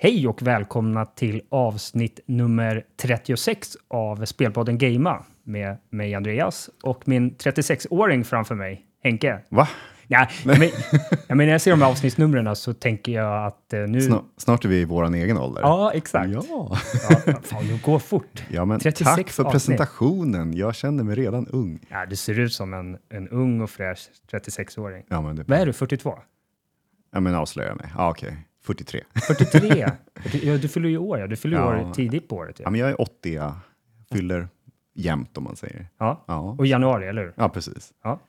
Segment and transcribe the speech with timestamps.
[0.00, 7.36] Hej och välkomna till avsnitt nummer 36 av Spelpodden Gamea med mig Andreas och min
[7.36, 9.40] 36-åring framför mig, Henke.
[9.48, 9.68] Va?
[10.06, 10.62] Ja, men,
[11.28, 14.00] ja, men när jag ser de här avsnittsnumren så tänker jag att eh, nu...
[14.00, 15.62] Snart, snart är vi i vår egen ålder.
[15.62, 16.30] Ja, exakt.
[16.32, 16.42] Ja.
[16.48, 18.44] Ja, fan, det går fort.
[18.50, 19.52] Ja, men 36 tack för avsnitt.
[19.52, 20.56] presentationen.
[20.56, 21.78] Jag känner mig redan ung.
[21.88, 24.00] Ja, du ser ut som en, en ung och fräsch
[24.32, 25.04] 36-åring.
[25.08, 26.18] Ja, men, det, Vad är du, 42?
[27.12, 27.86] ja, men avslöja mig.
[27.96, 28.36] Ja, okej.
[28.74, 29.04] 43.
[29.26, 29.86] 43?
[30.42, 31.26] ja, du fyller ju år, ja.
[31.26, 31.88] Du fyller Ja.
[31.88, 32.56] år tidigt på året.
[32.58, 32.70] Ja, Ja.
[32.70, 33.34] men jag är 80.
[33.34, 33.54] Jag
[34.12, 34.48] fyller
[34.94, 35.86] jämnt om man säger.
[35.98, 36.24] Ja.
[36.26, 37.32] Ja, Och januari, eller hur?
[37.36, 37.92] ja precis.
[38.02, 38.20] Ja.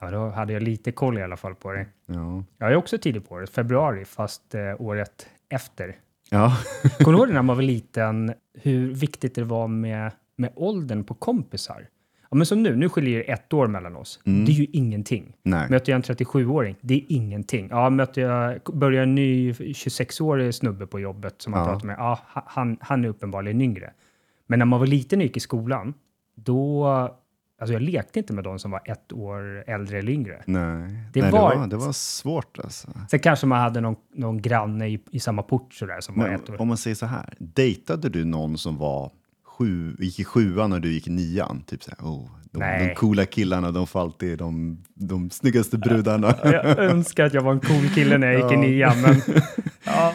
[0.00, 1.86] ja, då hade jag lite koll i alla fall på det.
[2.06, 2.44] Ja.
[2.58, 5.96] Jag är också tidigt på året, februari, fast eh, året efter.
[6.30, 6.56] Ja.
[6.98, 11.14] Kommer du ihåg när man var liten, hur viktigt det var med, med åldern på
[11.14, 11.88] kompisar?
[12.34, 14.20] Ja, men som nu, nu skiljer det ett år mellan oss.
[14.26, 14.44] Mm.
[14.44, 15.32] Det är ju ingenting.
[15.42, 15.70] Nej.
[15.70, 17.68] Möter jag en 37-åring, det är ingenting.
[17.70, 21.66] Ja, möter jag, börjar en ny 26-årig snubbe på jobbet som man Ja.
[21.66, 23.92] pratar med, ja, ha- han, han är uppenbarligen yngre.
[24.46, 25.94] Men när man var liten och gick i skolan,
[26.34, 26.86] då...
[27.60, 30.42] Alltså jag lekte inte med de som var ett år äldre eller yngre.
[30.46, 30.92] Nej.
[31.12, 32.88] Det Nej, var- det, var, det var svårt alltså.
[33.10, 36.34] Sen kanske man hade någon, någon granne i, i samma port sådär som var Men,
[36.34, 36.60] ett år.
[36.60, 37.34] om man säger så här.
[37.38, 39.10] Dejtade du någon som var
[39.58, 41.62] sju, gick i sjuan när du gick i nian?
[41.66, 46.34] Typ så här, oh, de, de coola killarna, de får alltid de, de snyggaste brudarna.
[46.42, 49.20] Jag önskar att jag var en cool kille när jag gick i nian, men
[49.84, 50.12] ja,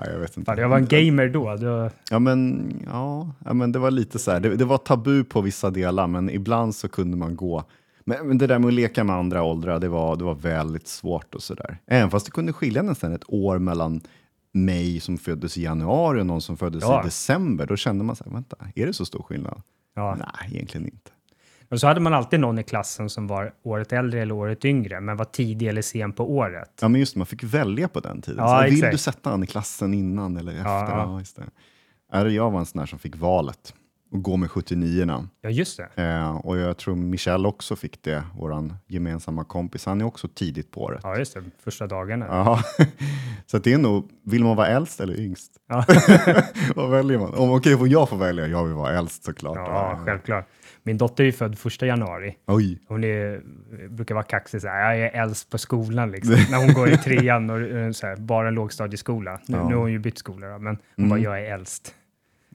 [0.00, 0.50] Ja, jag vet inte.
[0.50, 1.56] fan, jag var en gamer då.
[1.56, 4.40] då Ja, men, ja, ja, men det var lite så här.
[4.40, 7.64] Det, det var tabu på vissa delar, men ibland så kunde man gå.
[8.04, 10.88] Men, men det där med att leka med andra åldrar, det var, det var väldigt
[10.88, 11.78] svårt och så där.
[11.86, 14.00] Även fast det kunde skilja nästan ett år mellan
[14.52, 17.00] mig som föddes i januari och någon som föddes Ja.
[17.00, 17.66] i december.
[17.66, 19.62] Då kände man så här, vänta, är det så stor skillnad?
[19.94, 20.14] ja.
[20.18, 21.10] Nej, egentligen inte.
[21.70, 25.00] Och så hade man alltid någon i klassen som var året äldre eller året yngre,
[25.00, 26.70] men var tidig eller sen på året.
[26.80, 28.44] Ja, men just det, man fick välja på den tiden.
[28.44, 28.92] Ja, så vill exakt.
[28.92, 30.64] du sätta han i klassen innan eller efter?
[30.70, 31.18] Ja, Ja, ja.
[31.18, 31.42] just det.
[32.12, 33.74] Ja, Jag var en sån där som fick valet
[34.12, 36.02] att gå med 79 Ja, just det.
[36.02, 39.86] Eh, och jag tror Michelle också fick det, vår gemensamma kompis.
[39.86, 41.00] Han är också tidigt på året.
[41.02, 41.42] Ja, just det.
[41.64, 42.26] Första dagarna.
[42.26, 42.62] Ja.
[43.46, 45.52] Så det är nog, vill man vara äldst eller yngst?
[45.68, 45.84] Ja.
[46.76, 47.34] Vad väljer man?
[47.34, 49.56] Om, okej, om jag får välja, jag vill vara äldst såklart.
[49.56, 50.46] Ja, självklart.
[50.82, 52.36] Min dotter är född första januari.
[52.46, 53.42] Oj, Hon är,
[53.88, 56.34] brukar vara kaxig så här, jag är äldst på skolan liksom.
[56.50, 59.40] När hon går i trean och eh, så här, bara en lågstadieskola.
[59.46, 59.68] Nu, Ja.
[59.68, 61.94] nu har hon ju bytt skola men hon bara, jag är äldst.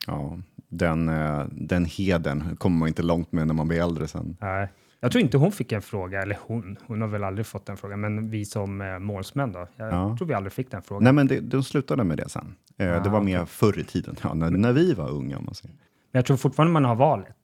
[0.06, 0.38] ja.
[0.78, 4.36] Den, eh, den heden kommer man inte långt med när man blir äldre sen.
[4.40, 4.68] Nej.
[5.00, 7.76] Jag tror inte hon fick en fråga, eller hon, hon har väl aldrig fått den
[7.76, 10.16] frågan, men vi som eh, målsmän då, jag Ja.
[10.18, 11.04] tror vi aldrig fick den frågan.
[11.04, 12.54] Nej, men det, de slutade med det sen.
[12.78, 15.38] Eh, det Ah, var mer förr i tiden, ja, när, när vi var unga.
[15.38, 15.74] Om man säger.
[16.12, 17.36] Men jag tror fortfarande man har valet.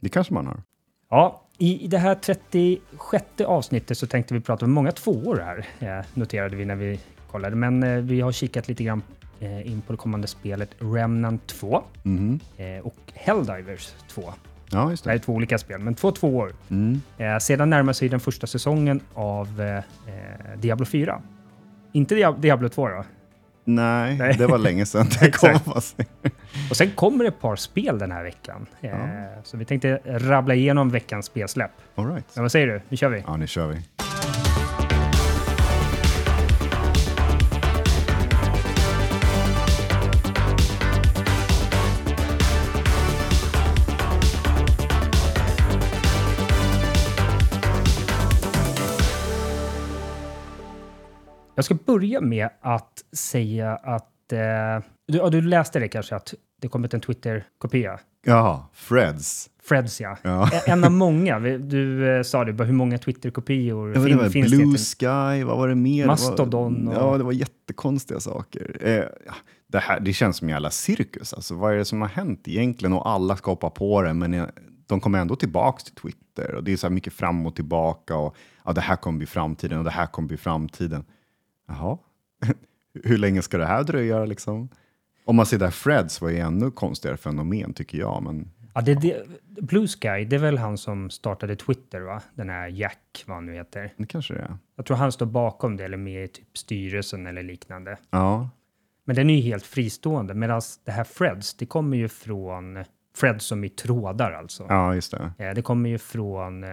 [0.00, 0.62] Det kanske man har.
[1.10, 5.66] Ja, i, i det här 36 avsnittet så tänkte vi prata om många tvåor här,
[5.78, 7.56] eh, noterade vi när vi kollade.
[7.56, 9.02] Men eh, vi har kikat lite grann
[9.40, 12.40] eh, in på det kommande spelet Remnant 2 Mhm.
[12.56, 14.32] eh, och Helldivers 2.
[14.70, 15.22] Ja, just Det här det.
[15.22, 16.52] är två olika spel, men två tvåor.
[16.70, 17.00] Mm.
[17.18, 19.82] Eh, sedan närmar sig den första säsongen av eh, eh,
[20.58, 21.22] Diablo 4.
[21.92, 23.04] Inte Dia- Diablo 2 då.
[23.64, 24.34] Nej, Nej.
[24.38, 25.60] det var länge sedan det kom.
[26.70, 28.66] Och sen kommer det ett par spel den här veckan.
[28.80, 29.28] Eh, Ja.
[29.44, 31.70] Så vi tänkte rabbla igenom veckans spelsläpp.
[31.94, 32.26] All right.
[32.34, 32.80] Men vad säger du?
[32.88, 33.22] Nu kör vi!
[33.26, 33.76] Ja, nu kör vi.
[51.56, 54.32] Jag ska börja med att säga att...
[54.32, 54.38] Eh,
[55.08, 57.98] du, ja, du läste det kanske, att det kommit en Twitter-kopia.
[58.26, 59.50] Ja, Freds.
[59.62, 60.16] Freds, ja.
[60.22, 60.50] Ja.
[60.66, 61.38] En av många.
[61.58, 64.76] Du eh, sa det, bara hur många Twitter-kopior Ja, fin, det var finns det Blue?
[64.78, 66.06] Sky, vad var det mer?
[66.06, 68.76] Mastodon Det och- Ja, det var jättekonstiga saker.
[68.80, 69.04] Eh,
[69.68, 71.32] det, här, det känns som en jävla cirkus.
[71.32, 72.92] Alltså, vad är det som har hänt egentligen?
[72.92, 74.44] Och alla ska hoppa på det, men eh,
[74.86, 76.54] de kommer ändå tillbaks till Twitter.
[76.54, 78.16] Och det är så här mycket fram och tillbaka.
[78.16, 81.04] Och ja, det här kommer bli framtiden och det här kommer bli framtiden.
[81.66, 81.98] Jaha,
[83.04, 84.68] hur länge ska det här dröja liksom?
[85.24, 88.22] Om man ser där Freds var ju ännu konstigare fenomen tycker jag.
[88.22, 89.26] Men Ja, det, det,
[89.62, 92.22] Blue Sky, det är väl han som startade Twitter, va?
[92.34, 93.92] Den här Jack, vad han nu heter.
[93.96, 94.58] det kanske det är.
[94.76, 97.96] Jag tror han står bakom det, eller med i typ styrelsen eller liknande.
[98.10, 98.50] Ja,
[99.04, 102.84] Men den är ju helt fristående, medan det här Freds, det kommer ju från
[103.16, 104.66] Freds som i trådar alltså.
[104.68, 105.32] ja just det.
[105.44, 106.70] Eh, Det kommer ju från eh,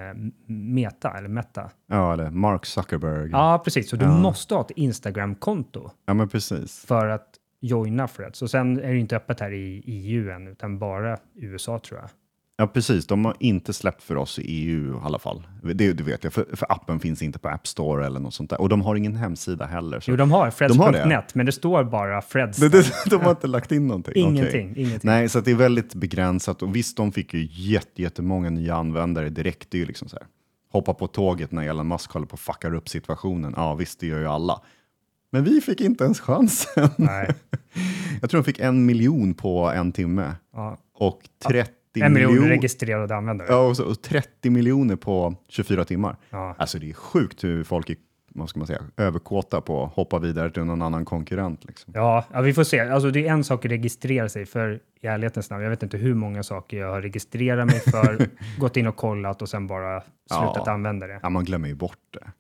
[0.48, 1.70] Meta, eller Meta.
[1.88, 3.30] Ja, eller Mark Zuckerberg.
[3.32, 3.90] Ja, precis.
[3.90, 4.18] Så du Ja.
[4.18, 6.86] måste ha ett Instagram-konto ja men precis.
[6.86, 7.28] för att
[7.62, 8.42] joina Freds.
[8.42, 12.10] Och sen är det inte öppet här i EU än, utan bara USA tror jag.
[12.58, 13.08] Ja, precis.
[13.08, 15.48] De har inte släppt för oss i EU i alla fall.
[15.64, 18.50] Det, det vet jag, för, för appen finns inte på App Store eller något sånt
[18.50, 18.62] där.
[18.62, 20.00] Och de har ingen hemsida heller.
[20.00, 20.12] Så.
[20.12, 22.58] Jo, de har freds.net, men det står bara Freds.
[22.58, 24.14] Det, det, de har inte lagt in någonting?
[24.16, 24.84] Ingenting, Okej.
[24.84, 25.10] ingenting.
[25.12, 26.62] Nej, så det är väldigt begränsat.
[26.62, 29.72] Och visst, de fick ju jätte, jättemånga nya användare direkt.
[29.72, 30.28] Det är ju liksom så här,
[30.72, 33.54] hoppa på tåget när Elon Musk håller på att fuckar upp situationen.
[33.58, 34.62] Ja, visst, det gör ju alla.
[35.32, 36.90] Men vi fick inte ens chansen.
[36.98, 37.34] Nej.
[38.22, 40.78] Jag tror de fick en miljon på en timme Ja.
[40.94, 43.48] och 30 En miljon miljoner registrerade användare.
[43.52, 46.16] Ja, och, så, och 30 miljoner på 24 timmar.
[46.30, 46.56] Ja.
[46.58, 47.96] Alltså det är sjukt hur folk är
[48.36, 51.66] vad ska man säga, överkåta på att hoppa vidare till någon annan konkurrent.
[51.66, 51.94] Liksom.
[51.96, 52.80] Ja, ja, vi får se.
[52.80, 55.64] Alltså, det är en sak att registrera sig för i ärlighetens namn.
[55.64, 58.28] Jag vet inte hur många saker jag har registrerat mig för,
[58.60, 60.72] gått in och kollat och sen bara slutat Ja.
[60.72, 61.20] använda det.
[61.24, 62.32] Ja, man glömmer ju bort det.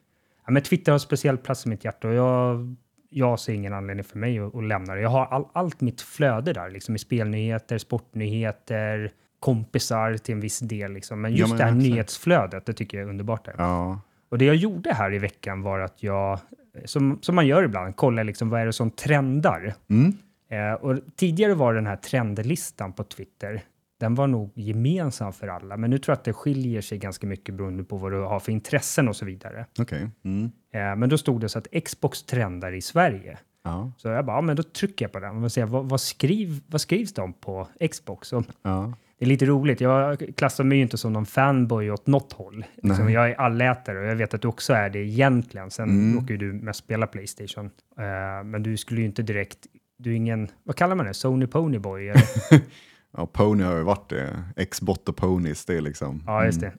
[0.45, 2.75] Ja, men Twitter har en speciell plats i mitt hjärta och jag,
[3.09, 5.01] jag ser ingen anledning för mig att, att lämna det.
[5.01, 9.11] Jag har all, allt mitt flöde där, liksom i spelnyheter, sportnyheter,
[9.43, 10.93] kompisar till en viss del.
[10.93, 11.21] Liksom.
[11.21, 11.89] Men Ja, just men det här exakt.
[11.89, 13.45] nyhetsflödet, det tycker jag är underbart.
[13.45, 13.55] Där.
[13.57, 13.99] Ja,
[14.29, 16.39] Och det jag gjorde här i veckan var att jag,
[16.85, 19.73] som, som man gör ibland, kollar liksom vad är det som trendar.
[19.89, 20.17] mm.
[20.49, 23.61] Eh, och tidigare var den här trendlistan på Twitter,
[23.99, 27.27] den var nog gemensam för alla, men nu tror jag att det skiljer sig ganska
[27.27, 29.65] mycket beroende på vad du har för intressen och så vidare.
[29.79, 30.09] okej.
[30.23, 30.51] Mm.
[30.73, 33.37] Eh, men då stod det så att Xbox trendar i Sverige.
[33.63, 36.01] Ja, Så jag bara, ja, men då trycker jag på den och ser vad, vad,
[36.01, 38.33] skriv, vad skrivs om på Xbox?
[38.33, 38.93] Och ja.
[39.23, 39.81] Det är lite roligt.
[39.81, 42.65] Jag klassar mig ju inte som någon fanboy åt något håll.
[42.83, 45.71] Liksom, jag är allätare och jag vet att du också är det egentligen.
[45.71, 46.15] Sen Mm.
[46.15, 47.65] råkar ju du mest spela Playstation.
[47.99, 49.57] Eh, men du skulle ju inte direkt,
[49.97, 52.13] du är ingen, vad kallar man det, Sony Ponyboy?
[53.17, 54.65] ja, Pony har ju varit det.
[54.71, 56.23] Xbot och Ponys, det är liksom...
[56.25, 56.71] ja, just det.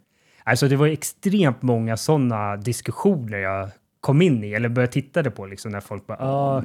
[0.45, 3.69] Alltså det var extremt många sådana diskussioner jag
[4.05, 6.63] kom in i, eller började titta på, liksom, när folk bara, ah,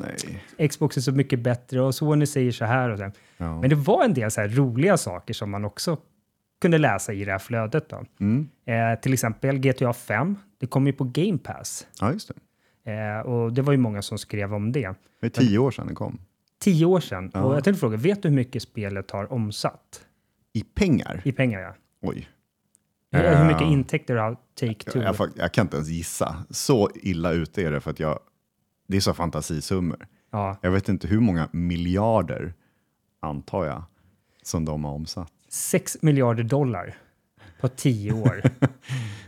[0.58, 0.70] Nej.
[0.70, 3.12] Xbox är så mycket bättre och Sony säger så här och så.
[3.38, 3.62] Ja.
[3.62, 5.98] Men det var en del så här roliga saker som man också
[6.62, 7.90] kunde läsa i det här flödet.
[7.90, 8.04] Då.
[8.20, 8.50] Mm.
[8.66, 11.88] Eh, till exempel GTA 5, det kom ju på Game Pass.
[12.02, 12.32] ja, just
[12.84, 12.92] det.
[12.92, 14.94] Eh, och det var ju många som skrev om det.
[15.22, 16.20] Det är tio år sedan det kom.
[16.60, 17.32] Tio år sedan.
[17.34, 17.44] Ja.
[17.44, 20.02] Och jag tänkte fråga, vet du hur mycket spelet har omsatt?
[20.54, 21.22] I pengar?
[21.26, 21.74] I pengar, ja.
[22.02, 22.28] Oj.
[23.12, 25.04] Hur, Eh, mycket intäkter har Take-Two?
[25.04, 26.36] Jag, jag, jag kan inte ens gissa.
[26.50, 28.20] Så illa ute är det för att jag...
[28.88, 30.08] Det är så fantasisummor.
[30.32, 32.54] Ja, Jag vet inte hur många miljarder,
[33.20, 33.84] antar jag,
[34.44, 35.32] som de har omsatt.
[35.50, 36.98] 6 miljarder dollar
[37.62, 38.42] på tio år.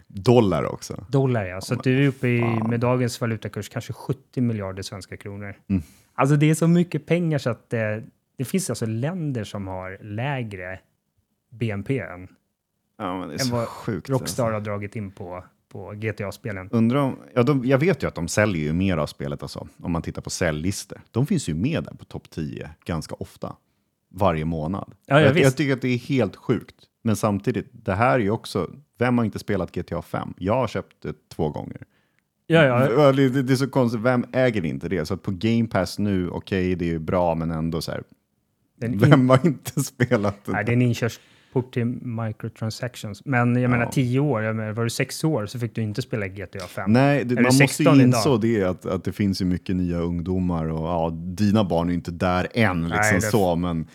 [0.08, 1.06] Dollar också.
[1.10, 1.62] dollar, ja.
[1.62, 5.56] Så att du är uppe i, med dagens valutakurs, kanske 70 miljarder svenska kronor.
[5.70, 5.84] Mm.
[6.14, 7.80] Alltså det är så mycket pengar så att eh,
[8.38, 10.80] det finns alltså länder som har lägre
[11.50, 12.28] BNP än
[13.02, 14.10] Ja, Än vad sjukt.
[14.10, 14.54] Rockstar alltså.
[14.54, 16.70] har dragit in på, på GTA-spelen.
[16.72, 19.68] Undrar om, ja, de, jag vet ju att de säljer ju mer av spelet, alltså,
[19.78, 21.02] om man tittar på säljlistor.
[21.12, 23.56] De finns ju med där på topp 10 ganska ofta,
[24.12, 24.94] varje månad.
[25.06, 26.76] Ja, ja, jag, jag tycker att det är helt sjukt.
[27.02, 30.34] Men samtidigt, det här är ju också, vem har inte spelat GTA 5?
[30.38, 31.82] Jag har köpt det två gånger.
[32.48, 33.12] Ja, ja.
[33.12, 35.06] Det, det, är så konstigt, vem äger inte det?
[35.06, 38.04] Så att på Game Pass nu, okej, det är ju bra, men ändå så här,
[38.76, 40.52] Den in, vem har inte spelat det?
[40.52, 41.31] nej, det är en inkörsport
[41.62, 43.26] till microtransactions.
[43.26, 43.92] Men jag menar Ja.
[43.92, 46.94] tio år, jag menar, var du sex år så fick du inte spela GTA 5.
[46.94, 49.98] Nej, det, man måste 16 ju inse det att, att det finns ju mycket nya
[49.98, 53.88] ungdomar och ja, dina barn är inte där än, liksom Nej, det- så, men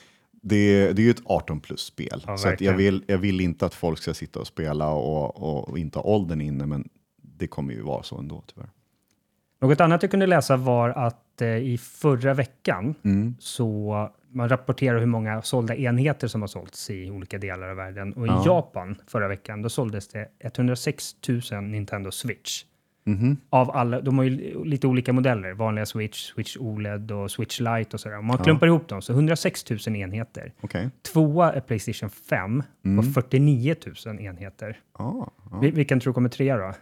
[0.43, 2.25] det, det är ju ett 18 plus-spel.
[2.26, 5.37] Ja, så att jag, vill, jag vill inte att folk ska sitta och spela och,
[5.43, 6.88] och, och inte ha åldern inne, men
[7.38, 8.70] det kommer ju vara så ändå tyvärr.
[9.61, 13.35] Något annat jag kunde läsa var att eh, i förra veckan Mm.
[13.38, 18.12] så man rapporterar hur många sålda enheter som har sålts i olika delar av världen.
[18.12, 18.43] Och i Ja.
[18.46, 21.16] Japan förra veckan, då såldes det 106
[21.52, 22.64] 000 Nintendo Switch.
[23.08, 23.36] Mhm.
[23.50, 27.88] Av alla, de har ju lite olika modeller, vanliga Switch, Switch OLED och Switch Lite
[27.93, 28.19] och sådär.
[28.19, 28.44] Om man Ja.
[28.44, 30.52] klumpar ihop dem så 106 000 enheter.
[30.60, 30.90] Okej.
[31.12, 32.96] Tvåa är Playstation 5 Mm.
[33.06, 33.74] på 49
[34.06, 34.78] 000 enheter.
[34.98, 35.31] Ja.
[35.62, 36.72] Vil- Vilken tror du kommer trea då?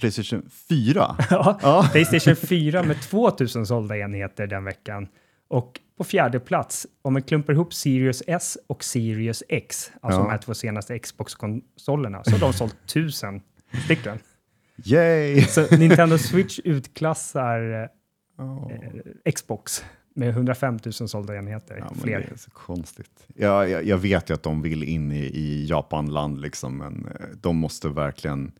[0.00, 1.16] Playstation 4?
[1.30, 1.88] Ja, ja.
[1.92, 5.08] Playstation 4 med 2000 sålda enheter den veckan.
[5.52, 10.24] Och på fjärde plats, om man klumpar ihop Sirius S och Sirius X, alltså Ja.
[10.24, 13.40] de här två senaste Xbox-konsolerna, så har de sålt 1000
[13.84, 14.18] stycken.
[14.84, 15.42] Yay!
[15.42, 17.88] Så Nintendo Switch utklassar
[18.38, 18.70] Ja.
[19.24, 21.76] eh, Xbox med 105 000 sålda enheter.
[21.78, 22.18] Ja, fler.
[22.18, 23.26] Det är så konstigt.
[23.34, 27.26] Ja, jag, jag vet ju att de vill in i, i Japanland, liksom, men eh,
[27.40, 28.52] de måste verkligen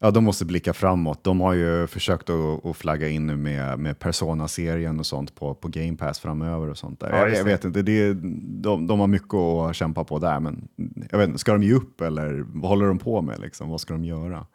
[0.00, 1.24] Ja, de måste blicka framåt.
[1.24, 5.54] De har ju försökt att, att flagga in nu med, med Persona-serien och sånt på,
[5.54, 7.10] på Game Pass framöver och sånt där.
[7.12, 8.14] Ja, jag, vet inte, det är,
[8.62, 10.68] de, de har mycket att kämpa på där, men
[11.10, 13.40] jag vet inte, ska de ge upp eller vad håller de på med?
[13.40, 13.68] Liksom?
[13.70, 14.46] Vad ska de göra?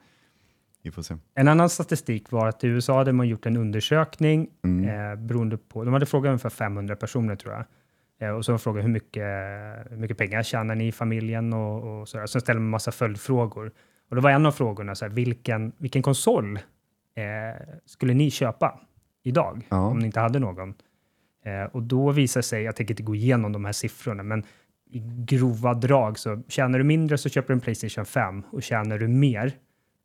[0.84, 1.16] Vi får se.
[1.36, 5.12] En annan statistik var att i USA hade man gjort en undersökning Mm.
[5.12, 7.66] eh, beroende på, de hade frågat ungefär 500 personer tror jag.
[8.30, 9.24] Eh, och så frågar hur mycket,
[9.92, 12.26] hur mycket pengar tjänar ni i familjen och, och sådär.
[12.26, 13.72] Sen ställer man massa följdfrågor.
[14.14, 16.56] Och det var en av frågorna, så här, vilken, vilken konsol
[17.16, 17.24] eh,
[17.86, 18.80] skulle ni köpa
[19.24, 19.78] idag Ja.
[19.88, 20.74] om ni inte hade någon?
[21.46, 24.44] Eh, och då visar sig, jag tänker inte gå igenom de här siffrorna, men
[24.92, 28.98] i grova drag så tjänar du mindre så köper du en Playstation 5 och tjänar
[29.00, 29.54] du mer,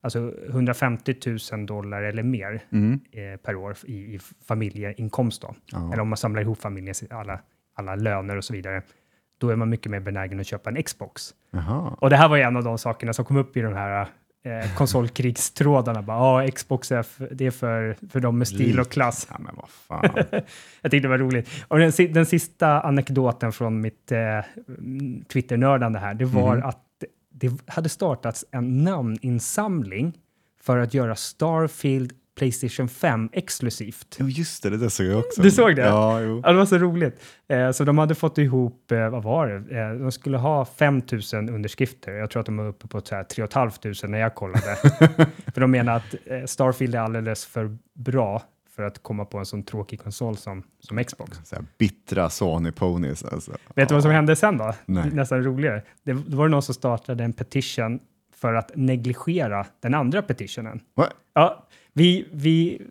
[0.00, 1.14] alltså 150
[1.52, 3.00] 000 dollar eller mer Mm.
[3.12, 5.92] eh, per år i, i familjeinkomst då, Ja.
[5.92, 7.40] eller om man samlar ihop familjens alla,
[7.74, 8.82] alla löner och så vidare,
[9.38, 11.34] då är man mycket mer benägen att köpa en Xbox.
[11.50, 11.96] Jaha.
[12.00, 14.08] Och det här var ju en av de sakerna som kom upp i de här
[14.44, 16.02] eh, konsolkrigstrådarna.
[16.02, 19.26] Bara, ja, Xbox är, för, det är för, för dem med stil och klass.
[19.30, 20.24] Ja, men vad fan.
[20.82, 21.48] Jag tyckte det var roligt.
[21.68, 24.18] Och den, den sista anekdoten från mitt eh,
[24.68, 26.64] mm, Twitter-nördande här, det var Mhm.
[26.68, 26.84] att
[27.30, 30.12] det hade startats en namninsamling
[30.62, 34.16] för att göra Starfield Playstation 5 exklusivt.
[34.20, 35.42] Jo, just det, det där såg jag också.
[35.42, 35.82] Du såg det?
[35.82, 36.40] Ja, jo.
[36.44, 37.20] Ja, det var så roligt.
[37.48, 39.80] Eh, så de hade fått ihop, eh, vad var det?
[39.80, 41.02] Eh, de skulle ha 5
[41.32, 42.12] 000 underskrifter.
[42.12, 44.76] Jag tror att de var uppe på så här 3 500 när jag kollade.
[45.54, 48.42] för de menar att eh, Starfield är alldeles för bra
[48.76, 51.38] för att komma på en sån tråkig konsol som, som Xbox.
[51.44, 53.52] Så här, bittra Sony Ponies alltså.
[53.74, 54.74] Vet du vad som hände sen då?
[54.86, 55.10] Nej.
[55.12, 55.82] Nästan roligare.
[56.02, 58.00] Det, då var det någon som startade en petition
[58.34, 60.80] för att negligera den andra petitionen.
[60.94, 61.12] What?
[61.34, 61.66] Ja,
[61.98, 62.82] vi, vi,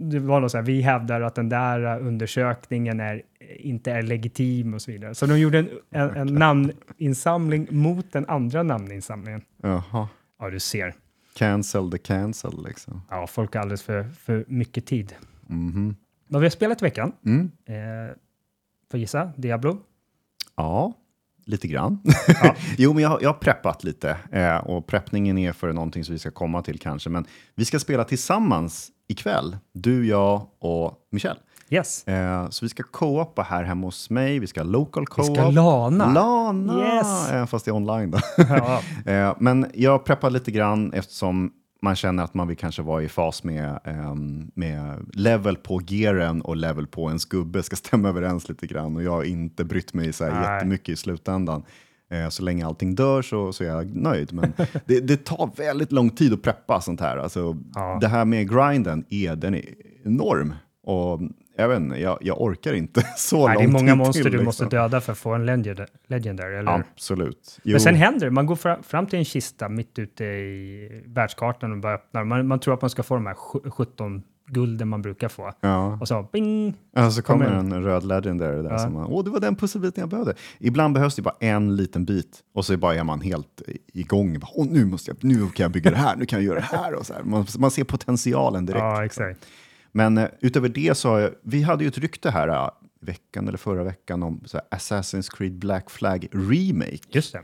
[0.00, 3.22] det var något så här, vi hävdar att den där undersökningen är,
[3.58, 5.14] inte är legitim och så vidare.
[5.14, 9.42] Så de gjorde en, en, en namninsamling mot den andra namninsamlingen.
[9.62, 10.08] Jaha.
[10.38, 10.94] Ja, du ser.
[11.34, 13.02] Cancel the cancel liksom.
[13.10, 15.14] Ja, folk har alldeles för, för mycket tid.
[15.46, 15.96] Mhm.
[16.28, 17.12] Vad vi har spelat i veckan?
[17.24, 17.50] Mm.
[17.66, 18.14] Eh,
[18.90, 19.32] får gissa?
[19.36, 19.78] Diablo?
[20.56, 20.92] Ja,
[21.48, 21.98] lite grann.
[22.42, 22.54] Ja.
[22.78, 26.18] jo, men jag, jag har preppat lite eh, och preppningen är för någonting som vi
[26.18, 27.10] ska komma till kanske.
[27.10, 27.24] Men
[27.54, 31.40] vi ska spela tillsammans ikväll, du, jag och Michelle.
[31.70, 32.08] Yes.
[32.08, 34.38] Eh, så vi ska co-opa här hemma hos mig.
[34.38, 35.36] Vi ska local Vi co-op.
[35.36, 36.12] ska lana.
[36.12, 36.94] Lana!
[36.94, 37.30] Yes.
[37.30, 38.18] Även fast det är online då.
[38.36, 38.80] Ja.
[39.12, 41.50] Eh, men jag preppar lite grann eftersom
[41.82, 46.42] man känner att man vill kanske vara i fas med, ehm, med level på gearen
[46.42, 48.96] och level på ens gubbe ska stämma överens lite grann.
[48.96, 50.54] Och jag har inte brytt mig så här Nej.
[50.54, 51.62] jättemycket i slutändan.
[52.10, 54.32] Eh, så länge allting dör så, så är jag nöjd.
[54.32, 54.52] Men
[54.86, 57.16] det, det tar väldigt lång tid att preppa sånt här.
[57.16, 57.98] Alltså, Ja.
[58.00, 59.64] Det här med grinden är, den är
[60.04, 60.54] enorm.
[60.82, 61.20] Och
[61.58, 64.32] jag, vet inte, jag, jag orkar inte så Nej, lång det är många monster till,
[64.32, 64.78] du måste liksom.
[64.78, 66.72] döda för att få en legend, legendary, eller?
[66.72, 67.58] Absolut.
[67.62, 67.72] Jo.
[67.72, 68.30] Men sen händer det.
[68.32, 72.24] Man går fra, fram till en kista mitt ute i världskartan och bara öppnar.
[72.24, 75.52] Man, man tror att man ska få de här sju- 17 gulden man brukar få.
[75.60, 75.98] ja.
[76.00, 76.74] Och så bing!
[76.94, 78.78] Ja, så kommer Kommer en röd legendary där Ja.
[78.78, 80.34] som man, åh det var den pusselbiten jag behövde.
[80.58, 83.62] Ibland behövs det bara en liten bit och så bara är man helt
[83.92, 84.38] igång.
[84.40, 86.58] Bara, Åh, nu, måste jag, nu kan jag bygga det här, nu kan jag göra
[86.70, 86.94] det här.
[86.94, 87.22] Och så här.
[87.22, 88.82] Man, man ser potentialen direkt.
[88.82, 89.46] Ja, exakt.
[89.92, 93.48] Men eh, utöver det så har jag, vi hade ju ett rykte här eh, veckan
[93.48, 96.98] eller förra veckan om så här, Assassin's Creed Black Flag Remake.
[97.08, 97.42] Just det.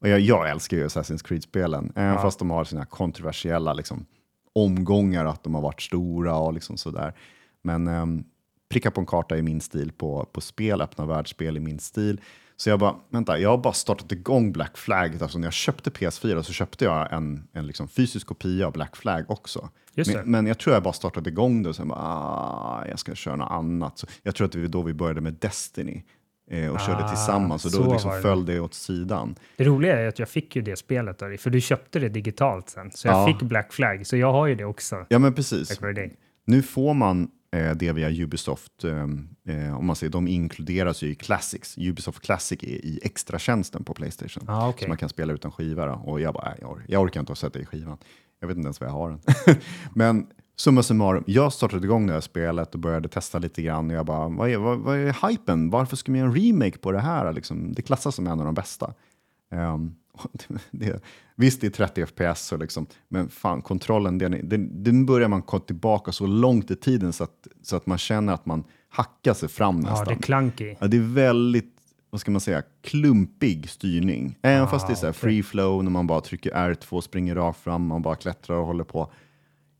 [0.00, 2.22] Och jag, jag älskar ju Assassin's Creed-spelen, även Ja.
[2.22, 4.06] fast de har sina kontroversiella liksom,
[4.52, 7.14] omgångar, att de har varit stora och liksom sådär.
[7.62, 8.24] Men um,
[8.68, 12.20] pricka på en karta i min stil på, på spel, öppna världsspel i min stil.
[12.56, 15.22] Så jag bara, vänta, jag har bara startat igång Black Flag.
[15.22, 18.96] Alltså när jag köpte PS4 så köpte jag en, en liksom fysisk kopia av Black
[18.96, 19.68] Flag också.
[20.14, 23.14] Men, men jag tror jag bara startade igång det och sen bara, ah, jag ska
[23.14, 23.98] köra något annat.
[23.98, 26.02] Så jag tror att det var då vi började med Destiny
[26.50, 28.20] eh, och körde Ah, tillsammans och så då liksom det.
[28.22, 29.34] föll det åt sidan.
[29.56, 32.08] Det roliga är att jag fick ju det spelet av dig, för du köpte det
[32.08, 32.90] digitalt sen.
[32.90, 33.26] Så jag Ja.
[33.26, 35.06] fick Black Flag, så jag har ju det också.
[35.08, 35.80] Ja, men precis.
[36.46, 37.30] Nu får man
[37.74, 38.84] det via Ubisoft.
[38.84, 39.02] Eh,
[39.56, 41.78] eh, om man säger, de inkluderas ju i Classics.
[41.78, 44.44] Ubisoft Classic är i extratjänsten på Playstation.
[44.46, 44.88] Ja, Så okej.
[44.88, 45.86] man kan spela utan skiva.
[45.86, 45.92] Då.
[45.92, 47.98] Och jag bara, jag, or- jag orkar inte att sätta i skivan.
[48.40, 49.20] Jag vet inte ens vad jag har den.
[49.94, 53.90] Men summa summarum, jag startade igång det här spelet och började testa lite grann.
[53.90, 55.70] Och jag bara, vad är, vad, vad är hypen?
[55.70, 57.32] Varför ska man göra en remake på det här?
[57.32, 58.86] Liksom, det klassas som en av de bästa.
[58.86, 59.80] Och
[60.70, 61.00] det,
[61.36, 65.42] visst, det är 30 FPS, och liksom, men fan, kontrollen, den, den, den börjar man
[65.42, 69.34] komma tillbaka så långt i tiden så att, så att man känner att man hackar
[69.34, 70.06] sig fram Ja, nästan.
[70.08, 70.74] det är clunky.
[70.80, 71.74] Ja, det är väldigt,
[72.10, 74.38] vad ska man säga, klumpig styrning.
[74.42, 75.20] Även Ah, fast det är så här okej.
[75.20, 78.84] free flow, när man bara trycker R2, springer rakt fram, man bara klättrar och håller
[78.84, 79.12] på.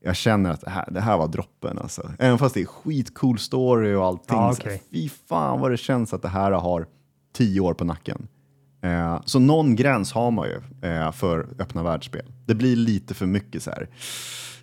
[0.03, 2.11] Jag känner att det här, det här var droppen alltså.
[2.19, 4.37] Även fast det är skitcool story och allting.
[4.37, 4.79] Ah, så här.
[4.91, 6.87] Fy fan vad det känns att det här har
[7.33, 8.27] tio år på nacken.
[8.85, 12.31] Eh, så någon gräns har man ju eh, för öppna världsspel.
[12.45, 13.89] Det blir lite för mycket så här.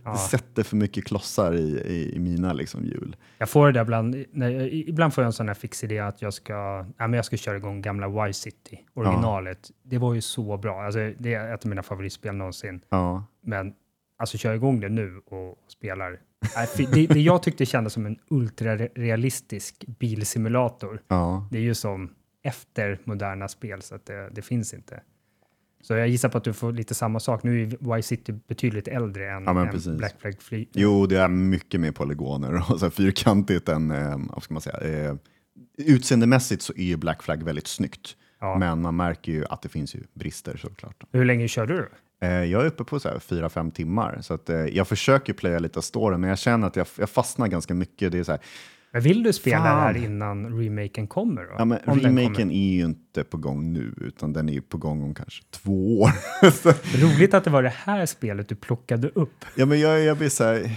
[0.05, 0.13] Ja.
[0.13, 3.17] Det sätter för mycket klossar i, i, i mina liksom, hjul.
[3.39, 6.23] Jag får det där ibland, jag, ibland får jag en sån här fix idé att
[6.23, 6.55] jag ska,
[6.99, 9.71] ja, men jag ska köra igång gamla Vice City, originalet.
[9.83, 10.83] Det var ju så bra.
[10.83, 12.81] Alltså, det är ett av mina favoritspel någonsin.
[12.89, 13.25] Ja.
[13.43, 13.73] Men
[14.19, 16.19] alltså kör igång det nu och spelar
[16.57, 21.03] Nej, det, det jag tyckte kändes som en ultrarealistisk bilsimulator.
[21.09, 21.49] Ja.
[21.51, 22.11] Det är ju som
[22.43, 25.03] efter moderna spel, så att det, det finns inte.
[25.83, 27.43] Så jag gissar på att du får lite samma sak.
[27.43, 29.97] Nu är Y City betydligt äldre än, Ja, än.
[29.97, 30.69] Black Flag Fleet.
[30.73, 34.61] Jo, det är mycket mer polygoner och så här fyrkantigt än, eh, vad ska man
[34.61, 35.15] säga, eh,
[35.79, 38.17] utseendemässigt så är ju Black Flag väldigt snyggt.
[38.41, 38.59] Ja.
[38.59, 41.05] Men man märker ju att det finns ju brister såklart.
[41.13, 41.89] Hur länge körde du?
[42.27, 45.59] Eh, jag är uppe på så här 4-5 timmar, så att, eh, jag försöker playa
[45.59, 48.13] lite av storyn, men jag känner att jag, jag fastnar ganska mycket.
[48.13, 48.41] Det är så här,
[48.93, 49.77] Men vill du spela Fan.
[49.95, 51.43] det här innan remaken kommer?
[51.43, 51.55] Då?
[51.59, 52.55] ja, men Om remaken kommer.
[52.55, 56.01] är ju inte på gång nu, utan den är ju på gång om kanske två
[56.01, 56.11] år.
[57.17, 59.45] Roligt att det var det här spelet du plockade upp.
[59.57, 60.77] ja, men jag, jag blir så här,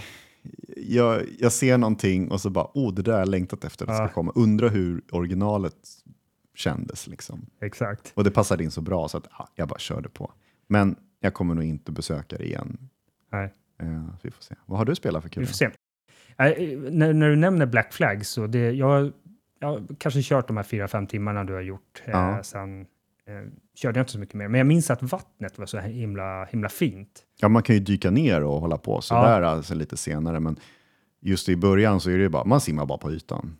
[0.76, 3.88] jag, jag ser någonting och så bara, oh, det där har jag längtat efter att
[3.88, 4.06] det Ja.
[4.08, 4.32] ska komma.
[4.34, 5.76] Undrar hur originalet
[6.54, 7.46] kändes liksom.
[7.60, 8.12] Exakt.
[8.14, 10.32] Och det passade in så bra så att ja, jag bara körde på.
[10.68, 12.78] Men jag kommer nog inte besöka det igen.
[13.32, 13.52] Nej.
[14.10, 14.54] Så vi får se.
[14.66, 15.40] Vad har du spelat för kul?
[15.40, 15.70] Vi får se.
[16.38, 19.12] Äh, när, när du nämner Black Flag så det, jag,
[19.60, 22.02] jag har kanske kört de här fyra, fem timmarna du har gjort.
[22.04, 22.30] Ja.
[22.30, 24.48] Eh, sen eh, körde jag inte så mycket mer.
[24.48, 27.22] Men jag minns att vattnet var så himla, himla fint.
[27.40, 30.56] Ja, man kan ju dyka ner och hålla på sådär alltså, lite senare, men
[31.20, 33.56] just i början så är det ju bara, man simmar bara på ytan.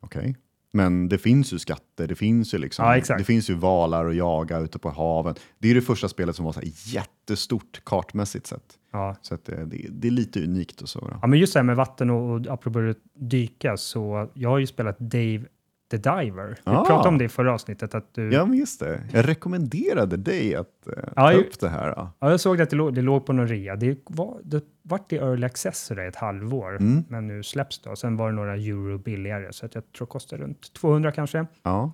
[0.00, 0.36] Okej.
[0.72, 4.16] Men det finns ju skatter, det finns ju liksom, Ja, det finns ju valar att
[4.16, 5.34] jaga ute på haven.
[5.58, 8.78] Det är det första spelet som var så jättestort kartmässigt sett.
[8.92, 9.16] Ja.
[9.22, 11.00] Så att det, det, det är lite unikt och så.
[11.00, 11.18] Då.
[11.20, 14.58] ja, men just det här med vatten och, och apropå att dyka så jag har
[14.58, 15.42] ju spelat Dave
[15.90, 16.48] the Diver.
[16.48, 16.84] Vi Ah.
[16.84, 17.94] pratade om det i förra avsnittet.
[17.94, 19.00] Att du, Ja, men just det.
[19.12, 21.88] Jag rekommenderade dig att eh, Ja, ta upp det här.
[21.96, 22.12] Ja.
[22.18, 23.76] Ja, jag såg att det låg, det låg på någon rea.
[23.76, 27.04] Det var det vart i early access där ett halvår, Mm.
[27.08, 27.90] men nu släpps det.
[27.90, 31.12] Och sen var det några euro billigare, så att jag tror det kostar runt 200
[31.12, 31.46] kanske.
[31.62, 31.92] Ja.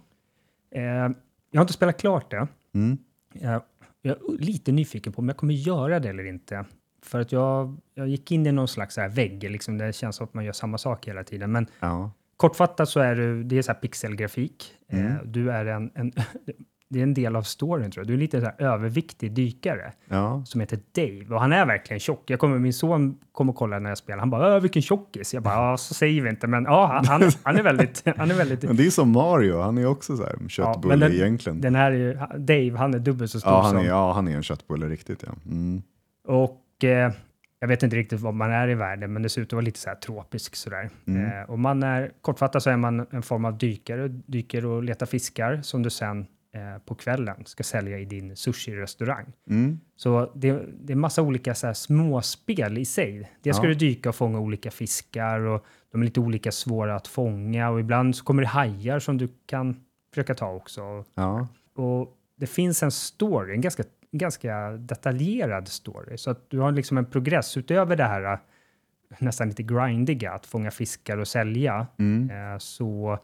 [0.74, 0.82] Eh,
[1.50, 2.46] jag har inte spelat klart det.
[2.74, 2.98] Mm.
[3.32, 3.62] Jag,
[4.02, 6.64] jag är lite nyfiken på om jag kommer göra det eller inte.
[7.02, 10.16] För att jag, jag gick in i någon slags så här vägg, liksom, det känns
[10.16, 11.52] som att man gör samma sak hela tiden.
[11.52, 12.10] Men Ja.
[12.36, 14.72] Kortfattat så är du, det är så pixelgrafik.
[14.92, 15.06] Mm.
[15.06, 16.12] Eh, du är en, en,
[16.88, 18.08] det är en del av storyn tror jag.
[18.08, 20.42] Du är lite så överviktig dykare Ja.
[20.46, 22.30] som heter Dave och han är verkligen tjock.
[22.30, 24.20] Jag kommer, min son kom och kollade när jag spelade.
[24.22, 25.34] Han bara “Öh, vilken tjockis”.
[25.34, 28.02] Jag bara “Ja, så säger vi inte”, men ja, han, han, han är väldigt...
[28.16, 30.96] Han är väldigt Men det är som Mario, han är också så här en köttbulle
[30.96, 31.60] den- egentligen.
[31.60, 33.78] den här är ju, Dave, han är dubbelt så stor ja, han som...
[33.80, 35.24] är, ja, han är en köttbulle riktigt.
[35.26, 35.32] Ja.
[35.46, 35.82] Mm.
[36.28, 37.12] Och eh,
[37.66, 39.64] jag vet inte riktigt vad man är i världen, men det ser ut att vara
[39.64, 40.90] lite så här tropisk sådär.
[41.06, 41.24] Mm.
[41.26, 45.06] Eh, och man är, kortfattat så är man en form av dykare, dyker och letar
[45.06, 49.32] fiskar som du sen eh, på kvällen ska sälja i din sushi-restaurang.
[49.50, 49.80] Mm.
[49.96, 53.30] Så det, det är massa olika så här småspel i sig.
[53.42, 53.68] Dels ska Ja.
[53.68, 57.80] du dyka och fånga olika fiskar och de är lite olika svåra att fånga och
[57.80, 59.80] ibland så kommer det hajar som du kan
[60.14, 61.04] försöka ta också.
[61.14, 61.48] Ja.
[61.74, 66.98] Och det finns en story, en ganska, ganska detaljerad story, så att du har liksom
[66.98, 68.38] en progress utöver det här äh,
[69.18, 72.30] nästan lite grindiga, att fånga fiskar och sälja, Mm.
[72.30, 73.18] eh, så,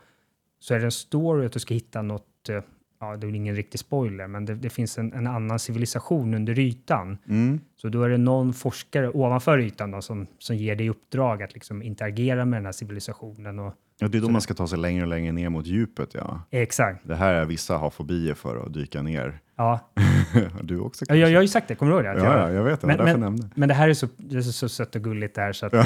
[0.59, 2.61] så är det en story att du ska hitta något, eh,
[3.01, 6.59] ja det är ingen riktig spoiler, men det, det finns en, en annan civilisation under
[6.59, 7.19] ytan.
[7.29, 7.61] Mm.
[7.77, 11.55] Så då är det någon forskare ovanför ytan då, som, som ger dig uppdrag att
[11.55, 13.59] liksom interagera med den här civilisationen.
[13.59, 16.15] Och, Ja, det är då man ska ta sig längre och längre ner mot djupet.
[16.15, 16.41] Ja.
[16.51, 17.09] exakt.
[17.09, 19.41] Det här är vissa har fobier för att dyka ner.
[19.63, 19.91] Ja,
[20.63, 21.21] du också jag, kanske?
[21.21, 22.25] jag, jag har ju sagt det, kommer du ihåg det?
[22.25, 22.87] Ja, jag, ja, jag vet det.
[22.87, 23.49] Men- Men, nämnde.
[23.55, 25.75] Men det här är så, det är så, så sött och gulligt där så att...
[25.75, 25.83] eh,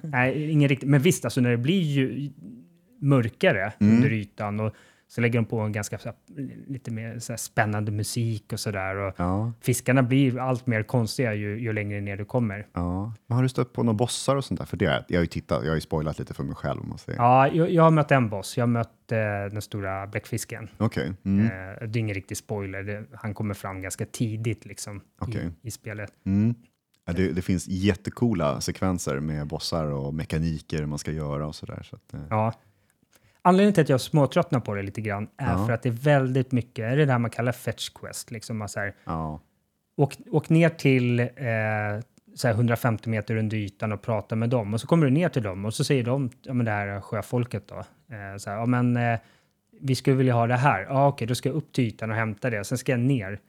[0.00, 0.88] nej, ingen riktigt.
[0.88, 2.30] Men visst, alltså när det blir ju
[3.00, 3.96] mörkare Mm.
[3.96, 4.74] under ytan och
[5.08, 6.14] så lägger de på en ganska här,
[6.66, 9.14] lite mer här, spännande musik och sådär.
[9.16, 12.66] Ja, fiskarna blir allt mer konstiga ju, ju längre ner du kommer.
[12.72, 13.14] ja.
[13.26, 14.66] Men har du stött på några bossar och sånt där?
[14.66, 16.80] För det, jag har ju tittat, jag har ju spoilat lite för mig själv.
[16.80, 17.18] om man säger.
[17.18, 18.56] Ja, jag, jag har mött en boss.
[18.56, 19.18] Jag har mött eh,
[19.52, 20.68] den stora bläckfisken.
[20.78, 21.12] Okej.
[21.24, 21.44] Mm.
[21.46, 22.82] Eh, det är ingen riktig spoiler.
[22.82, 25.50] Det, han kommer fram ganska tidigt liksom Okej.
[25.62, 26.12] i, i spelet.
[26.26, 26.54] Mm.
[27.06, 31.82] Ja, det, det finns jättekola sekvenser med bossar och mekaniker man ska göra och sådär.
[31.90, 32.52] Så att, eh, Ja.
[33.46, 35.66] Anledningen till att jag småtröttnar på det lite grann är Ja.
[35.66, 38.68] för att det är väldigt mycket, är det här man kallar fetch quest, liksom man
[38.68, 39.40] så här, ja.
[39.96, 41.26] åk, åk ner till eh,
[42.34, 45.28] så här 150 meter under ytan och prata med dem och så kommer du ner
[45.28, 48.50] till dem och så säger de, ja men det här är sjöfolket då, eh, så
[48.50, 49.18] här, ja men eh,
[49.80, 52.16] vi skulle vilja ha det här, ja okej då ska jag upp till ytan och
[52.16, 53.40] hämta det, sen ska jag ner.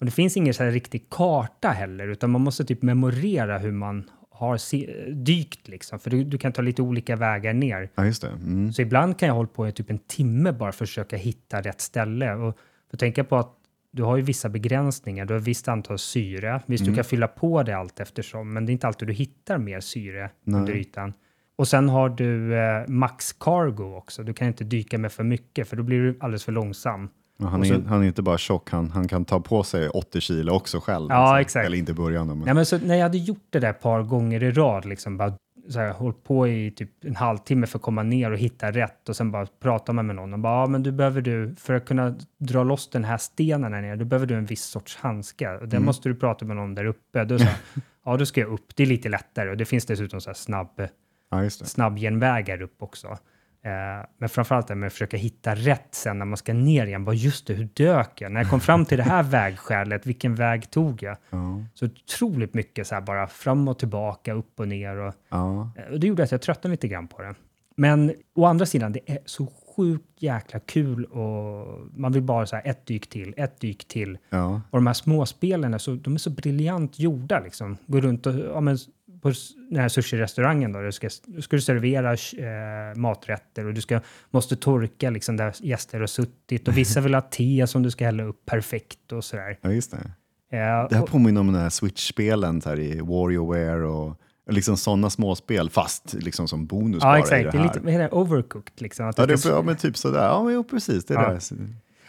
[0.00, 3.72] Och det finns ingen så här riktig karta heller, utan man måste typ memorera hur
[3.72, 7.90] man har se, dykt liksom, för du, du kan ta lite olika vägar ner.
[7.94, 8.28] ja, just det.
[8.28, 8.72] Mm.
[8.72, 11.60] Så ibland kan jag hålla på i typ en timme bara för att försöka hitta
[11.60, 12.34] rätt ställe.
[12.34, 12.56] Och
[12.90, 13.56] för tänka på att
[13.92, 15.24] du har ju vissa begränsningar.
[15.24, 16.60] Du har ett visst antal syre.
[16.66, 16.92] Visst, Mm.
[16.92, 19.80] du kan fylla på det allt eftersom, men det är inte alltid du hittar mer
[19.80, 20.60] syre Nej.
[20.60, 21.12] under ytan.
[21.56, 24.22] Och sen har du eh, max cargo också.
[24.22, 27.08] Du kan inte dyka med för mycket, för då blir du alldeles för långsam.
[27.48, 29.88] Han, Och är, så- han är inte bara tjock, han, han kan ta på sig
[29.88, 31.06] 80 kilo också själv.
[31.10, 31.40] Ja, alltså.
[31.40, 31.66] exakt.
[31.66, 32.26] Eller inte i början.
[32.26, 34.84] Men, Nej, men så när jag hade gjort det där ett par gånger i rad,
[34.84, 35.32] liksom bara
[35.68, 39.08] så här, hållit på i typ en halvtimme för att komma ner och hitta rätt
[39.08, 41.74] och sen bara pratar man med någon och bara, ja men du behöver du, för
[41.74, 44.96] att kunna dra loss den här stenen här nere, då behöver du en viss sorts
[44.96, 45.86] handskar och den Mm.
[45.86, 47.24] måste du prata med någon där uppe.
[47.24, 47.46] Då, så
[48.04, 50.34] ja, då ska jag upp, det är lite lättare och det finns dessutom så här
[50.34, 50.80] snabb,
[51.30, 53.18] Ja, snabbgenvägar upp också.
[53.62, 57.04] Eh, men framförallt det med att försöka hitta rätt sen när man ska ner igen.
[57.04, 58.32] Bara just det, hur dök jag?
[58.32, 61.16] När jag kom fram till det här vägskälet, vilken väg tog jag?
[61.30, 64.96] Ja, Så otroligt mycket så här bara fram och tillbaka, upp och ner.
[64.96, 67.34] Och, ja, eh, och det gjorde att jag tröttnade lite grann på det.
[67.76, 72.56] Men å andra sidan, det är så sjukt jäkla kul och man vill bara så
[72.56, 74.18] här ett dyk till, ett dyk till.
[74.30, 74.60] ja.
[74.70, 77.40] Och de här småspelen, är så, de är så briljant gjorda.
[77.40, 77.76] Liksom.
[77.86, 78.78] Gå runt och, ja, men,
[79.22, 79.32] på
[79.70, 84.56] den här sushi-restaurangen då, du ska, du ska servera eh, maträtter och du ska, måste
[84.56, 88.22] torka liksom, där gäster har suttit och vissa vill ha te som du ska hälla
[88.22, 89.58] upp perfekt och sådär.
[89.60, 89.96] ja just det.
[89.96, 90.08] Eh,
[90.88, 94.16] Det här och- påminner om den här Switch-spelen här i WarioWare och
[94.50, 97.44] liksom sådana småspel, fast liksom som bonus bara Ja, i exakt.
[97.44, 97.64] det Det här.
[97.64, 98.72] är lite vad heter det, overcooked.
[98.82, 99.06] Liksom.
[99.08, 100.24] Att Ja, det ska- ja, men typ sådär.
[100.24, 101.04] Ja, men jo, precis.
[101.04, 101.30] Det är Ja.
[101.30, 101.40] det.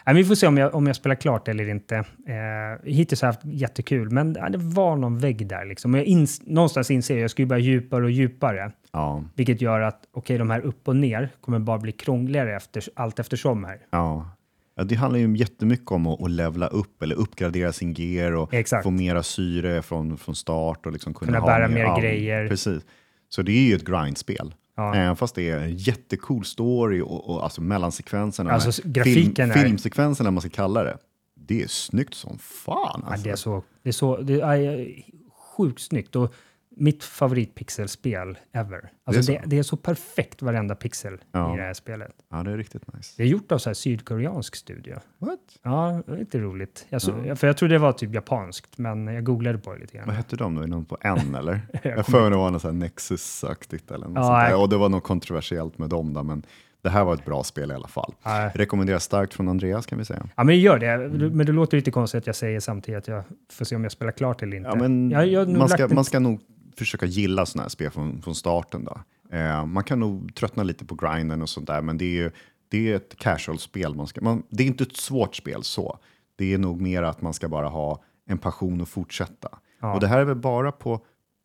[0.06, 1.96] Nej, vi får se om jag, om jag spelar klart eller inte.
[1.96, 2.04] Eh,
[2.84, 5.64] hittills har jag haft jättekul, men det var någon vägg där.
[5.64, 5.94] Liksom.
[5.94, 8.72] Jag ins, någonstans inser jag att jag ska ju bara djupare och djupare.
[8.92, 12.84] Ja, Vilket gör att okej, de här upp och ner kommer bara bli krångligare efter,
[12.94, 13.78] allt eftersom här.
[13.90, 14.30] ja.
[14.74, 18.54] Ja, det handlar ju jättemycket om att, att levla upp eller uppgradera sin gear och
[18.54, 18.82] Exakt.
[18.82, 22.48] få mera syre från, från start och liksom kunna, Kunna bära mer grejer.
[22.48, 22.82] Precis.
[23.28, 24.54] Så det är ju ett grindspel.
[24.82, 24.94] Ja.
[24.94, 30.30] Även fast det är en jättecool story och, och alltså mellansekvenserna, Alltså, grafiken är- filmsekvenserna
[30.30, 30.96] man ska kalla det.
[31.36, 33.02] Det är snyggt som fan.
[33.06, 33.24] Ja, Alltså.
[33.24, 34.86] det är så, det är så, det är
[35.56, 36.16] sjukt snyggt.
[36.16, 36.34] Och
[36.76, 38.90] mitt favoritpixelspel ever.
[39.04, 39.58] Alltså Det det, är det, så.
[39.58, 41.54] är så perfekt varenda pixel Ja.
[41.54, 42.14] i det här spelet.
[42.30, 43.14] Ja, det är riktigt nice.
[43.16, 44.96] Det är gjort av så sydkoreansk studio.
[45.18, 45.38] What?
[45.62, 46.86] Ja, det är lite roligt.
[46.88, 49.96] Jag så, För jag trodde det var typ japanskt, men jag googlade på det lite
[49.96, 50.06] grann.
[50.06, 50.66] Vad hette de nu?
[50.66, 51.60] Någon på N eller?
[51.82, 54.60] Jag jag för mig det var något Nexus-aktigt eller något Ja, sånt där.
[54.60, 56.42] Och det var något kontroversiellt med dem då, men
[56.82, 58.14] det här var ett bra spel i alla fall.
[58.22, 58.50] Ja.
[58.54, 60.26] Rekommenderas starkt från Andreas kan vi säga.
[60.36, 60.98] Ja, men gör det.
[61.30, 63.92] Men det låter lite konstigt att jag säger samtidigt att jag får se om jag
[63.92, 64.68] spelar klart eller inte.
[64.68, 66.40] Ja, men jag, jag man, ska, man ska nog
[66.76, 68.84] försöka gilla sådana här spel från, från starten.
[68.84, 68.98] Då.
[69.36, 72.30] Eh, man kan nog tröttna lite på grinden och sånt där, men det är, ju-
[72.68, 73.94] det är ett casual-spel.
[73.94, 75.98] Man ska, man, det är inte ett svårt spel så.
[76.36, 79.48] Det är nog mer att man ska bara ha en passion och fortsätta.
[79.80, 79.94] Ja.
[79.94, 81.00] Och det här är väl bara på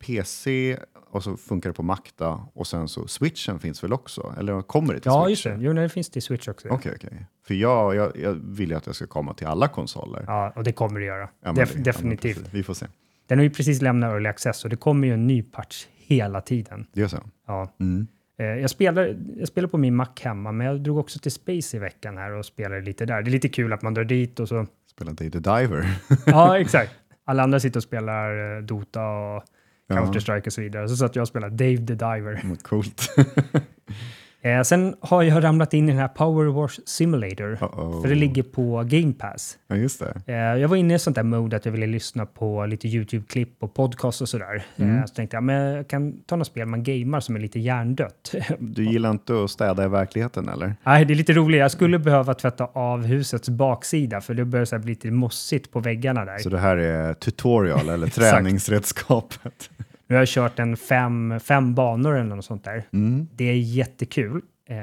[0.05, 0.77] PC
[1.09, 4.33] och så funkar det på Mac då, och sen så switchen finns väl också?
[4.37, 5.45] Eller kommer det till Ja, switch?
[5.45, 5.65] just det.
[5.65, 6.67] Jo, det finns det i Switch också.
[6.69, 7.25] Okej, okej.
[7.47, 10.23] För jag, jag, jag vill ju att det ska komma till alla konsoler.
[10.27, 11.29] Ja, och det kommer det göra.
[11.43, 12.37] Ja, Def- det- ja, definitivt.
[12.37, 12.53] precis.
[12.53, 12.85] Vi får se.
[13.27, 16.41] Den har ju precis lämnat Early Access och det kommer ju en ny patch hela
[16.41, 16.85] tiden.
[16.93, 17.23] Det är så?
[17.47, 17.73] Ja.
[17.79, 18.07] Mm.
[18.39, 21.77] Eh, Jag spelar, jag spelar på min Mac hemma, men jag drog också till Space
[21.77, 23.21] i veckan här och spelade lite där.
[23.21, 24.65] Det är lite kul att man drar dit och så...
[24.91, 25.85] Spela Day the Diver.
[26.25, 26.91] Ja, exakt.
[27.25, 29.43] Alla andra sitter och spelar eh, Dota och.
[29.89, 30.89] Counter-Strike och så vidare.
[30.89, 32.55] Så satt jag och spelade Dave the Diver.
[32.61, 33.09] Coolt.
[34.47, 38.01] Eh, sen har jag ramlat in i den här Power Wars Simulator, Uh-oh.
[38.01, 39.57] för det ligger på Game Pass.
[39.67, 40.33] Ja, just det.
[40.33, 42.87] Eh, jag var inne i ett sånt där mode att jag ville lyssna på lite
[42.87, 44.65] YouTube-klipp och podcast och sådär.
[44.75, 44.97] Mm.
[44.97, 47.59] Eh, så tänkte jag, men jag kan ta något spel man gamar som är lite
[47.59, 48.35] hjärndött.
[48.59, 50.75] Du gillar inte att städa i verkligheten eller?
[50.83, 51.59] Nej, det är lite roligt.
[51.59, 56.25] Jag skulle behöva tvätta av husets baksida för det börjar bli lite mossigt på väggarna
[56.25, 56.37] där.
[56.37, 59.69] Så det här är tutorial eller träningsredskapet?
[60.07, 62.83] Nu har jag kört en fem, fem banor eller något sånt där.
[62.93, 63.27] Mm.
[63.35, 64.41] Det är jättekul.
[64.69, 64.75] Eh,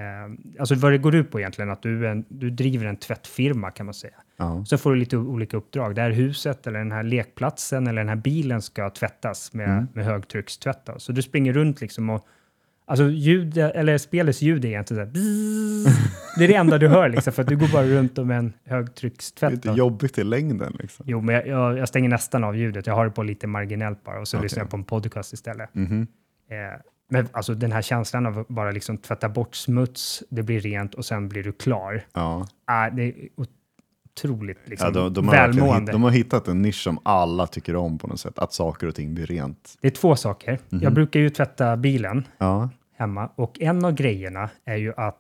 [0.59, 3.87] alltså vad det går ut på egentligen, att du, en, du driver en tvättfirma kan
[3.87, 4.15] man säga.
[4.37, 4.65] Ja.
[4.67, 5.95] Så får du lite olika uppdrag.
[5.95, 9.87] Det här huset eller den här lekplatsen eller den här bilen ska tvättas med, Mm.
[9.93, 10.87] med högtryckstvätt.
[10.87, 10.99] då.
[10.99, 12.27] Så du springer runt liksom och
[12.87, 15.21] Alltså ljud, eller spelets ljud är egentligen så.
[16.39, 18.53] Det är det enda du hör liksom, för att du går bara runt med en
[18.65, 19.53] Det är högtryckstvätt.
[19.53, 21.05] lite jobbigt i längden liksom.
[21.09, 22.87] Jo, men jag, jag, jag stänger nästan av ljudet.
[22.87, 24.43] Jag har det på lite marginellt bara och så Okej.
[24.45, 25.75] lyssnar jag på en podcast istället.
[25.75, 26.07] Mhm.
[26.51, 30.61] Eh, men alltså den här känslan av att bara liksom tvätta bort smuts, det blir
[30.61, 32.05] rent och sen blir du klar.
[32.15, 32.47] Ja.
[32.65, 33.15] Ah, det är
[34.25, 35.93] otroligt liksom, Ja, de, de, välmående.
[35.93, 38.95] de har hittat en nisch som alla tycker om på något sätt, att saker och
[38.95, 39.75] ting blir rent.
[39.81, 40.59] Det är två saker.
[40.69, 40.83] Mhm.
[40.83, 45.19] Jag brukar ju tvätta bilen Ja, hemma och en av grejerna är ju att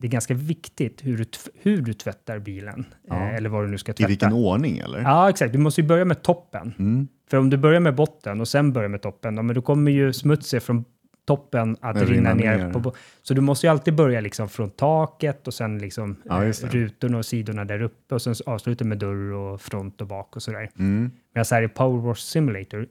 [0.00, 1.24] det är ganska viktigt hur du,
[1.62, 2.84] hur du tvättar bilen.
[3.08, 3.16] Ja.
[3.16, 4.08] Eh, eller vad du nu ska i tvätta.
[4.08, 5.00] vilken ordning eller?
[5.00, 5.52] Ja, exakt.
[5.52, 6.74] Du måste ju börja med toppen.
[6.78, 7.08] Mm.
[7.30, 9.90] För om du börjar med botten och sen börjar med toppen, ja, men då kommer
[9.90, 10.84] ju smutset från
[11.24, 12.58] toppen att rinna ner.
[12.58, 12.72] ner.
[12.72, 16.52] På, så du måste ju alltid börja liksom från taket och sen liksom Ja, eh,
[16.62, 20.42] rutorna och sidorna där uppe och sen avsluta med dörr och front och bak och
[20.42, 20.70] sådär.
[20.78, 21.10] Mm.
[21.34, 22.86] Men så här i Power Wars Simulator,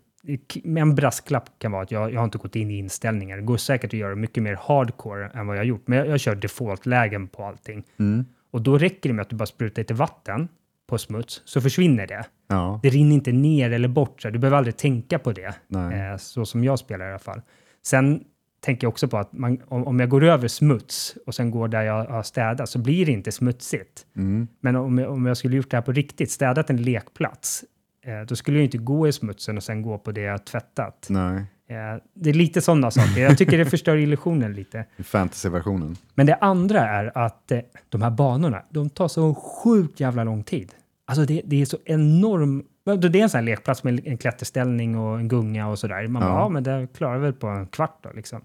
[0.64, 3.38] med en brasklapp kan vara att jag, jag har inte gått in i inställningar.
[3.38, 6.08] Det går säkert att göra mycket mer hardcore än vad jag har gjort, men jag,
[6.08, 7.84] jag kör default-lägen på allting.
[8.00, 8.26] Mm.
[8.52, 10.48] Och då räcker det med att du bara sprutar lite vatten
[10.88, 12.26] på smuts, så försvinner det.
[12.48, 12.80] Ja.
[12.84, 15.54] Det rinner inte ner eller bort, så du behöver aldrig tänka på det.
[15.74, 17.42] Eh, så som jag spelar i alla fall.
[17.84, 18.24] Sen
[18.60, 21.68] tänker jag också på att man, om, om jag går över smuts och sen går
[21.68, 24.06] där jag har städat så blir det inte smutsigt.
[24.16, 24.48] Mm.
[24.60, 27.64] Men om jag, om jag skulle gjort det här på riktigt, städat en lekplats,
[28.06, 30.38] eh, då skulle jag inte gå i smutsen och sen gå på det jag har
[30.38, 31.08] tvättat.
[31.10, 33.22] Nej, Eh, det är lite sådana saker.
[33.22, 34.86] Jag tycker det förstör illusionen lite.
[35.04, 35.96] fantasyversionen.
[36.16, 40.44] Men det andra är att eh, de här banorna, de tar så sjukt jävla lång
[40.44, 40.72] tid.
[41.06, 42.64] Alltså det, det är så enorm...
[42.86, 46.08] Det är en sån här lekplats med en klätterställning och en gunga och sådär.
[46.08, 46.40] Man bara, Ja.
[46.40, 48.40] ja men det klarar vi väl på en kvart då liksom.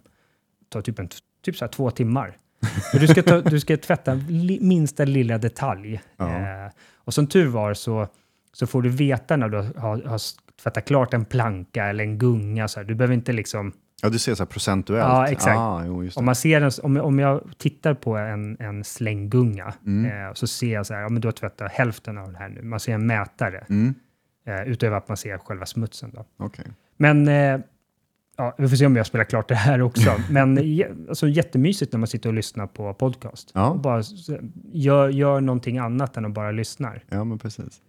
[0.61, 1.09] Det tar typ, en,
[1.44, 2.37] typ så här två timmar.
[2.92, 6.01] Du ska, ta, du ska tvätta li, minsta lilla detalj.
[6.16, 6.29] Ja.
[6.31, 8.09] Eh, och som tur var så,
[8.53, 10.20] så får du veta när du har, har
[10.62, 12.68] tvättat klart en planka eller en gunga.
[12.68, 12.85] Så här.
[12.85, 13.72] Du behöver inte liksom...
[14.03, 15.09] Ja, du ser så här procentuellt.
[15.09, 15.57] Ja, exakt.
[15.59, 16.09] Ah, jo.
[16.16, 20.27] Om, man ser en, om, om jag tittar på en, en slänggunga Mm.
[20.27, 22.49] eh, så ser jag så här, ja men du har tvättat hälften av den här
[22.49, 22.62] nu.
[22.62, 23.94] Man ser en mätare, Mm.
[24.46, 26.11] Eh, utöver att man ser själva smutsen.
[26.14, 26.24] Då.
[26.37, 26.64] Okej.
[26.96, 27.61] Men eh,
[28.37, 30.11] ja, vi får se om jag spelar klart det här också.
[30.30, 30.59] Men
[31.09, 33.50] alltså, jättemysigt när man sitter och lyssnar på podcast.
[33.54, 33.70] Ja.
[33.70, 34.02] Och bara
[34.72, 36.92] gör, gör någonting annat än att bara lyssna.
[37.09, 37.80] Ja, men precis.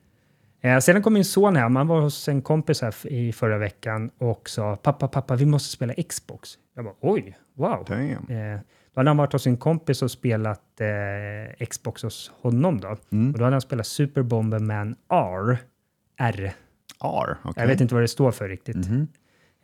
[0.61, 4.09] Eh, sedan kom min son hem, han var hos en kompis här i förra veckan
[4.17, 6.49] och sa pappa, pappa, vi måste spela Xbox.
[6.75, 7.85] Jag bara oj, wow.
[7.87, 8.11] Damn.
[8.11, 8.59] Eh,
[8.93, 12.97] då hade han varit hos sin kompis och spelat eh, Xbox hos honom då.
[13.11, 13.31] Mm.
[13.31, 15.57] Och då hade han spelat Super Bomberman R.
[16.17, 16.53] R.
[17.03, 17.53] R, okej.
[17.63, 18.75] Jag vet inte vad det står för riktigt.
[18.75, 19.07] Mhm.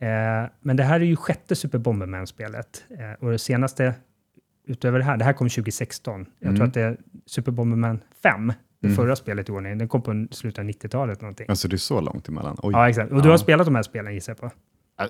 [0.00, 2.84] Eh, men det här är ju sjätte Super Bomberman-spelet.
[2.90, 3.94] Eh, och det senaste,
[4.66, 6.26] utöver det här, det här kom 2016.
[6.38, 6.56] Jag Mm.
[6.56, 8.96] tror att det är Super Bomberman 5, det Mm.
[8.96, 9.78] förra spelet i ordningen.
[9.78, 11.46] Den kom på slutet av 90-talet någonting.
[11.48, 12.56] Alltså det är så långt emellan?
[12.62, 12.72] Oj.
[12.72, 13.12] Ja, exakt.
[13.12, 13.32] Och du Ja.
[13.32, 14.50] har spelat de här spelen gissar jag på?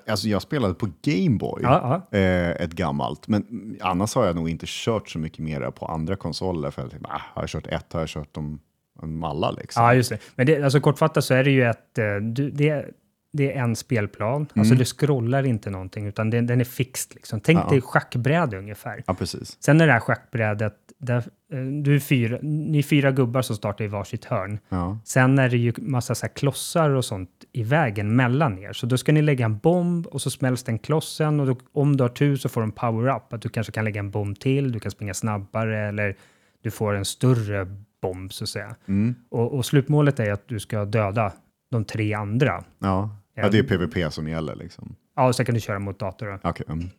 [0.07, 2.17] Alltså jag spelade på Gameboy, Ja, ja.
[2.17, 5.85] eh, ett gammalt, men mm, annars har jag nog inte kört så mycket mer på
[5.85, 6.71] andra konsoler.
[6.71, 8.59] För jag tänkte, ah, har jag kört ett har jag kört dem,
[9.01, 9.51] dem alla.
[9.51, 9.83] Liksom.
[9.83, 10.17] Ja, just det.
[10.35, 11.97] Men det, alltså, kortfattat så är det ju ett...
[11.97, 12.85] eh, Du, det,
[13.33, 14.41] det är en spelplan.
[14.41, 14.77] Alltså Mm.
[14.77, 17.15] du scrollar inte någonting, utan den, den är fixed.
[17.15, 17.39] Liksom.
[17.39, 17.69] Tänk Ja.
[17.69, 19.03] dig schackbräde ungefär.
[19.07, 19.57] Ja, precis.
[19.59, 21.17] Sen är det här schackbrädet, där,
[21.53, 24.59] eh, du är fyra, ni är fyra gubbar som startar i varsitt hörn.
[24.69, 24.99] Ja.
[25.05, 28.73] Sen är det ju massa så klossar och sånt i vägen mellan er.
[28.73, 31.97] Så då ska ni lägga en bomb och så smälls den klossen och då, om
[31.97, 33.33] du har tur så får du en power-up.
[33.33, 36.15] Att du kanske kan lägga en bomb till, du kan springa snabbare eller
[36.61, 37.67] du får en större
[38.07, 38.75] bomb så att säga.
[38.87, 39.15] Mm.
[39.29, 41.33] Och, och slutmålet är att du ska döda
[41.71, 42.63] de tre andra.
[42.79, 43.09] Ja.
[43.35, 44.55] ja, det är PVP som gäller.
[44.55, 44.95] Liksom.
[45.15, 46.39] Ja, och sen kan du köra mot dator.
[46.43, 46.89] Okej, mm.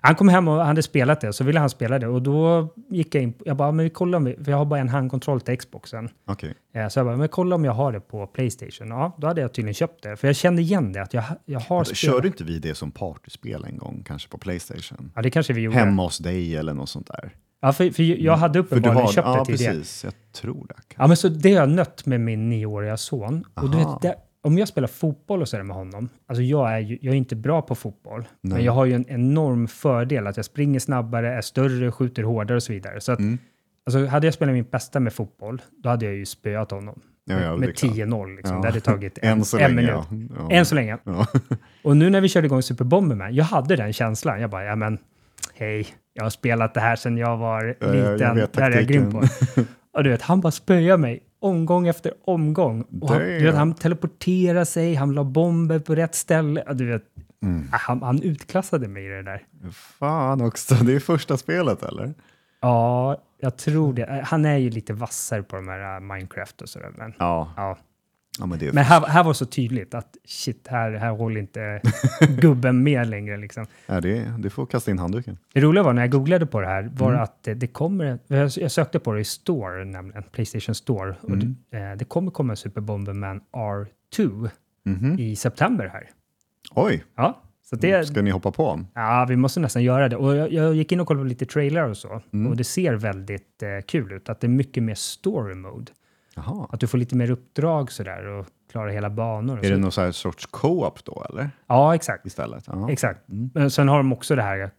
[0.00, 2.06] Han kom hem och hade spelat det, så ville han spela det.
[2.08, 4.64] Och då gick jag in, jag bara, men vi kollar om vi, för jag har
[4.64, 6.08] bara en handkontroll till Xboxen.
[6.26, 6.54] Okej.
[6.74, 8.88] Eh, Så jag bara, men kolla om jag har det på Playstation.
[8.88, 10.16] Ja, då hade jag tydligen köpt det.
[10.16, 12.14] För jag kände igen det, att jag, jag har Alltså, spelat.
[12.16, 15.12] Körde inte vi det som partyspel en gång, kanske på Playstation?
[15.14, 15.78] Ja, det kanske vi gjorde.
[15.78, 17.30] Hemma hos dig eller något sånt där?
[17.60, 19.70] Ja, för, för jag hade För du uppenbarligen har, köpt ja, det till det.
[19.70, 20.04] precis.
[20.04, 20.74] Jag tror det.
[20.96, 23.44] Ja, men så det har jag nött med min nioåriga son.
[23.54, 26.42] Och du vet, det, om jag spelar fotboll och så är det med honom, alltså
[26.42, 28.64] jag är ju jag är inte bra på fotboll, men Nej.
[28.64, 32.62] jag har ju en enorm fördel att jag springer snabbare, är större, skjuter hårdare och
[32.62, 33.00] så vidare.
[33.00, 33.38] Så att, Mm.
[33.86, 37.00] alltså, hade jag spelat min bästa med fotboll, då hade jag ju spöat honom.
[37.24, 37.92] Ja, ja, det med klart.
[37.92, 38.56] 10-0 liksom.
[38.56, 38.62] Ja.
[38.62, 40.30] Det hade tagit en, Än så en länge, minut.
[40.50, 40.98] Än så länge.
[41.84, 44.40] Och nu när vi körde igång Super Bomberman, jag hade den känslan.
[44.40, 44.98] Jag bara, ja men
[45.54, 48.36] hej, jag har spelat det här sedan jag var Ja, jag liten.
[48.36, 49.22] vet det här är jag grym på.
[49.92, 52.82] Och du vet, han bara spöade mig omgång efter omgång.
[53.00, 56.62] Och han, du vet, han teleporterade sig, han la bomber på rätt ställe.
[56.66, 57.02] Ja, Du vet,
[57.42, 57.68] Mm.
[57.72, 59.42] han, han utklassade mig i det där.
[59.72, 62.14] Fan också, det är första spelet eller?
[62.60, 64.22] Ja, jag tror det.
[64.26, 66.90] Han är ju lite vassare på de här äh, Minecraft och sådär.
[66.98, 67.78] Men, Ja, ja.
[68.38, 71.80] Ja men men här, här var så tydligt att shit, här, här håller inte
[72.40, 73.36] gubben med längre.
[73.36, 73.66] Liksom.
[73.86, 75.38] ja, det, det får kasta in handduken.
[75.54, 77.22] Det roliga var när jag googlade på det här var Mm.
[77.22, 78.18] att det, det kommer,
[78.58, 81.56] jag sökte på det i Store, nämligen Playstation Store, och Mm.
[81.70, 84.50] det, eh, det kommer komma en Super Bomberman R2
[84.84, 85.18] Mhm.
[85.18, 86.10] i september här.
[86.74, 88.84] Oj, Ja, så det, ska ni hoppa på?
[88.94, 90.16] ja, vi måste nästan göra det.
[90.16, 92.46] Och jag, jag gick in och kollade på lite trailer och så, Mm.
[92.50, 94.28] och det ser väldigt eh, kul ut.
[94.28, 95.92] Att det är mycket mer story mode.
[96.36, 96.66] Jaha.
[96.72, 99.64] Att du får lite mer uppdrag sådär och klara hela banor.
[99.64, 101.50] Är det någon så sorts co-op då eller?
[101.66, 102.26] Ja, exakt.
[102.26, 102.64] Istället?
[102.90, 103.28] Exakt.
[103.28, 103.50] Mm.
[103.54, 104.70] Men sen har de också det här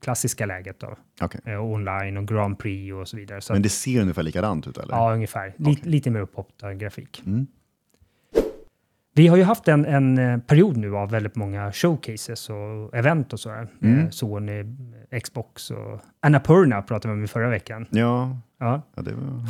[0.00, 0.96] klassiska läget då.
[1.20, 1.40] Okej.
[1.44, 3.40] Eh, online och Grand Prix och så vidare.
[3.40, 4.94] Så Men det ser ungefär likadant ut eller?
[4.94, 5.54] Ja, ungefär.
[5.56, 7.22] Li- Lite mer upphoppad grafik.
[7.26, 7.46] Mm.
[9.14, 13.32] Vi har ju haft en, en eh, period nu av väldigt många showcases och event
[13.32, 13.68] och sådär.
[13.82, 14.00] Mm.
[14.00, 14.64] Eh, Sony,
[15.24, 17.86] Xbox och Annapurna pratade vi om i förra veckan.
[17.90, 19.42] Ja, Ja, ja det var...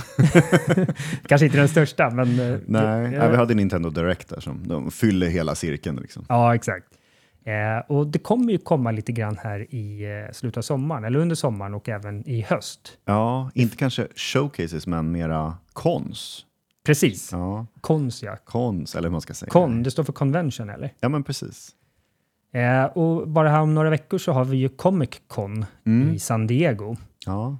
[1.28, 2.40] kanske inte den största, men...
[2.40, 5.96] eh, Nej, det- ja, vi hade Nintendo Direct där som de fyller hela cirkeln.
[5.96, 6.24] Liksom.
[6.28, 6.86] Ja, exakt.
[7.44, 11.18] Eh, och det kommer ju komma lite grann här i eh, slutet av sommaren, eller
[11.18, 12.98] under sommaren och även i höst.
[13.04, 16.42] Ja, inte kanske showcases men mera cons.
[16.86, 17.32] Precis.
[17.32, 18.36] Ja, Kons, ja.
[18.44, 19.50] cons eller hur man ska säga.
[19.50, 20.92] Con, det står för convention, eller?
[21.00, 21.70] Ja, men precis.
[22.54, 26.14] Eh, och bara här om några veckor så har vi ju Comic Con Mm.
[26.14, 26.96] i San Diego.
[27.26, 27.58] Ja.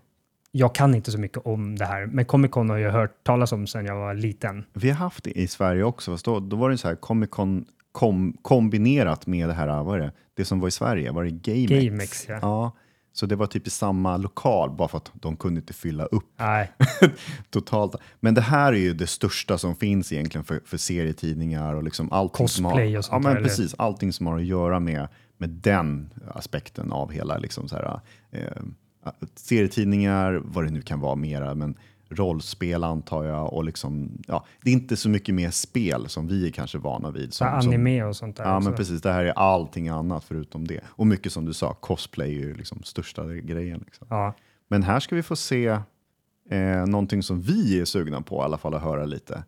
[0.59, 3.53] Jag kan inte så mycket om det här, men Comic Con har jag hört talas
[3.53, 4.65] om sedan jag var liten.
[4.73, 7.31] Vi har haft det i Sverige också, fast då, då var det så här Comic
[7.31, 11.25] Con kom, kombinerat med det här, vad är det, det som var i Sverige, var
[11.25, 11.85] det GameX?
[11.85, 12.39] GameX, ja.
[12.43, 12.77] ja.
[13.13, 16.33] Så det var typ i samma lokal, bara för att de kunde inte fylla upp
[16.37, 16.73] Nej,
[17.51, 17.97] totalt.
[18.21, 22.13] Men det här är ju det största som finns egentligen för, för serietidningar och liksom
[22.13, 25.09] allting som har, Cosplay och sånt ja, men precis, allting som har att göra med,
[25.37, 28.63] med den aspekten av hela liksom så här, eh,
[29.35, 31.75] serietidningar, vad det nu kan vara mera, men
[32.09, 36.47] rollspel antar jag och liksom, ja, det är inte så mycket mer spel som vi
[36.47, 37.35] är kanske vana vid.
[37.35, 38.45] Som, anime och sånt där.
[38.45, 38.69] Ja, också.
[38.69, 39.03] men precis.
[39.03, 40.81] Det här är allting annat förutom det.
[40.87, 43.83] Och mycket som du sa, cosplay är ju liksom största grejen.
[43.85, 44.07] Liksom.
[44.11, 44.35] Ja.
[44.69, 45.67] Men här ska vi få se
[46.51, 49.45] eh, någonting som vi är sugna på i alla fall att höra lite.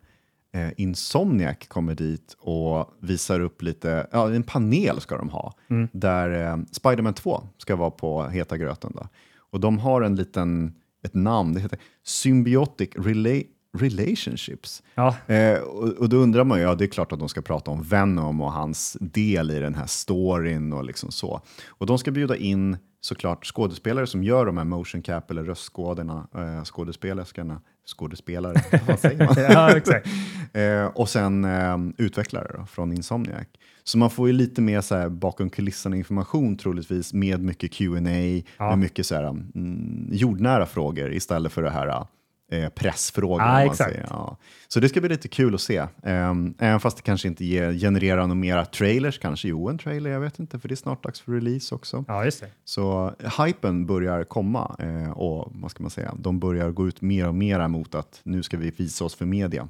[0.53, 5.53] Eh, Insomniac kommer dit och visar upp lite, ja en panel ska de ha,
[5.91, 8.91] där eh, Spiderman 2 ska vara på heta gröten.
[8.95, 9.07] Då.
[9.51, 10.73] Och de har en liten,
[11.05, 13.43] ett namn, det heter Symbiotic Rela-
[13.77, 14.83] Relationships.
[14.95, 17.41] Ja, Eh, och, och då undrar man ju, ja det är klart att de ska
[17.41, 21.41] prata om Venom och hans del i den här storyn och liksom så.
[21.67, 26.27] Och de ska bjuda in såklart skådespelare som gör de här motion cap eller röstskådorna,
[26.35, 29.35] eh, skådespelerskorna, skådespelare, vad säger man?
[29.37, 30.07] ja exakt.
[30.53, 33.47] Eh, och sen eh, utvecklare då, från Insomniac.
[33.83, 38.43] Så man får ju lite mer så här, bakom kulisserna information troligtvis med mycket Q&A
[38.57, 38.69] Ja.
[38.69, 42.05] med mycket så här, mm, jordnära frågor istället för det här
[42.49, 43.37] eh, pressfrågor.
[43.37, 43.91] Man exakt.
[43.91, 44.05] säger.
[44.09, 44.37] Ja.
[44.67, 45.79] Så det ska bli lite kul att se.
[46.03, 50.09] Um, även fast det kanske inte ger, genererar några mera trailers, kanske jo en trailer,
[50.09, 52.05] jag vet inte, för det är snart dags för release också.
[52.07, 52.47] Ja, just det.
[52.65, 53.13] Så
[53.45, 57.35] hypen börjar komma eh, och vad ska man säga, de börjar gå ut mer och
[57.35, 59.67] mer mot att nu ska vi visa oss för media.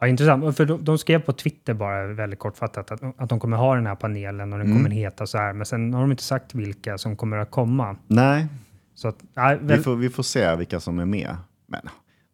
[0.00, 0.56] Ja, intressant.
[0.56, 3.86] För de, de skrev på Twitter bara väldigt kortfattat att, att de kommer ha den
[3.86, 4.78] här panelen och den Mm.
[4.78, 5.52] kommer heta så här.
[5.52, 7.96] Men sen har de inte sagt vilka som kommer att komma.
[8.06, 8.46] Nej,
[8.94, 11.36] Så att, nej, vi väl, får, vi får se vilka som är med.
[11.66, 11.88] Men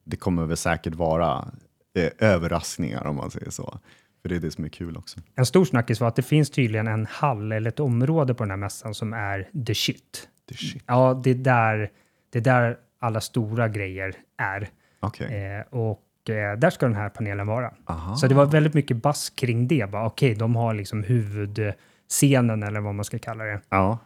[0.05, 1.49] det kommer väl säkert vara
[1.97, 3.79] eh, överraskningar om man säger så.
[4.23, 5.21] För det är det som är kul också.
[5.35, 8.51] en stor snackis var att det finns tydligen en hall eller ett område på den
[8.51, 10.29] här mässan som är the shit.
[10.51, 10.83] Är shit.
[10.87, 11.90] Ja, det är där,
[12.31, 14.68] det är där alla stora grejer är.
[15.01, 15.45] Okej.
[15.45, 17.75] Eh, och eh, där ska den här panelen vara.
[17.87, 18.16] Aha.
[18.16, 19.85] Så det var väldigt mycket bass kring det.
[19.85, 23.61] Okej, de har liksom huvudscenen eller vad man ska kalla det.
[23.68, 23.99] Ja.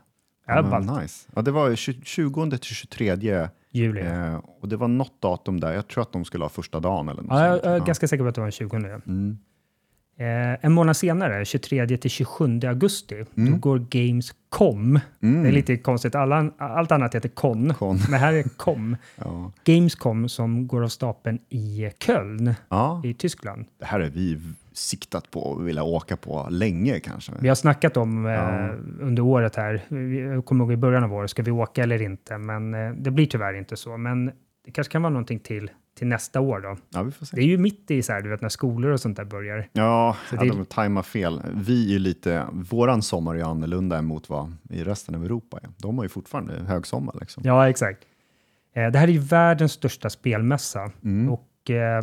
[0.47, 1.29] Ja, Ja, nice.
[1.35, 3.17] Ja, det var ju 20 20 till 23
[3.77, 4.01] Juli.
[4.01, 5.73] eh, och det var något datum där.
[5.73, 8.09] Jag tror att de skulle ha första dagen eller något Ja, jag, jag är ganska
[8.09, 8.77] säker på att det var den 20.
[8.77, 9.01] ja.
[9.07, 9.39] Mm.
[10.19, 15.01] Eh, en månad senare, 23 till 27 augusti, då går Gamescom.
[15.23, 15.43] Mm.
[15.43, 17.99] Det är lite konstigt, Alla, allt annat heter Con, Con.
[18.11, 18.97] men här är Com.
[19.17, 19.53] Ja.
[19.65, 23.65] Gamescom som går av stapeln i Köln ja, i Tyskland.
[23.81, 24.39] det här är vi
[24.73, 27.33] siktat på och vilja åka på länge kanske.
[27.41, 28.69] Vi har snackat om eh, Ja.
[29.01, 29.83] under året här,
[30.35, 32.39] jag kommer ihåg i början av året, ska vi åka eller inte?
[32.39, 33.97] Men eh, det blir tyvärr inte så.
[33.97, 34.27] Men
[34.65, 36.77] det kanske kan vara någonting till, till nästa år då.
[36.91, 37.37] Ja, vi får se.
[37.37, 39.69] Det är ju mitt i så här, du vet när skolor och sånt där börjar.
[39.73, 41.43] Ja, Så ja det- de tajmar fel.
[41.55, 45.59] Vi är ju lite, våran sommar är ju annorlunda mot vad i resten av Europa
[45.63, 45.69] är.
[45.79, 47.43] De har ju fortfarande högsommar liksom.
[47.47, 48.03] Ja, exakt.
[48.75, 51.29] Eh, det här är ju världens största spelmässa Mm.
[51.33, 52.03] och eh,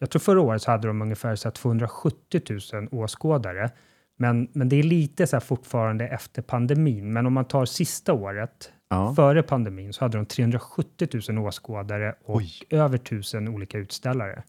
[0.00, 2.40] jag tror förra året så hade de ungefär så här 270
[2.72, 3.70] 000 åskådare.
[4.16, 7.12] Men, men det är lite så här fortfarande efter pandemin.
[7.12, 9.14] Men om man tar sista året, Ja.
[9.14, 12.50] före pandemin, så hade de 370 000 åskådare och Oj.
[12.70, 14.42] över 1000 olika utställare.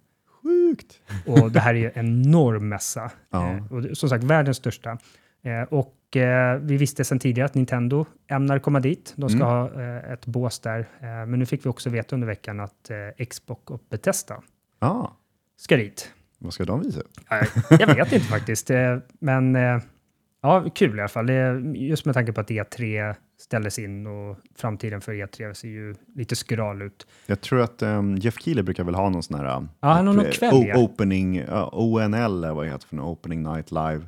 [0.43, 1.01] Sjukt!
[1.25, 3.11] Och det här är en enorm mässa.
[3.29, 3.51] Ja.
[3.51, 4.97] Eh, och det- som sagt, världens största.
[5.43, 9.13] Eh, och eh, vi visste sedan tidigare att Nintendo ämnar komma dit.
[9.15, 9.47] De ska Mm.
[9.49, 10.79] ha eh, ett bås där.
[10.79, 14.41] Eh, men nu fick vi också veta under veckan att eh, Xbox och Bethesda
[14.79, 15.17] Ja,
[15.57, 16.11] ska dit.
[16.39, 17.01] vad ska de visa
[17.79, 18.69] jag vet inte faktiskt,
[19.19, 19.55] men
[20.41, 21.25] ja, kul i alla fall.
[21.27, 25.67] Det, är- just med tanke på att E3 ställdes in och framtiden för E3 ser
[25.67, 27.07] ju lite skral ut.
[27.25, 29.45] Jag tror att um, Jeff Keely brukar väl ha någon sån här...
[29.45, 30.77] Ja, han har någon eh, kväll, ja.
[30.77, 34.01] Opening, uh, ONL, vad det heter för någon, Opening Night Live,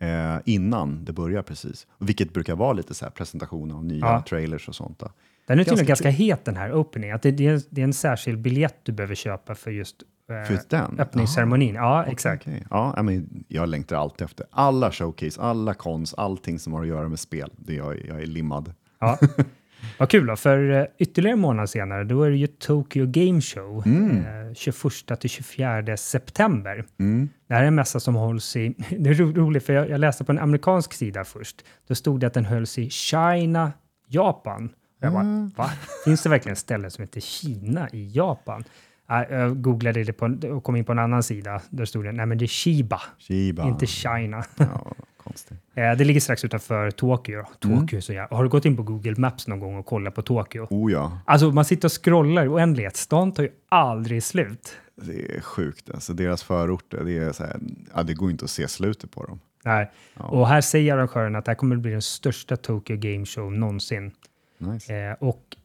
[0.00, 1.86] eh, innan det börjar precis.
[1.98, 4.24] Vilket brukar vara lite så här presentation av nya Ja.
[4.28, 4.98] trailers och sånt.
[4.98, 5.10] Då.
[5.46, 7.10] Den är tydligen Ganska ganska het den här opening.
[7.10, 10.58] Att det, det, är, det är en särskild biljett du behöver köpa för just eh,
[10.68, 10.96] den?
[11.00, 11.74] öppningsceremonin.
[11.74, 12.42] Ja, exakt.
[12.46, 12.64] Okej.
[12.70, 16.86] Ja, ja, men jag längtar alltid efter alla showcase, alla cons, allting som har att
[16.88, 17.50] göra med spel.
[17.56, 18.74] Det jag, är- jag är limmad.
[19.00, 19.18] Ja.
[19.98, 23.40] Vad kul då, för eh, ytterligare en månad senare då är det ju Tokyo Game
[23.40, 26.84] Show eh, 21 till 24 september.
[26.98, 27.28] Mm.
[27.48, 28.68] Det här är en mässa som hålls i,
[28.98, 31.64] det är ro- roligt för jag, jag läste på en amerikansk sida först.
[31.88, 33.72] Då stod det att den hölls i China,
[34.08, 34.64] Japan.
[35.00, 35.70] Och Jag bara, va?
[36.04, 38.64] Finns det verkligen ställen som heter Kina i Japan?
[39.06, 41.60] Ja, Jag googlade det på, och kom in på en annan sida.
[41.70, 43.68] Där stod det, nej men det är Shiba, Shiba.
[43.68, 44.44] inte China.
[44.56, 45.58] Ja, Konstigt.
[45.74, 47.44] Eh, det ligger strax utanför Tokyo.
[47.64, 47.78] Mm.
[47.80, 48.36] Tokyo är så jävla...
[48.36, 50.66] Har du gått in på Google Maps någon gång och kollat på Tokyo?
[50.70, 52.96] Oh ja, Alltså man sitter och scrollar i oändlighet.
[52.96, 54.76] Stan tar ju aldrig slut.
[54.96, 55.90] det är sjukt.
[55.90, 57.56] Alltså, deras förorter, det, är så här,
[57.94, 59.40] ja, det går inte att se slutet på dem.
[59.64, 59.90] Nej.
[60.14, 60.24] Ja.
[60.24, 63.52] Och här säger arrangören att det här kommer att bli den största Tokyo Game Show
[63.52, 64.10] någonsin.
[64.58, 64.94] Nice.
[64.94, 65.56] Eh, och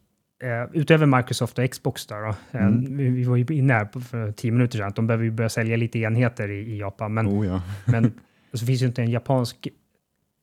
[0.43, 2.27] eh, utöver Microsoft och Xbox då, då
[2.59, 2.97] eh, Mm.
[2.97, 5.31] vi, vi var ju inne här på, för tio minuter sedan, att de behöver ju
[5.31, 7.61] börja sälja lite enheter i, i Japan, men, Oh ja.
[7.85, 8.11] men
[8.53, 9.67] så finns ju inte en japansk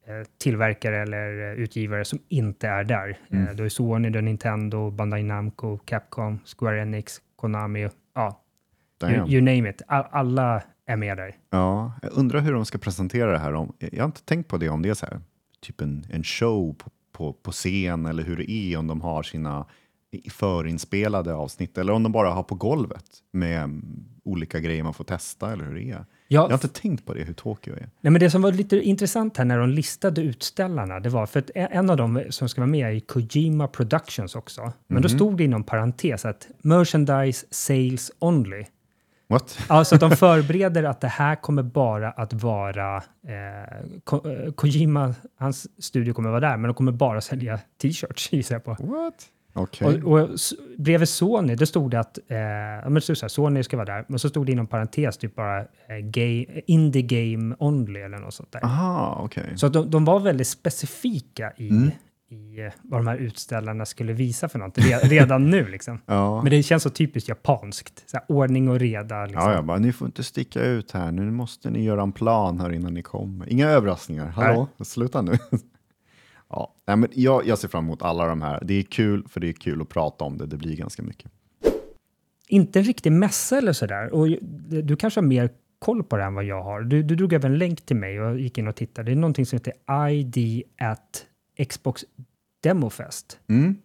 [0.07, 3.18] eh, tillverkare eller eh, utgivare som inte är där.
[3.30, 3.49] Mm.
[3.49, 8.40] Eh, då är Sony, då är Nintendo, Bandai Namco, Capcom, Square Enix, Konami, ja,
[9.03, 9.82] you, you name it.
[9.86, 11.36] All, alla är med där.
[11.51, 13.55] Ja, jag undrar hur de ska presentera det här.
[13.55, 15.20] Om, jag har inte tänkt på det om det är så här,
[15.61, 19.22] typ en, en show på, på, på scen eller hur det är om de har
[19.22, 19.66] sina
[20.31, 25.05] förinspelade avsnitt eller om de bara har på golvet med mm, olika grejer man får
[25.05, 26.05] testa eller hur det är.
[26.29, 27.79] Jag har Ja, inte tänkt på det, hur Tokyo är.
[28.01, 31.39] Nej, men det som var lite intressant här när de listade utställarna, det var för
[31.41, 34.73] att en en av dem som ska vara med är Kojima Productions också.
[34.87, 38.65] Men då stod det inom parentes att merchandise sales only.
[39.29, 39.59] What?
[39.67, 45.15] Alltså att de förbereder att det här kommer bara att vara eh, Ko eh, Kojima,
[45.39, 48.71] hans studio kommer vara där, men de kommer bara sälja t-shirts gissar jag på.
[48.71, 49.15] What?
[49.57, 50.03] Okej.
[50.03, 50.29] Och, och
[50.79, 54.19] bredvid Sony, då stod det att eh, men så här, Sony ska vara där, men
[54.19, 55.67] så stod det inom parentes typ bara eh,
[56.03, 58.65] gay, indie game only eller något sånt där.
[58.65, 59.53] Aha, okej.
[59.57, 61.91] Så de, de var väldigt specifika i, Mm.
[62.31, 65.67] i eh, vad de här utställarna skulle visa för något re, redan nu.
[65.69, 65.99] Liksom.
[66.07, 66.43] Ja.
[66.43, 68.03] Men det känns så typiskt japanskt.
[68.11, 69.25] Så här, ordning och reda.
[69.27, 69.43] Liksom.
[69.43, 71.13] Ja, jag bara, ni får inte sticka ut här.
[71.13, 73.49] Nu måste ni göra en plan här innan ni kommer.
[73.53, 74.27] Inga överraskningar.
[74.27, 75.33] Hallå, sluta nu.
[76.49, 78.62] ja, nej, men jag, jag ser fram emot alla de här.
[78.64, 80.47] Det är kul, för det är kul att prata om det.
[80.47, 81.30] Det blir ganska mycket.
[82.49, 84.14] Inte en riktig mässa eller sådär.
[84.14, 84.28] Och
[84.84, 86.80] du kanske har mer koll på det än vad jag har.
[86.82, 89.11] Du, du drog över en länk till mig och gick in och tittade.
[89.11, 91.26] Det är någonting som heter ID at
[91.68, 92.05] Xbox
[92.61, 93.38] Demofest.
[93.49, 93.76] Mm.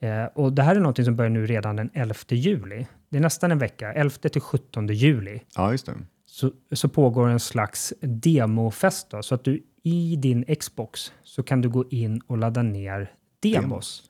[0.00, 2.86] Eh, och det här är någonting som börjar nu redan den 11 juli.
[3.08, 5.40] Det är nästan en vecka, 11 till 17 juli.
[5.56, 5.94] Ja, just det.
[6.36, 9.10] Så, så pågår en slags demofest.
[9.10, 13.12] Då, så att du i din Xbox så kan du gå in och ladda ner
[13.40, 14.02] demos.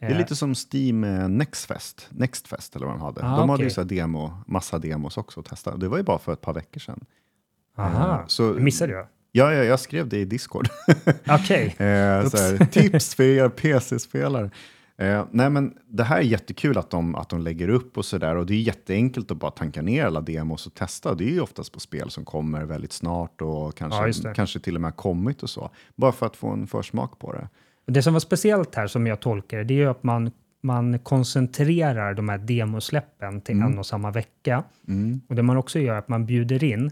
[0.00, 3.20] Det är Eh, lite som Steam eh, Nextfest, Nextfest eller vad de hade.
[3.24, 3.64] Ah, de hade okej.
[3.66, 5.76] ju så demo, massa demos också att testa.
[5.76, 7.04] Det var ju bara för ett par veckor sedan.
[7.76, 9.06] Aha, Eh, så- missade jag.
[9.32, 10.68] Ja, ja jag skrev det i Discord.
[11.28, 11.66] Okej.
[11.78, 14.50] Eh, så här, tips för er PC-spelare.
[14.96, 18.36] Eh, nej, men det här är jättekul att de, att de lägger upp och sådär.
[18.36, 21.14] Och det är jätteenkelt att bara tanka ner alla demos och testa.
[21.14, 24.34] Det är ju oftast på spel som kommer väldigt snart och Ja, kanske, det.
[24.34, 25.70] kanske till och med kommit och så.
[25.96, 27.48] Bara för att få en försmak på det.
[27.86, 30.30] Det som var speciellt här som jag tolkar det, det är ju att man,
[30.62, 34.64] man koncentrerar de här demosläppen till en och samma vecka.
[34.88, 35.20] Mm.
[35.28, 36.90] Och det man också gör är att man bjuder in,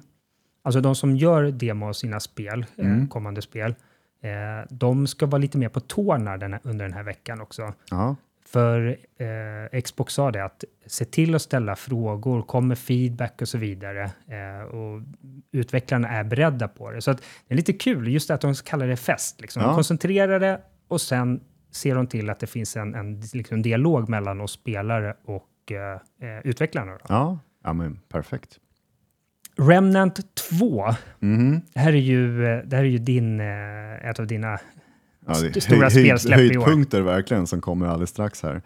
[0.63, 3.75] alltså de som gör demo av sina spel, eh, kommande spel,
[4.23, 7.73] eh, de ska vara lite mer på tårna den här, under den här veckan också.
[7.91, 8.17] Ja,
[8.47, 8.99] För
[9.73, 13.59] eh, Xbox sa det att se till att ställa frågor, kom med feedback och så
[13.59, 14.11] vidare.
[14.29, 15.03] Eh, och
[15.53, 17.03] utvecklarna är beredda på det.
[17.03, 19.41] Så att det är lite kul, just att de kallar det fest.
[19.41, 19.63] Liksom.
[19.63, 19.69] Ja.
[19.69, 24.09] De koncentrerar det och sen ser de till att det finns en, en liksom, dialog
[24.09, 26.93] mellan oss spelare och eh, eh, utvecklarna.
[26.93, 26.99] Då.
[27.09, 27.39] ja.
[27.65, 28.59] ja men perfekt.
[29.59, 30.85] Remnant 2,
[31.21, 31.61] Mhm.
[31.75, 34.59] det här är ju, eh, det här är ju din, eh, ett av dina
[35.27, 36.63] Ja, st- stora höj- spelsläpp i år.
[36.65, 38.63] Höjdpunkter verkligen som kommer alldeles strax här.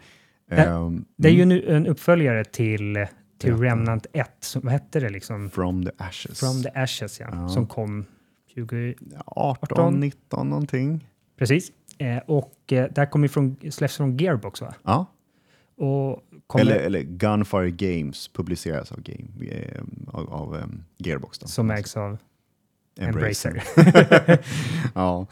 [0.49, 1.49] Det- Ehm, Det är ju mm.
[1.57, 3.05] nu en uppföljare till,
[3.39, 3.55] till Ja.
[3.55, 5.49] Remnant 1, som, vad hette det liksom?
[5.49, 6.39] From the Ashes.
[6.39, 7.27] From the Ashes, ja.
[7.31, 7.49] Ja.
[7.49, 8.05] Som kom
[8.55, 8.95] 20...
[9.25, 11.07] 18, 19 någonting.
[11.39, 11.71] Precis.
[11.97, 14.73] Eh, och eh, det här kommer ju från, släpps från Gearbox, va?
[14.83, 15.05] Ja,
[16.47, 21.39] kommer, Eller, eller Gunfire Games publiceras av, game, eh, av, av em, Gearbox.
[21.39, 21.47] Då.
[21.47, 22.17] som ägs av
[22.99, 23.63] Embracer.
[24.95, 25.27] ja.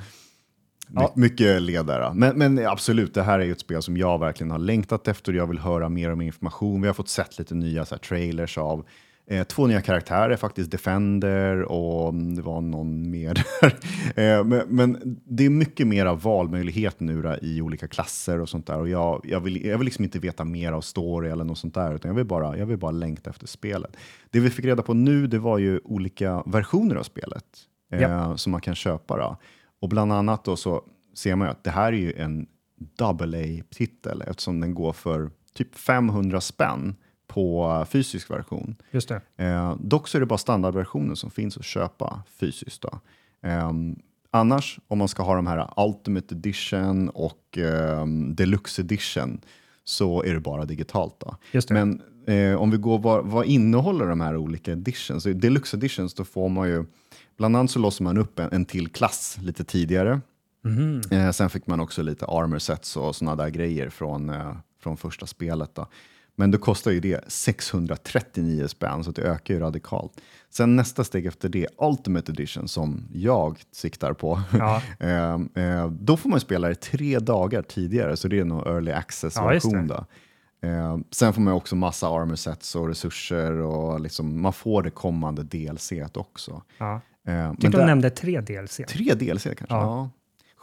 [0.88, 1.14] My, Ja.
[1.16, 2.14] Mycket ledare.
[2.14, 5.34] Men, men absolut, det här är ju ett spel som jag verkligen har längtat efter.
[5.34, 6.82] Jag vill höra mer om information.
[6.82, 8.86] Vi har fått sett lite nya så här, trailers av
[9.48, 13.46] två nya karaktärer, faktiskt Defender och mm, det var någon mer
[14.16, 18.80] eh, men, men det är mycket mera valmöjlighet nu i olika klasser och sånt där.
[18.80, 21.74] Och jag, jag, vill, jag vill liksom inte veta mer av story eller något sånt
[21.74, 23.98] där, utan jag vill bara, jag vill bara längta efter spelet.
[24.30, 27.46] Det vi fick reda på nu, det var ju olika versioner av spelet
[27.92, 28.38] eh, Ja.
[28.38, 29.18] som man kan köpa.
[29.18, 29.38] Då.
[29.82, 30.82] Och bland annat då så
[31.16, 32.48] ser man ju att det här är ju en
[32.98, 36.96] double A-titel eftersom den går för typ 500 spänn
[37.36, 38.76] på fysisk version.
[38.92, 39.22] Just det.
[39.38, 42.82] Eh, dock så är det bara standardversionen som finns att köpa fysiskt.
[42.82, 43.00] Då.
[43.50, 43.72] Eh,
[44.32, 49.42] annars, om man ska ha de här Ultimate Edition och eh, Deluxe Edition
[49.84, 51.16] så är det bara digitalt.
[51.20, 51.38] Då.
[51.52, 51.74] Just det.
[51.74, 55.26] Men eh, om vi går, vad, vad innehåller de här olika editions?
[55.26, 56.86] I Deluxe editions då får man ju,
[57.38, 60.22] bland annat så låser man upp en, en till klass lite tidigare.
[60.64, 61.02] Mhm.
[61.12, 64.98] Eh, sen fick man också lite armor sets och sådana där grejer från, eh, från
[64.98, 65.76] första spelet.
[65.76, 65.88] Då.
[66.36, 70.12] Men då kostar ju det 639 spänn, så det ökar ju radikalt.
[70.50, 74.42] Sen nästa steg efter det, Ultimate Edition, som jag siktar på.
[74.60, 74.82] Ja.
[75.00, 75.34] eh,
[75.64, 78.98] eh, då får man spela det tre dagar tidigare, så det är nog early Ja,
[78.98, 79.88] access-version.
[79.88, 79.94] det.
[79.94, 80.06] då.
[80.68, 84.90] Eh, sen får man också massa armor sets och resurser och liksom, man får det
[84.92, 86.62] kommande DLC också.
[86.78, 86.94] Ja.
[87.28, 88.82] Eh, men Tycker de där- nämnde tre DLC.
[88.88, 89.66] Tre DLC kanske?
[89.70, 89.82] Ja.
[89.82, 90.10] Ja.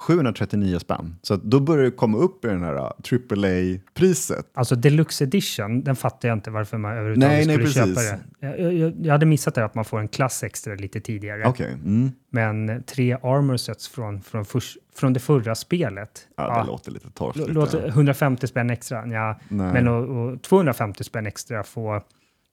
[0.03, 1.17] 739 spänn.
[1.23, 4.47] Så då börjar det komma upp i den här AAA-priset.
[4.55, 8.11] Alltså Deluxe Edition, den fattar jag inte varför man överhuvudtaget Nej, nej, skulle precis.
[8.11, 8.63] köpa det.
[8.63, 11.45] Jag, jag, jag hade missat det att man får en klass extra lite tidigare.
[11.47, 12.11] Okej, mm.
[12.31, 16.29] Men tre armor sets från, från, förs- från det förra spelet.
[16.37, 17.49] ja, det låter lite torftigt.
[17.49, 17.89] Lå- Låter ja.
[17.89, 19.41] 150 spänn extra, ja.
[19.49, 19.73] Nej.
[19.73, 22.03] Men och, och 250 spänn extra få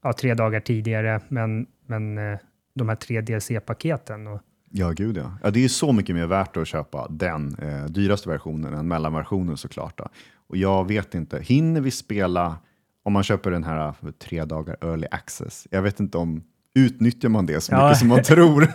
[0.03, 2.39] ja, tre dagar tidigare, men, men eh,
[2.75, 4.27] de här tre DLC-paketen.
[4.27, 4.41] Och,
[4.71, 5.31] Ja, gud ja.
[5.43, 5.51] ja.
[5.51, 9.57] Det är ju så mycket mer värt att köpa den eh, dyraste versionen än mellanversionen
[9.57, 9.97] såklart.
[9.97, 10.07] Då.
[10.47, 12.57] Och jag vet inte, hinner vi spela
[13.03, 15.67] om man köper den här för tre dagar early access?
[15.71, 16.43] Jag vet inte om
[16.73, 17.83] Utnyttjar man det så Ja.
[17.85, 18.67] mycket som man tror?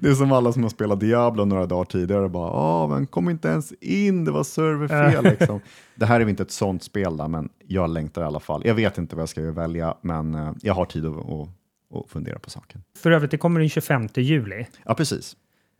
[0.00, 2.28] Det är som alla som har spelat Diablo några dagar tidigare.
[2.28, 5.24] Bara, Åh, men kom inte ens in, det var serverfel.
[5.24, 5.60] Liksom.
[5.94, 8.62] Det här är inte ett sånt spel, där, men jag längtar i alla fall.
[8.64, 11.48] Jag vet inte vad jag ska välja, men eh, jag har tid att, att,
[11.94, 12.82] att fundera på saken.
[12.98, 14.66] för övrigt, det kommer den 25 juli.
[14.84, 15.36] Ja, precis.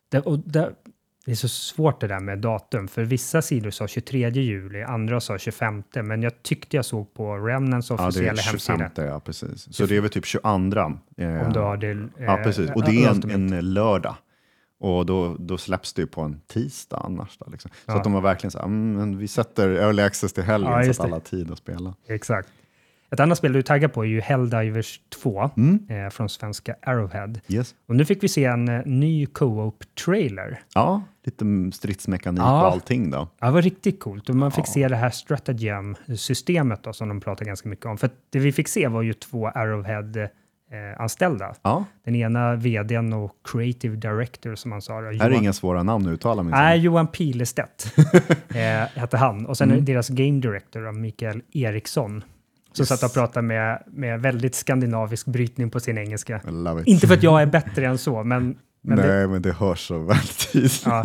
[0.09, 0.73] Det, och det,
[1.27, 5.21] det är så svårt det där med datum, för vissa sidor sa 23 juli, andra
[5.21, 9.07] sa 25, men jag tyckte jag såg på Remnants Ja, det är officiella 25, hemsida.
[9.07, 9.75] ja, precis.
[9.77, 10.49] Så det är väl typ 22.
[10.49, 11.91] Eh, Om du har det.
[11.91, 12.71] eh, Ja, precis.
[12.75, 14.15] Och det är en, en lördag.
[14.81, 17.39] Och då, då släpps det ju på en tisdag annars.
[17.39, 17.71] Då, liksom.
[17.71, 17.97] Så Ja.
[17.97, 20.91] att de var verkligen så här, mm, vi sätter early access till helgen Ja, så
[20.91, 21.95] att alla har tid att spela.
[22.09, 22.49] Exakt.
[23.15, 25.79] Ett annat spel du taggar på är ju Helldivers 2 Mm.
[25.89, 27.33] eh, från svenska Arrowhead.
[27.49, 27.75] Yes.
[27.89, 30.61] Och nu fick vi se en eh, ny co-op-trailer.
[30.75, 32.67] Ja, lite stridsmekanik Ja.
[32.67, 33.29] och allting då.
[33.41, 34.29] Ja, det var riktigt coolt.
[34.29, 34.73] Och man fick Ja.
[34.73, 37.99] se det här Stratagem-systemet då, som de pratar ganska mycket om.
[37.99, 41.55] För det vi fick se var ju två Arrowhead-anställda.
[41.62, 44.95] Ja, Den ena vdn och creative director som man sa.
[45.01, 46.43] Här är inga svåra namn att uttala.
[46.43, 47.95] Nej, Johan Pilestedt
[48.49, 49.47] eh, hette han.
[49.47, 49.85] Och sen Mm.
[49.85, 52.25] deras game director, Mikael Eriksson,
[52.77, 52.89] som Yes.
[52.89, 56.41] satt och pratade med, med väldigt skandinavisk brytning på sin engelska.
[56.87, 58.57] Inte för att jag är bättre än så, men...
[58.83, 60.83] men Nej, det, men det hörs så väldigt tydligt.
[60.87, 61.05] ja.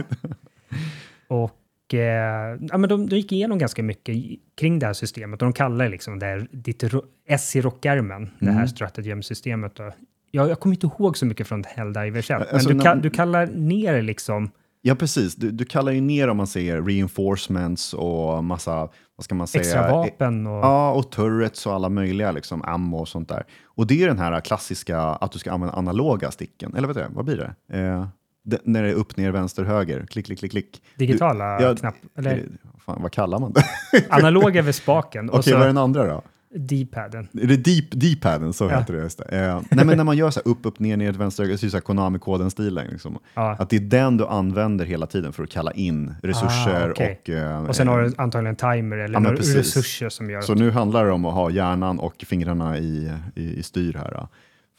[1.28, 4.15] Och eh, ja, men de, de gick igenom ganska mycket
[4.57, 6.84] kring det här systemet och de kallar liksom det här, ditt
[7.28, 8.67] S i rockärmen, det här Mm.
[8.67, 9.76] Stratagem-systemet.
[9.76, 9.91] Då.
[10.32, 13.09] Jag, jag kommer inte ihåg så mycket från Helldivers men Alltså, du, när- ka, du
[13.09, 14.51] kallar ner liksom
[14.82, 15.36] Ja, precis.
[15.36, 18.89] Du, du kallar ju ner om man säger reinforcements och massa,
[19.20, 19.61] vad ska man säga?
[19.61, 20.65] extra vapen och...
[20.65, 23.45] Ja, och turrets och alla möjliga liksom, ammo och sånt där.
[23.65, 26.76] Och det är den här klassiska att du ska använda analoga sticken.
[26.76, 27.07] Eller är det?
[27.09, 27.78] vad blir det?
[27.80, 28.07] Eh,
[28.43, 28.59] det?
[28.63, 30.05] När det är upp, ner, vänster, höger.
[30.05, 30.84] Klick, klick, klick, klick.
[30.95, 32.45] digitala Du- ja, knapp, eller
[32.86, 33.63] Fan, vad kallar man det?
[34.09, 36.22] analog är väl spaken Okej, vad är den andra då?
[36.55, 37.27] D-paden.
[37.41, 38.53] Är det deep, D-paden?
[38.53, 38.77] Så Ja.
[38.79, 38.99] heter det.
[38.99, 39.23] Just det.
[39.45, 41.65] Eh, nej, men när man gör så här upp, upp, ner, ner, vänster, höger, så
[41.65, 42.87] det så Konami-koden-stilen.
[42.91, 43.17] Liksom.
[43.33, 43.55] Ja.
[43.59, 47.19] Att det är den du använder hela tiden för att kalla in resurser Ah, okej.
[47.23, 47.29] och...
[47.29, 50.51] eh, Och sen har eh, du antagligen en timer eller Ja, resurser som gör Så
[50.53, 50.59] att...
[50.59, 54.27] nu handlar det om att ha hjärnan och fingrarna i, i, i styr här då,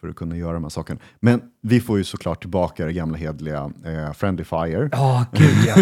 [0.00, 1.00] för att kunna göra de här sakerna.
[1.20, 4.88] Men vi får ju såklart tillbaka det gamla hedliga eh, Friendly Fire.
[4.92, 5.74] Ja, gud ja.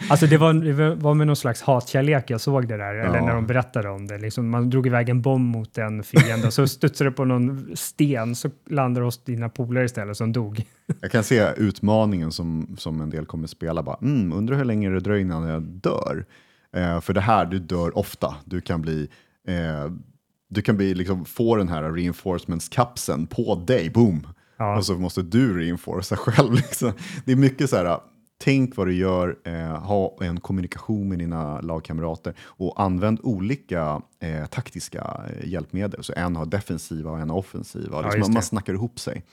[0.10, 3.26] Alltså det var, det var med någon slags hatkärlek jag såg det där, eller Ja.
[3.26, 4.18] när de berättade om det.
[4.18, 7.70] Liksom, man drog iväg en bomb mot en fiende och så studsade det på någon
[7.74, 10.64] sten så landade det hos dina polare istället som dog.
[11.00, 13.82] Jag kan se utmaningen som, som en del kommer spela.
[13.82, 16.24] Bara, mm, undrar hur länge det dröjer innan jag dör.
[16.76, 18.34] Eh, för det här, du dör ofta.
[18.44, 19.08] Du kan bli...
[19.48, 19.92] Eh,
[20.48, 24.26] du kan bli, liksom, få den här reinforcements-kapseln på dig, boom!
[24.56, 24.76] Ja.
[24.76, 26.52] Och så måste du reinforca själv.
[26.52, 26.92] Liksom.
[27.24, 28.00] Det är mycket så här,
[28.38, 34.46] tänk vad du gör, eh, ha en kommunikation med dina lagkamrater och använd olika eh,
[34.46, 36.04] taktiska eh, hjälpmedel.
[36.04, 38.00] Så en har defensiva och en har offensiva.
[38.00, 38.34] Liksom, man, det.
[38.34, 39.24] man snackar ihop sig.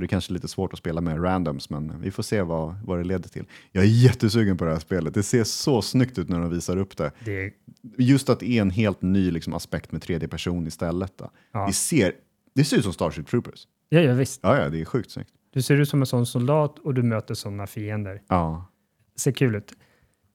[0.00, 2.74] Så det är kanske lite svårt att spela med randoms, men vi får se vad,
[2.84, 3.44] vad det leder till.
[3.72, 5.14] Jag är jättesugen på det här spelet.
[5.14, 7.12] Det ser så snyggt ut när de visar upp det.
[7.24, 7.52] Det är,
[7.98, 11.12] Just att det är en helt ny liksom, aspekt med tredje person istället.
[11.52, 11.66] Ja.
[11.66, 12.12] Det, ser,
[12.54, 13.66] det ser ut som Starship Troopers.
[13.88, 14.40] ja, ja, visst.
[14.42, 15.30] Ja, ja, det är sjukt snyggt.
[15.52, 18.22] Du ser ut som en sån soldat och du möter sådana fiender.
[18.28, 18.66] Ja.
[19.16, 19.72] Ser kul ut.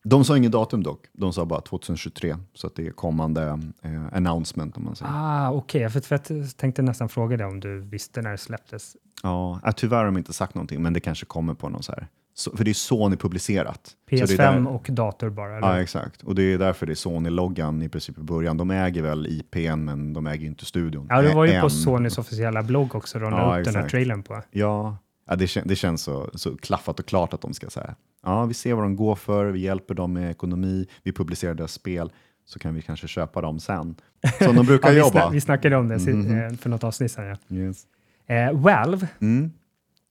[0.08, 1.06] De sa inget datum dock.
[1.14, 5.12] De sa bara 2023, så att det är kommande eh, announcement om man säger.
[5.16, 5.90] Ah, okej.
[5.90, 8.96] För, för jag tänkte nästan fråga dig om du visste när det släpptes.
[9.24, 11.92] Ja, äh, tyvärr har de inte sagt någonting, men det kanske kommer på någon så
[11.92, 13.88] här Så, för det är Sony publicerat.
[13.88, 15.58] Så det är PS5 där- och dator bara.
[15.58, 15.68] Eller?
[15.68, 16.24] Ja, exakt.
[16.24, 18.58] Och det är därför det är Sony-loggan i princip i början.
[18.58, 21.08] De äger väl IPn, men de äger inte studion.
[21.10, 21.62] Ja, det var ju Än.
[21.62, 23.92] på Sonys officiella blogg också de la Ja, upp den här exakt.
[23.92, 24.42] trailern på.
[24.52, 24.98] Ja,
[25.28, 28.54] ja det, det känns så, så klaffat och klart att de ska säga ja, vi
[28.54, 32.12] ser vad de går för, vi hjälper dem med ekonomi, vi publicerar deras spel,
[32.46, 33.96] så kan vi kanske köpa dem sen.
[34.42, 35.20] Som de brukar Ja, vi, jobba.
[35.28, 37.38] sna- vi snackade om det eh, för något avsnitt sedan.
[37.48, 37.56] Ja.
[37.56, 37.84] Yes.
[38.28, 39.52] Eh, Valve, Mm.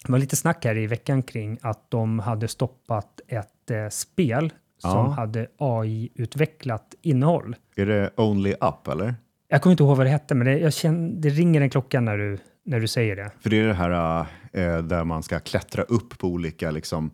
[0.07, 4.53] det var lite snack här i veckan kring att de hade stoppat ett eh, spel
[4.79, 5.09] som Ja.
[5.09, 7.57] hade AI-utvecklat innehåll.
[7.77, 9.15] Är det Only Up, eller?
[9.49, 12.01] Jag kommer inte ihåg vad det hette, men det, jag känner, det ringer en klocka
[12.01, 13.31] när du, när du säger det.
[13.41, 14.21] För det är det här
[14.53, 17.11] eh, där man ska klättra upp på olika liksom,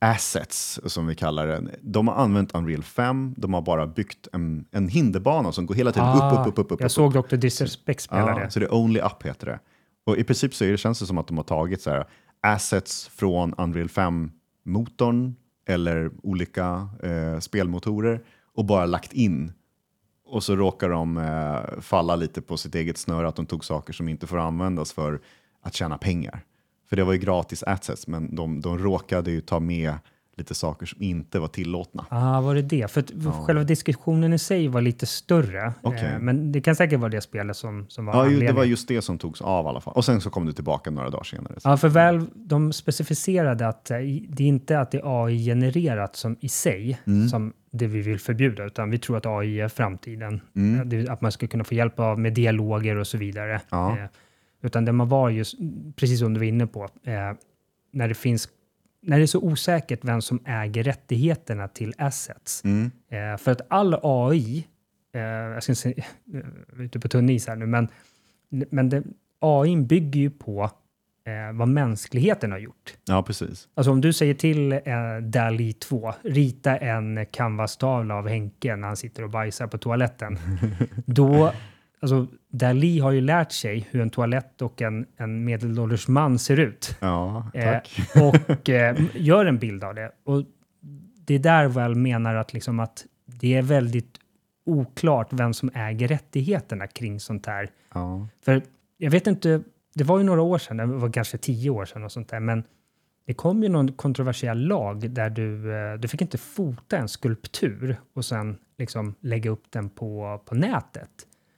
[0.00, 1.70] assets, som vi kallar det.
[1.82, 5.92] De har använt Unreal 5, de har bara byggt en, en hinderbana som går hela
[5.92, 6.72] tiden upp, upp, upp, upp, upp.
[6.72, 7.36] Ah, jag upp, såg Dr.
[7.36, 8.50] Disrespect spela Ja, det.
[8.50, 9.58] så det är Only Up heter det.
[10.06, 12.04] Och i princip så är det, känns det som att de har tagit så här,
[12.42, 15.34] assets från Unreal 5-motorn
[15.68, 18.22] eller olika eh, spelmotorer
[18.54, 19.52] och bara lagt in.
[20.28, 23.92] Och så råkar de eh, falla lite på sitt eget snöre att de tog saker
[23.92, 25.20] som inte får användas för
[25.62, 26.40] att tjäna pengar.
[26.88, 29.94] För det var ju gratis assets, men de, de råkade ju ta med
[30.38, 32.06] lite saker som inte var tillåtna.
[32.08, 32.90] Ah, var det det?
[32.90, 33.12] För att
[33.46, 35.72] själva diskussionen i sig var lite större.
[35.82, 36.04] Okej.
[36.14, 38.64] Eh, men det kan säkert vara det spelet som, som var Ja, ju, det var
[38.64, 39.94] just det som togs av i alla fall.
[39.94, 41.54] Och sen så kom det tillbaka några dagar senare.
[41.64, 43.96] Ja, för Valve, de specificerade att eh,
[44.28, 47.28] det är inte att det är AI-genererat som i sig, Mm.
[47.28, 50.40] som det vi vill förbjuda, utan vi tror att AI är framtiden.
[50.56, 50.92] Mm.
[51.06, 53.60] Eh, Att man ska kunna få hjälp av med dialoger och så vidare.
[53.70, 53.98] Ja.
[53.98, 54.04] Eh,
[54.62, 55.54] utan det man var just,
[55.96, 57.32] precis som du var inne på, eh,
[57.92, 58.48] när det finns
[59.02, 62.64] när det är så osäkert vem som äger rättigheterna till assets.
[62.64, 62.90] Mm.
[63.08, 64.66] Eh, för att all AI,
[65.14, 67.88] eh, jag ska inte säga, jag är ute på tunn is här nu, men,
[68.48, 69.02] men det,
[69.38, 70.70] AI bygger ju på
[71.26, 72.94] eh, vad mänskligheten har gjort.
[73.04, 73.68] Ja, precis.
[73.74, 74.80] Alltså om du säger till eh,
[75.22, 80.38] DALI 2, rita en canvas-tavla av Henke när han sitter och bajsar på toaletten.
[81.06, 81.52] då,
[82.00, 86.60] alltså DALI har ju lärt sig hur en toalett och en, en medelålders man ser
[86.60, 86.96] ut.
[87.00, 88.00] Ja, Eh, tack.
[88.22, 90.10] och eh, gör en bild av det.
[90.24, 90.42] Och
[91.26, 94.18] det är där väl menar att, liksom att det är väldigt
[94.66, 97.70] oklart vem som äger rättigheterna kring sånt här.
[97.94, 98.28] Ja.
[98.44, 98.62] För
[98.98, 99.62] jag vet inte,
[99.96, 102.40] det var ju några år sedan, det var kanske tio år sedan och sånt där,
[102.40, 102.64] men
[103.26, 107.96] det kom ju någon kontroversiell lag där du, eh, du fick inte fota en skulptur
[108.14, 111.10] och sen liksom lägga upp den på, på nätet.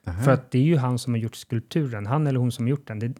[0.05, 0.23] Nähä.
[0.23, 2.69] För att det är ju han som har gjort skulpturen, han eller hon som har
[2.69, 2.99] gjort den.
[2.99, 3.13] Det är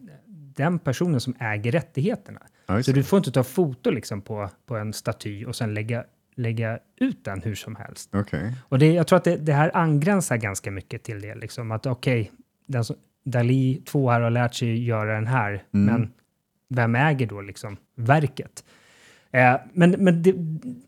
[0.56, 2.40] den personen som äger rättigheterna.
[2.82, 6.04] Så du får inte ta foto liksom på, på en staty och sen lägga,
[6.36, 8.10] lägga ut den hur som helst.
[8.12, 8.54] Okej.
[8.68, 11.34] Och det, jag tror att det, det här angränsar ganska mycket till det.
[11.34, 12.32] Liksom, att okej,
[12.66, 15.86] den som- Dali 2 här har lärt sig göra den här, Mm.
[15.86, 16.12] men
[16.68, 18.64] vem äger då liksom verket?
[19.32, 20.34] Eh, men men det,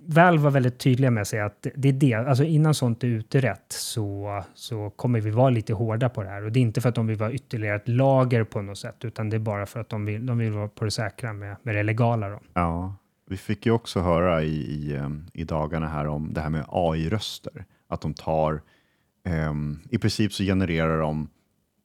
[0.06, 3.64] Valve var väldigt tydliga med säga att det, är det, alltså innan sånt är utrett
[3.68, 6.44] så, så kommer vi vara lite hårda på det här.
[6.44, 9.04] Och det är inte för att de vill vara ytterligare ett lager på något sätt,
[9.04, 11.56] utan det är bara för att de vill, de vill vara på det säkra med,
[11.62, 12.28] med det legala.
[12.28, 12.40] Då.
[12.54, 12.96] Ja,
[13.30, 16.64] vi fick ju också höra i, i, em, i dagarna här om det här med
[16.68, 17.64] AI-röster.
[17.88, 18.60] Att de tar,
[19.24, 21.28] em, i princip så genererar de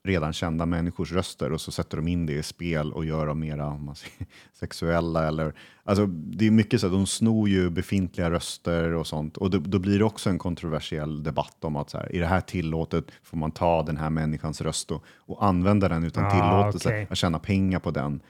[0.08, 3.40] redan kända människors röster och så sätter de in det i spel och gör dem
[3.40, 5.28] mera säger, sexuella.
[5.28, 5.54] Eller,
[5.84, 9.38] alltså, det är mycket så att de snor ju befintliga röster och sånt.
[9.38, 12.26] Och då, då blir det också en kontroversiell debatt om att så här, är det
[12.28, 13.06] här tillåtet?
[13.24, 16.90] Får man ta den här människans röst och, och använda den utan Ah, tillåtelse?
[16.90, 17.08] okej.
[17.10, 18.22] Att tjäna pengar på den.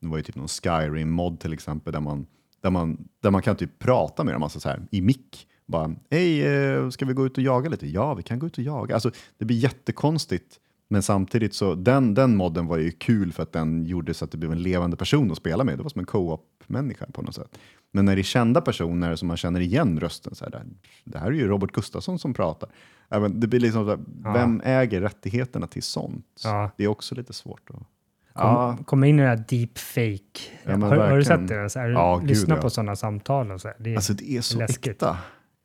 [0.00, 2.26] Det var ju typ någon Skyrim-mod till exempel där man,
[2.60, 5.46] där man, där man kan typ prata med dem, alltså så här, i mick.
[5.66, 7.86] Bara, hej, eh, ska vi gå ut och jaga lite?
[7.86, 8.94] Ja, vi kan gå ut och jaga.
[8.94, 10.60] Alltså, det blir jättekonstigt.
[10.88, 14.30] Men samtidigt så, den, den modden var ju kul för att den gjorde så att
[14.30, 15.78] det blev en levande person att spela med.
[15.78, 17.58] Det var som en co-op-människa på något sätt.
[17.92, 20.62] Men när det är kända personer som man känner igen rösten, så här,
[21.04, 22.68] det, här är ju Robert Gustafsson som pratar.
[23.08, 24.32] Även, det blir liksom här, Ja.
[24.32, 26.40] vem äger rättigheterna till sånt?
[26.44, 26.70] Ja.
[26.76, 27.70] Det är också lite svårt.
[27.70, 27.86] Att, Kom,
[28.34, 30.40] ja, Komma in i det här deepfake.
[30.64, 31.24] Ja, har, har du verkligen.
[31.24, 31.70] sett det?
[31.70, 32.60] Så här, Ja, gud, lyssna ja.
[32.62, 33.76] på sådana samtal och så här.
[33.80, 34.86] Det är, Alltså det är så läskigt.
[34.92, 35.18] äkta.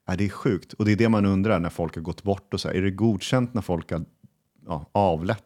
[0.07, 0.73] Ja, det är sjukt.
[0.73, 2.53] Och det är det man undrar när folk har gått bort.
[2.53, 4.05] och så här, Är det godkänt när folk har
[4.67, 5.43] ja, avlett?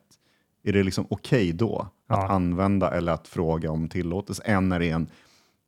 [0.64, 2.28] Är det liksom okej då att Ja.
[2.28, 5.08] använda eller att fråga om tillåtelse än när det är en,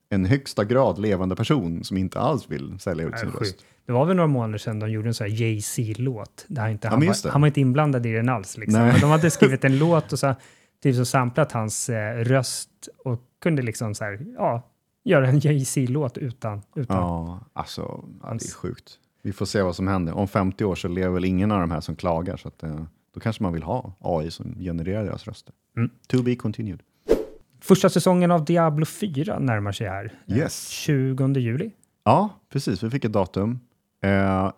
[0.09, 3.55] en högsta grad levande person som inte alls vill sälja ut sin röst?
[3.85, 6.45] Det var väl några månader sedan de gjorde en sån här Jay-Z-låt.
[6.47, 8.57] Där inte, Ja, han, var, han inte inblandad i den alls.
[8.57, 8.91] Liksom.
[9.01, 10.35] De hade skrivit en låt och så,
[10.83, 12.69] typ så samplat hans eh, röst
[13.05, 14.61] och kunde liksom så här, ja,
[15.03, 16.61] göra en Jay-Z-låt utan.
[16.75, 16.97] utan.
[16.97, 18.99] Ja, alltså ja, det är sjukt.
[19.21, 20.17] Vi får se vad som händer.
[20.17, 22.37] Om 50 år så lever väl ingen av de här som klagar.
[22.37, 22.81] Så att, eh,
[23.17, 25.53] då kanske man vill ha AI som genererar deras röster.
[25.77, 25.89] Mm.
[26.07, 26.83] To be continued.
[27.61, 30.13] Första säsongen av Diablo 4 närmar sig här.
[30.27, 30.67] Yes.
[30.67, 31.71] 20 juli.
[32.03, 32.83] Ja, precis.
[32.83, 33.59] Vi fick ett datum.
[34.03, 34.51] Eh,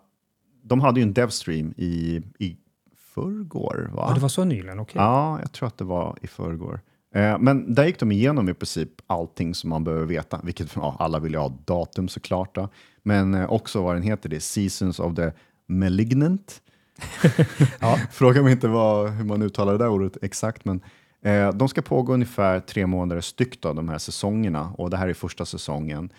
[0.62, 2.56] de hade ju en devstream i, i
[2.96, 4.06] förrgår, va?
[4.08, 4.94] Ja, det var så nyligen, okej.
[4.96, 6.80] Ja, jag tror att det var i förrgår.
[7.14, 10.96] Eh, men där gick de igenom i princip allting som man behöver veta, vilket ja,
[10.98, 12.54] alla vill ju ha datum såklart.
[12.54, 12.68] Då.
[13.02, 15.32] Men eh, också vad den heter, det är Seasons of the
[15.66, 16.62] Malignant.
[17.80, 17.98] Ja.
[18.10, 20.80] Fråga mig inte vad, hur man uttalar det där ordet exakt, men
[21.22, 25.08] eh, de ska pågå ungefär tre månader styck då, de här säsongerna och det här
[25.08, 26.12] är första säsongen.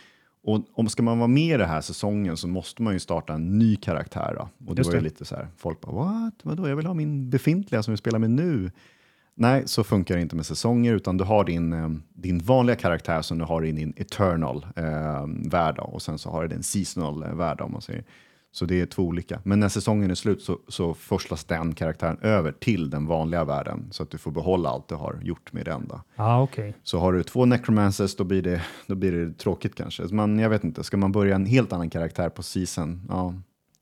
[0.44, 3.34] Och om ska man vara med i den här säsongen så måste man ju starta
[3.34, 4.36] en ny karaktär.
[4.38, 4.50] Då.
[4.68, 5.04] Och det Just var det.
[5.04, 6.34] lite så här, folk bara what?
[6.44, 6.70] Vadå?
[6.70, 8.72] Jag vill ha min befintliga som vi spelar med nu.
[9.36, 13.22] Nej, så funkar det inte med säsonger, utan du har din, eh, din vanliga karaktär
[13.22, 17.24] som du har i din eternal eh, värld och sen så har du din seasonal
[17.24, 18.04] eh, värld om man säger.
[18.54, 19.40] Så det är två olika.
[19.44, 23.88] Men när säsongen är slut så, så forslas den karaktären över till den vanliga världen
[23.92, 25.88] så att du får behålla allt du har gjort med den.
[25.88, 26.02] Då.
[26.16, 26.76] Ja, okej.
[26.84, 30.04] Så har du två necromancers då blir det, då blir det tråkigt kanske.
[30.04, 33.34] Men jag vet inte, ska man börja en helt annan karaktär på season, ja,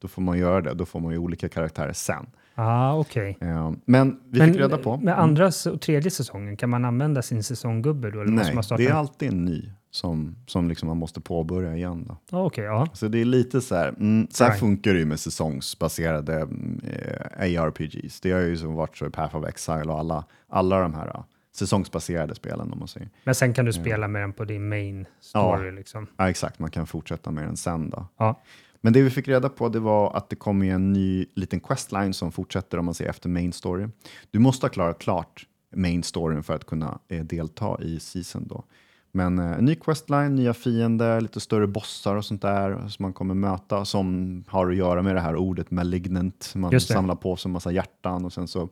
[0.02, 0.74] då får man göra det.
[0.74, 2.26] Då får man ju olika karaktärer sen.
[2.56, 3.38] Ja, okej.
[3.42, 4.98] Eh, Men vi Men fick reda på...
[4.98, 8.22] med andra s- och tredje säsongen, kan man använda sin säsonggubbe då?
[8.22, 11.76] Eller Nej, man det är en- alltid en ny som, som liksom man måste påbörja
[11.76, 12.06] igen.
[12.08, 12.18] Då.
[12.32, 12.88] Ja, okej, ja.
[12.94, 14.60] Så det är lite så här, mm, så här Right.
[14.60, 16.48] funkar det ju med säsongsbaserade
[16.84, 18.20] eh, ARPGs.
[18.22, 21.08] Det har ju som varit så i Path of Exile och alla, alla de här
[21.08, 21.24] eh,
[21.56, 23.10] säsongsbaserade spelen om man säger.
[23.24, 26.08] Men sen kan du spela med den på din main story liksom.
[26.18, 28.08] Ja, exakt, man kan fortsätta med den sen då.
[28.18, 28.42] Ja.
[28.82, 32.14] Men det vi fick reda på det var att det kommer en ny liten questline
[32.14, 33.88] som fortsätter om man säger efter main story.
[34.32, 38.64] Du måste ha klarat klart main storyn för att kunna eh, delta i season då.
[39.12, 43.14] Men eh, en ny questline, nya fiender, lite större bossar och sånt där som man
[43.14, 46.54] kommer möta som har att göra med det här ordet malignant.
[46.56, 48.70] Man samlar på sig en massa hjärtan och sen så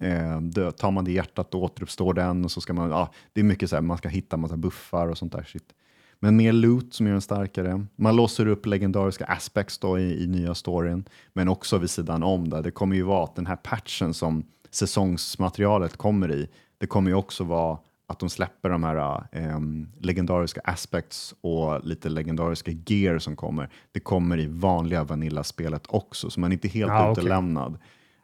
[0.00, 3.40] eh, dö, tar man det hjärtat och återuppstår den och så ska man, ja, det
[3.40, 5.72] är mycket så här, man ska hitta massa buffar och sånt där shit.
[6.18, 7.86] Men mer loot som gör den starkare.
[7.96, 12.48] Man låser upp legendariska aspects då i, i nya storyn, men också vid sidan om
[12.48, 12.62] det.
[12.62, 16.48] Det kommer ju vara att den här patchen som säsongsmaterialet kommer i,
[16.78, 17.78] det kommer ju också vara
[18.08, 23.68] att de släpper de här ehm, legendariska aspects och lite legendariska gear som kommer.
[23.92, 27.78] Det kommer i vanliga Vanilla-spelet också, så man är inte helt Ah, utelämnad.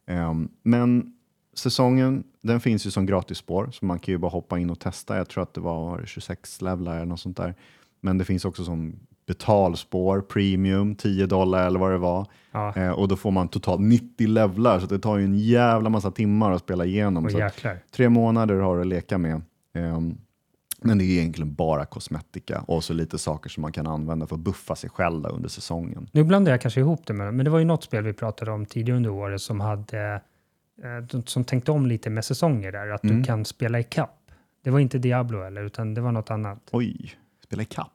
[0.06, 1.12] Ehm, men
[1.54, 5.16] säsongen, den finns ju som gratisspår, så man kan ju bara hoppa in och testa.
[5.16, 7.54] Jag tror att det var, var det 26 levlar eller något sånt där.
[8.00, 12.26] Men det finns också som betalspår, premium, 10 dollar eller vad det var.
[12.52, 12.76] Ja.
[12.76, 16.10] Eh, och då får man totalt 90 levlar, så det tar ju en jävla massa
[16.10, 17.24] timmar att spela igenom.
[17.24, 17.38] Och så
[17.96, 19.42] tre månader har du att leka med.
[19.74, 20.18] Ehm,
[20.84, 24.34] men det är egentligen bara kosmetika och så lite saker som man kan använda för
[24.36, 26.08] att buffa sig själv under säsongen.
[26.12, 28.50] Nu blandar jag kanske ihop det med men det var ju något spel vi pratade
[28.50, 30.22] om tidigare under året som hade
[30.82, 33.16] eh, som tänkte om lite med säsonger där, att Mm.
[33.18, 34.18] du kan spela i kapp.
[34.64, 36.58] Det var inte Diablo eller, utan det var något annat.
[36.72, 37.14] Oj,
[37.44, 37.88] spela i kapp.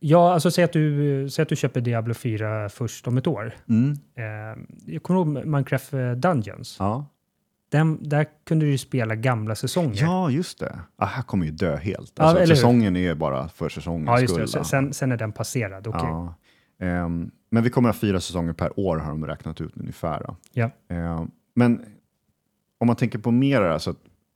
[0.00, 3.52] Ja, alltså säg att du, säg att du köper Diablo 4 först om ett år.
[3.68, 3.92] Mm.
[4.14, 6.76] Eh, jag kommer ihåg Minecraft eh, Dungeons.
[6.78, 7.06] Ja.
[7.74, 10.02] Den, där kunde du ju spela gamla säsonger.
[10.02, 10.78] ja, just det.
[10.96, 12.12] Ah, här kommer ju dö helt.
[12.16, 12.54] Ja, Alltså, eller hur?
[12.54, 14.64] säsongen är bara för säsongens Ja, just skull.
[14.64, 15.86] Sen- Sen, är den passerad.
[15.86, 16.00] Okej.
[16.02, 16.34] Ja.
[16.80, 20.26] Ehm, men vi kommer ha fyra säsonger per år har de räknat ut ungefär.
[20.52, 20.70] Ja.
[20.88, 21.84] Ehm, men
[22.78, 23.94] om man tänker på mer alltså,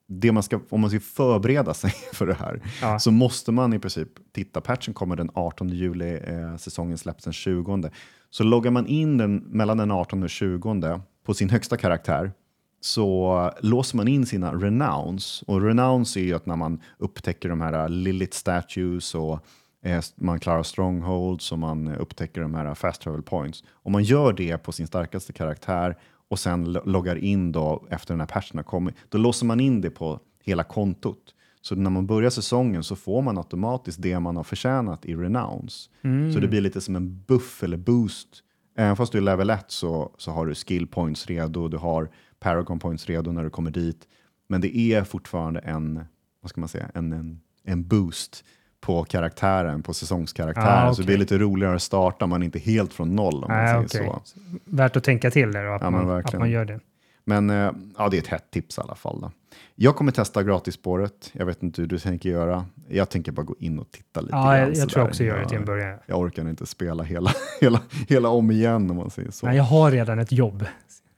[0.08, 2.98] det man ska, om man ska förbereda sig för det här Ja.
[2.98, 4.60] så måste man i princip titta.
[4.60, 7.90] Patchen kommer den 18 juli, eh, säsongen släpps den 20.
[8.30, 12.32] Så loggar man in den mellan den 18 och 20 på sin högsta karaktär
[12.80, 15.44] så låser man in sina renowns.
[15.46, 19.38] Och renowns är ju att när man upptäcker de här Lilith statues och
[19.84, 23.64] eh, man klarar strongholds och man upptäcker de här fast travel points.
[23.72, 25.96] Om man gör det på sin starkaste karaktär
[26.30, 29.60] och sen lo- loggar in då efter den här patchen har kommit, då låser man
[29.60, 31.34] in det på hela kontot.
[31.60, 35.90] Så när man börjar säsongen så får man automatiskt det man har förtjänat i renowns.
[36.34, 38.28] Så det blir lite som en buff eller boost.
[38.76, 42.10] Även fast du är level 1 så, så har du skill points redo, du har
[42.40, 44.08] paragon points redo när du kommer dit.
[44.48, 46.04] Men det är fortfarande en,
[46.40, 48.44] vad ska man säga, en, en, en boost
[48.80, 50.88] på karaktären, på säsongskaraktären.
[50.88, 51.20] Ah, Så det blir okej.
[51.20, 54.20] lite roligare att starta, man är inte helt från noll om man Nej, säger okej.
[54.24, 54.40] så.
[54.64, 56.80] Värt att tänka till där att, Ja, man, att man gör det.
[57.24, 59.20] Men eh, ja, det är ett hett tips i alla fall.
[59.20, 59.30] Då.
[59.74, 61.30] Jag kommer testa gratisspåret.
[61.32, 62.66] Jag vet inte hur du tänker göra.
[62.88, 65.08] Jag tänker bara gå in och titta lite Ja, jag, jag tror sådär.
[65.08, 65.98] också gör det till en jag, början.
[66.06, 67.30] jag orkar inte spela hela,
[67.60, 69.46] hela, hela om igen om man säger så.
[69.46, 70.64] Nej, jag har redan ett jobb.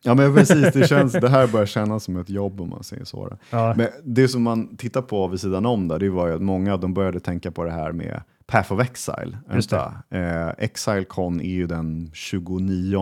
[0.03, 3.05] Ja men precis, det, känns, det här börjar kännas som ett jobb om man säger
[3.05, 3.37] så.
[3.51, 6.43] Ja, Men det som man tittar på vid sidan om där, det var ju att
[6.43, 9.39] många de började tänka på det här med Path of Exile.
[9.55, 9.71] Just
[10.11, 12.97] Eh, Exile Con är ju den 29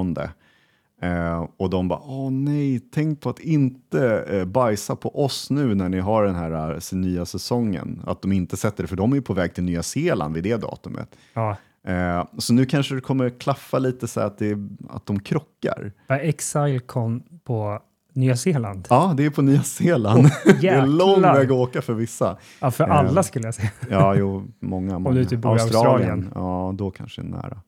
[1.00, 5.74] Eh, och de bara, åh nej, tänk på att inte eh, bajsa på oss nu
[5.74, 8.02] när ni har den här eh, nya säsongen.
[8.06, 10.44] Att de inte sätter det, för de är ju på väg till Nya Zeeland vid
[10.44, 11.16] det datumet.
[11.34, 11.56] Ja.
[11.88, 14.56] Eh, så nu kanske det kommer klaffa lite så att, det,
[14.88, 15.92] att de krockar.
[16.06, 17.82] Var Exilecon på
[18.12, 18.86] Nya Zeeland?
[18.90, 20.28] Ja, det är på Nya Zeeland.
[20.60, 22.36] det är lång väg att åka för vissa.
[22.60, 23.70] Ja, för Eh, alla skulle jag säga.
[23.90, 24.98] Ja, jo, många.
[24.98, 25.16] många.
[25.16, 26.32] du typ bor i Australien.
[26.34, 27.62] Ja, då kanske det är nära.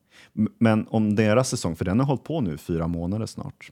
[0.59, 3.71] Men om deras säsong, för den har hållit på nu fyra månader snart.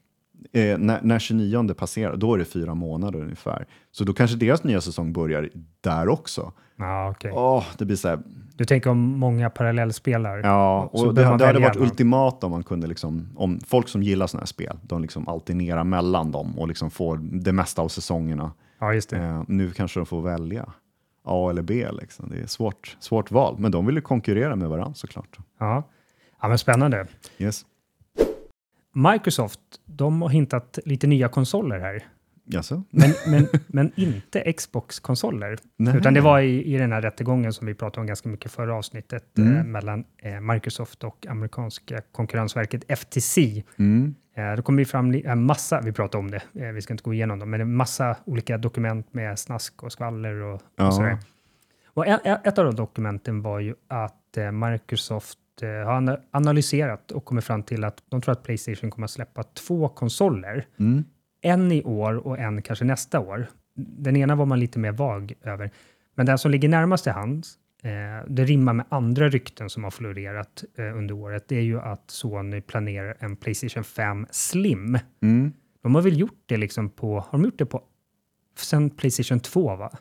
[0.53, 3.67] Eh, när, när 29 passerar, då är det fyra månader ungefär.
[3.91, 5.49] Så då kanske deras nya säsong börjar
[5.81, 6.51] där också.
[6.75, 7.31] Ja, okej.
[7.33, 8.19] Åh, det blir så här,
[8.59, 10.41] Du tänker om många parallellspelare?
[10.43, 11.83] ja, och det, det hade varit någon.
[11.83, 15.83] ultimat om man kunde liksom, om folk som gillar sådana här spel, de liksom alternerar
[15.83, 18.51] mellan dem och liksom får det mesta av säsongerna.
[18.79, 19.17] Ja, just det.
[19.17, 20.73] Eh, nu kanske de får välja
[21.23, 21.87] A eller B.
[21.91, 22.29] Liksom.
[22.29, 25.37] Det är svårt, svårt val, men de vill ju konkurrera med varandra såklart.
[25.59, 25.83] Ja.
[26.41, 27.07] ja, men spännande.
[27.37, 27.65] Yes.
[28.93, 32.03] Microsoft, de har hintat lite nya konsoler här.
[32.51, 32.83] Jaså?
[32.89, 35.57] Men, men, men inte Xbox-konsoler.
[35.97, 38.75] Utan det var i, i den här rättegången som vi pratade om ganska mycket förra
[38.75, 39.57] avsnittet Mm.
[39.57, 43.63] eh, mellan eh, Microsoft och amerikanska konkurrensverket FTC.
[43.79, 44.15] Mm.
[44.35, 47.03] Eh, då kommer det fram en massa, vi pratar om det, eh, vi ska inte
[47.03, 50.87] gå igenom dem, men en massa olika dokument med snask och skvaller och, Ja.
[50.87, 51.17] och sådär.
[51.85, 57.11] Och en, ett av de dokumenten var ju att eh, Microsoft eh, har ana- analyserat
[57.11, 60.65] och kommit fram till att de tror att Playstation kommer att släppa två konsoler.
[60.79, 61.03] Mm.
[61.41, 63.47] En i år och en kanske nästa år.
[63.75, 65.71] Den ena var man lite mer vag över.
[66.15, 69.91] Men den som ligger närmast i hands, eh, det rimmar med andra rykten som har
[69.91, 74.99] florerat eh, under året, det är ju att Sony planerar en Playstation 5 Slim.
[75.21, 75.53] Mm.
[75.83, 77.83] De har väl gjort det liksom på, har de gjort det på,
[78.57, 79.91] sen Playstation 2 va?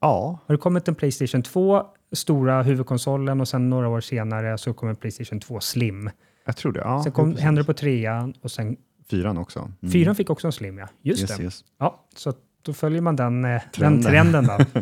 [0.00, 4.72] Ja, Har det kommit en Playstation 2, stora huvudkonsolen och sen några år senare så
[4.72, 6.10] kommer Playstation 2 Slim.
[6.44, 6.80] jag tror det.
[6.80, 7.44] Ja, sen kom, precis.
[7.44, 8.76] hände det på trean och sen
[9.10, 9.58] Fyran också.
[9.82, 9.92] Mm.
[9.92, 10.88] fyran fick också en Slim ja.
[11.02, 11.42] Just yes, det.
[11.42, 11.64] Yes.
[11.78, 12.32] Ja, så
[12.62, 14.12] då följer man den, eh, Trenden.
[14.12, 14.46] den trenden.
[14.46, 14.80] Då.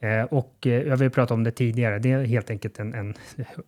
[0.06, 1.98] eh, och eh, jag vill prata om det tidigare.
[1.98, 3.14] Det är helt enkelt en, en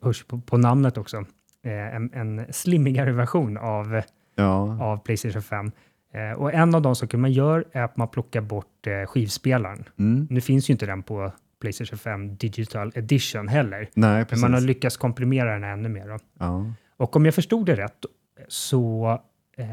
[0.00, 1.16] hörs på, på namnet också,
[1.64, 4.02] eh, en, en slimmigare version av,
[4.34, 4.82] Ja.
[4.82, 5.70] av Playstation 5.
[6.14, 9.84] Eh, och en av de saker man gör är att man plockar bort eh, skivspelaren.
[9.98, 10.26] Mm.
[10.30, 14.60] Nu finns ju inte den på Playstation 5 Digital Edition heller, Nej, men man har
[14.60, 16.18] lyckats komprimera den ännu mer.
[16.38, 16.66] Ja.
[16.96, 18.04] Och om jag förstod det rätt
[18.48, 19.18] så
[19.56, 19.66] eh,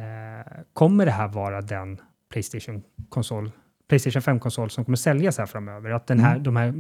[0.74, 2.02] kommer det här vara den
[2.34, 3.52] Playstation-konsol,
[3.90, 5.90] Playstation 5-konsol som kommer säljas här framöver.
[5.92, 6.74] Att den här, de här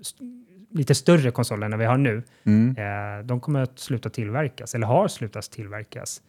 [0.00, 0.24] st-
[0.70, 2.76] lite större konsolerna vi har nu, Mm.
[2.76, 6.22] eh, de kommer att sluta tillverkas, eller har slutat tillverkas.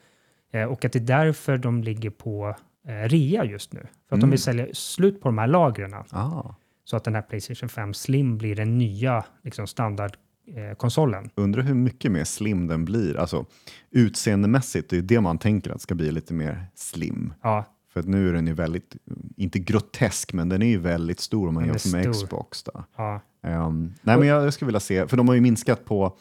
[0.54, 2.56] Eh, och att det är därför de ligger på
[2.88, 3.80] eh, rea just nu.
[3.80, 4.30] För att de Mm.
[4.30, 5.94] vill sälja slut på de här lagren.
[6.10, 6.56] Ah.
[6.84, 10.25] Så att den här Playstation 5 Slim blir den nya liksom, standardkonsolen.
[10.48, 11.30] Eh, konsolen.
[11.36, 13.18] Undrar hur mycket mer slim den blir.
[13.18, 13.46] Alltså
[13.92, 17.34] utseendemässigt, det är det man tänker att ska bli lite mer slim.
[17.42, 18.96] ja, För att nu är den ju väldigt,
[19.38, 22.12] inte grotesk, men den är ju väldigt stor om man Den jämför med.
[22.12, 22.64] Xbox.
[22.64, 22.84] Då.
[22.98, 26.18] ja, Ehm, nej, men jag, jag skulle vilja se, för de har ju minskat på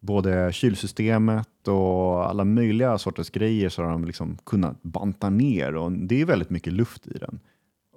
[0.00, 5.92] både kylsystemet och alla möjliga sorters grejer så har de liksom kunnat banta ner och
[5.92, 7.40] det är väldigt mycket luft i den.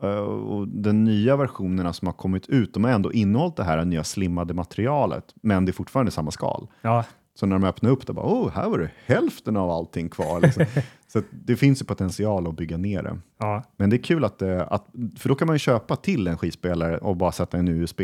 [0.01, 3.85] Eh, och de nya versionerna som har kommit ut, de har ändå innehållit det här
[3.85, 6.67] nya slimmade materialet, men det är fortfarande samma skal.
[6.81, 10.09] ja, Så när de öppnar upp det bara, oh, här var det hälften av allting
[10.09, 10.41] kvar.
[10.41, 10.65] Liksom.
[11.07, 13.19] så det finns ju potential att bygga ner det.
[13.39, 14.85] ja, Men det är kul att, det- att,
[15.17, 18.01] för då kan man ju köpa till en skivspelare och bara sätta en USB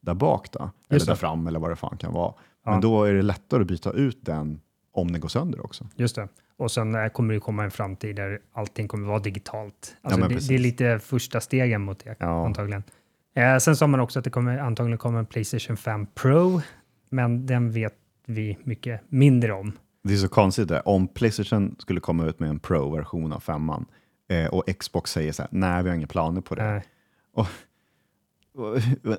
[0.00, 2.32] där bak då, eller där fram eller vad det fan kan vara.
[2.64, 2.70] Ja.
[2.70, 4.60] Men då är det lättare att byta ut den
[4.92, 5.86] om den går sönder också.
[5.96, 6.28] Just det.
[6.56, 9.96] Och sen eh, kommer det komma en framtid där allting kommer vara digitalt.
[10.02, 12.46] Alltså men det, det är lite första stegen mot det Ja.
[12.46, 12.82] antagligen.
[13.34, 16.60] Eh, sen sa man också att det kommer antagligen komma en Playstation 5 Pro,
[17.10, 17.94] men den vet
[18.26, 19.72] vi mycket mindre om.
[20.04, 20.80] Det är så konstigt det.
[20.80, 23.86] Om Playstation skulle komma ut med en Pro-version av femman
[24.28, 26.64] eh, och Xbox säger så här, nej vi har inga planer på det.
[26.64, 26.82] Eh,
[27.32, 27.46] Och,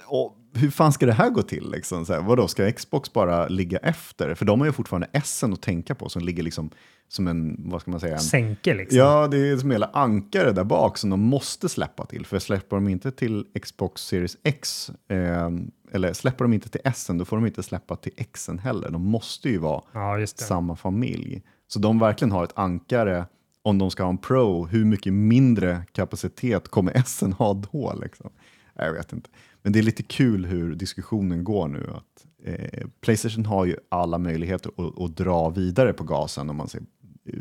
[0.05, 1.71] och, hur fan ska det här gå till?
[1.71, 2.05] Liksom?
[2.05, 4.35] Så här, vadå, ska Xbox bara ligga efter?
[4.35, 6.69] För de har ju fortfarande S att tänka på som ligger liksom
[7.07, 8.97] som en, vad ska man säga, en, sänke liksom.
[8.99, 12.25] Ja, det är som hela ankare där bak som de måste släppa till.
[12.25, 15.49] För släpper de inte till Xbox Series X, eh,
[15.91, 18.89] eller släpper de inte till S, då får de inte släppa till X heller.
[18.89, 21.41] De måste ju vara Ja, samma familj.
[21.67, 23.25] Så de verkligen har ett ankare
[23.61, 27.93] om de ska ha en Pro, hur mycket mindre kapacitet kommer S ha då?
[28.01, 28.29] Liksom?
[28.75, 29.29] Jag vet inte.
[29.61, 31.89] Men det är lite kul hur diskussionen går nu.
[31.95, 36.67] Att, eh, Playstation har ju alla möjligheter att, att dra vidare på gasen om man
[36.67, 36.81] ser
[37.25, 37.39] eh,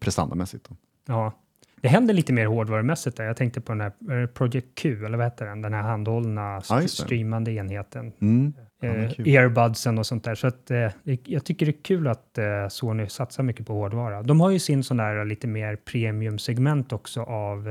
[0.00, 0.68] prestandamässigt.
[0.68, 0.76] Då.
[1.06, 1.32] Ja.
[1.80, 3.24] Det händer lite mer hårdvarumässigt där.
[3.24, 5.62] Jag tänkte på den här eh, Project Q, eller vad heter den?
[5.62, 6.88] Den här handhållna just det.
[6.88, 8.12] streamande enheten.
[8.20, 8.52] Mm.
[8.82, 10.34] Eh, earbudsen och sånt där.
[10.34, 10.90] Så att, eh,
[11.24, 14.22] jag tycker det är kul att eh, Sony satsar mycket på hårdvara.
[14.22, 17.68] De har ju sin sån där lite mer premium-segment också av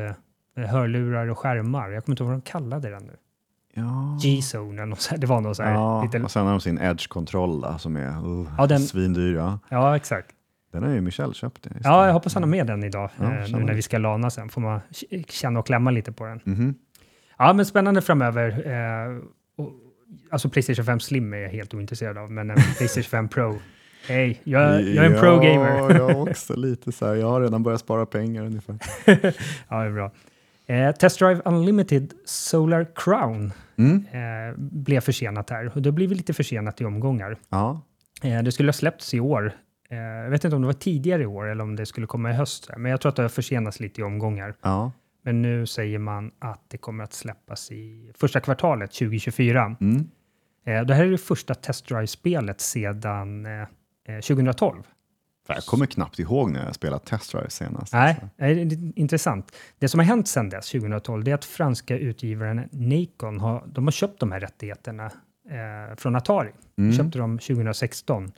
[0.57, 1.89] eh, hörlurar och skärmar.
[1.89, 3.15] Jag kommer inte ihåg vad de kallade den nu.
[3.79, 4.17] Ja.
[4.21, 4.95] G-zone.
[5.17, 5.73] Det var något så här.
[5.73, 9.35] Ja, lite, och sen har de sin Edge-kontroll som är uh, Ja, den- svindyr.
[9.35, 9.59] Ja.
[9.69, 10.27] ja, exakt.
[10.73, 11.67] Den har ju Michelle köpt.
[11.83, 13.09] Ja, jag hoppas han har med den idag.
[13.19, 14.79] Ja, eh, nu när vi ska lana sen får man
[15.27, 16.39] känna och klämma lite på den.
[16.43, 16.75] Mhm.
[17.37, 18.49] Ja, men spännande framöver.
[18.49, 19.17] Eh,
[19.57, 19.71] och,
[20.31, 23.59] alltså Playstation 5 Slim är jag helt ointresserad av, men en Playstation 5 Pro.
[24.07, 25.77] Hej, jag, jag är en pro-gamer.
[25.77, 27.15] Ja, jag också lite så här.
[27.15, 28.77] Jag har redan börjat spara pengar ungefär.
[29.69, 30.11] ja, det är bra.
[30.69, 34.05] Eh, Test Drive Unlimited Solar Crown Mm.
[34.11, 35.71] eh, blev försenat här.
[35.75, 37.37] Och det blir väl lite försenat i omgångar.
[37.49, 37.81] Ja,
[38.23, 39.53] Eh, det skulle ha släppts i år.
[39.89, 42.29] Eh, jag vet inte om det var tidigare i år eller om det skulle komma
[42.29, 42.69] i höst.
[42.77, 44.55] Men jag tror att det har försenats lite i omgångar.
[44.61, 44.91] ja.
[45.23, 49.75] Men nu säger man att det kommer att släppas i första kvartalet 2024.
[49.81, 50.09] Mm.
[50.65, 53.51] Eh, det här är det första Test Drive-spelet sedan eh,
[54.15, 54.83] eh, 2012.
[55.55, 57.93] Jag kommer knappt ihåg när jag spelat Test Drive senast.
[57.93, 58.27] Nej, alltså.
[58.37, 59.51] det är intressant.
[59.79, 63.83] Det som har hänt sedan dess, 2012, det är att franska utgivaren Nacon har, de
[63.87, 65.05] har köpt de här rättigheterna
[65.49, 66.51] eh, från Atari.
[66.77, 66.91] Mm.
[66.91, 68.31] De köpte dem 2016.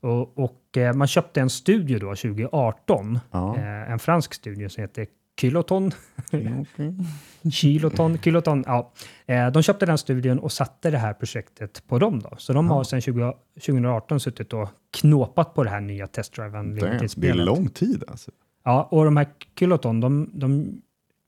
[0.00, 3.56] Och, och eh, man köpte en studio då 2018, Ja.
[3.56, 5.06] eh, en fransk studio som heter
[5.40, 5.90] Kiloton.
[7.52, 8.92] Kiloton, Kiloton, ja.
[9.26, 12.34] Eh, de köpte den studion och satte det här projektet på dem då.
[12.38, 14.68] Så de har sedan 20, 2018 suttit och
[15.00, 16.74] knåpat på det här nya Test Drive Damn,
[17.16, 18.30] Det är lång tid alltså.
[18.64, 19.26] Ja, och de här
[19.58, 20.80] Kiloton, de, de,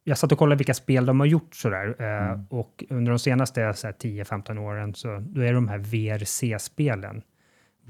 [0.04, 1.96] jag satt och kollade vilka spel de har gjort sådär.
[1.98, 2.46] Eh, Mm.
[2.50, 7.22] och under de senaste så här, 10-15 åren så då är de här VRC-spelen.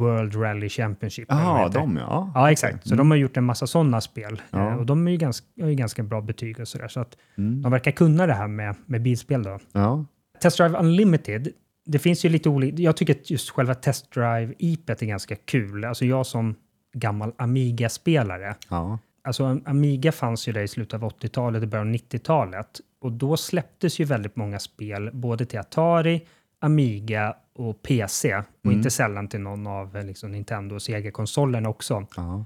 [0.00, 1.26] World Rally Championship.
[1.28, 2.30] Ja, de ja.
[2.34, 2.88] Ja, exakt.
[2.88, 4.42] Så de har gjort en massa sådana spel.
[4.50, 4.68] Ja.
[4.70, 6.88] Eh, och de är ju ganska, har ju ganska bra betyg och sådär.
[6.88, 7.62] Så att Mm.
[7.62, 9.58] de verkar kunna det här med, med bilspel då.
[9.72, 10.04] Ja.
[10.42, 11.48] Test Drive Unlimited,
[11.86, 12.82] det finns ju lite olika.
[12.82, 15.84] Jag tycker att just själva Test Drive-IPet är ganska kul.
[15.84, 16.54] Alltså jag som
[16.94, 18.98] gammal Amiga-spelare, Ja.
[19.24, 22.80] alltså Am- Amiga fanns ju där i slutet av 80-talet och början av 90-talet.
[23.00, 26.26] Och då släpptes ju väldigt många spel, både till Atari,
[26.60, 28.34] Amiga och PC.
[28.36, 28.76] Och Mm.
[28.76, 32.06] inte sällan till någon av eh, liksom, Nintendo och Sega-konsolerna också.
[32.16, 32.44] Ja.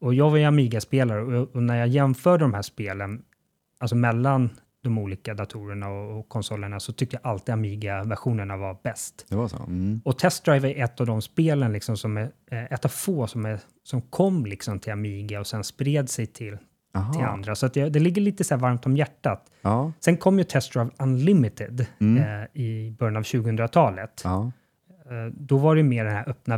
[0.00, 3.22] Och jag var ju Amiga-spelare och, och när jag jämförde de här spelen,
[3.80, 4.50] alltså mellan
[4.82, 9.26] de olika datorerna och, och konsolerna, så tyckte jag alltid Amiga-versionerna var bäst.
[9.28, 9.56] Det var så.
[9.56, 10.00] Mm.
[10.04, 13.26] Och Test Drive är ett av de spelen liksom som är eh, ett av få
[13.26, 16.58] som, är, som kom liksom till Amiga och sen spred sig till,
[16.94, 17.12] Aha.
[17.12, 17.54] till andra.
[17.54, 19.44] Så att det, det ligger lite så varmt om hjärtat.
[19.62, 19.92] Ja.
[20.00, 22.22] Sen kom ju Test Drive Unlimited Mm.
[22.42, 24.20] eh, i början av 2000-talet.
[24.24, 24.52] Ja.
[25.10, 26.56] Eh, då var det mer den här öppna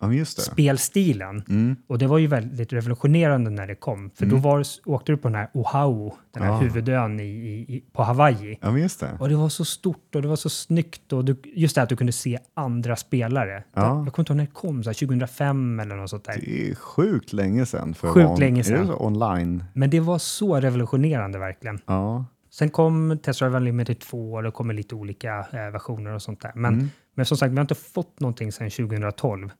[0.00, 1.42] ja, värld-spelstilen.
[1.48, 1.76] Mm.
[1.86, 4.10] Och det var ju väldigt revolutionerande när det kom.
[4.14, 4.42] För då Mm.
[4.42, 6.58] var, det- åkte du på den här Oahu, den här Ah.
[6.58, 7.24] huvudön i,
[7.68, 8.58] i, på Hawaii.
[8.60, 9.16] Ja, det.
[9.20, 11.12] Och det var så stort och det var så snyggt.
[11.12, 13.64] Och du, just det att du kunde se andra spelare.
[13.74, 13.82] Ja.
[13.82, 16.40] Jag kommer inte ihåg när det kom, så här 2005 eller något sånt där.
[16.40, 17.94] Det är sjukt länge sedan.
[17.94, 18.90] För Sjukt vara- länge sedan.
[18.98, 19.64] online?
[19.74, 21.78] Men det var så revolutionerande verkligen.
[21.86, 22.24] Ja.
[22.52, 26.40] Sen kom Test Drive Unlimited 2 och det kommer lite olika eh, versioner och sånt
[26.40, 26.52] där.
[26.54, 26.88] Men, Mm.
[27.14, 29.50] men som sagt, vi har inte fått någonting sedan 2012.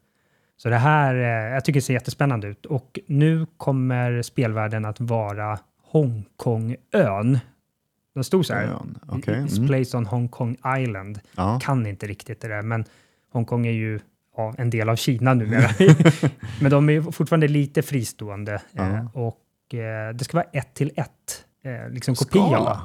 [0.63, 2.67] Så det här, eh, jag tycker det ser jättespännande ut.
[2.67, 7.39] Och nu kommer spelvärlden att vara Hongkongön.
[8.15, 8.63] Den stod så här.
[8.65, 9.35] Ön, okej.
[9.35, 9.69] It's Mm.
[9.69, 11.21] placed on Hong Kong Island.
[11.37, 11.59] Ja.
[11.63, 12.85] Kan inte riktigt det där, men
[13.33, 14.01] Hongkong är ju
[14.37, 15.69] ja, en del av Kina numera.
[16.61, 18.55] men de är fortfarande lite fristående.
[18.55, 19.11] Eh, Ja.
[19.15, 21.45] och eh, det ska vara ett till ett.
[21.65, 22.43] Eh, liksom kopia.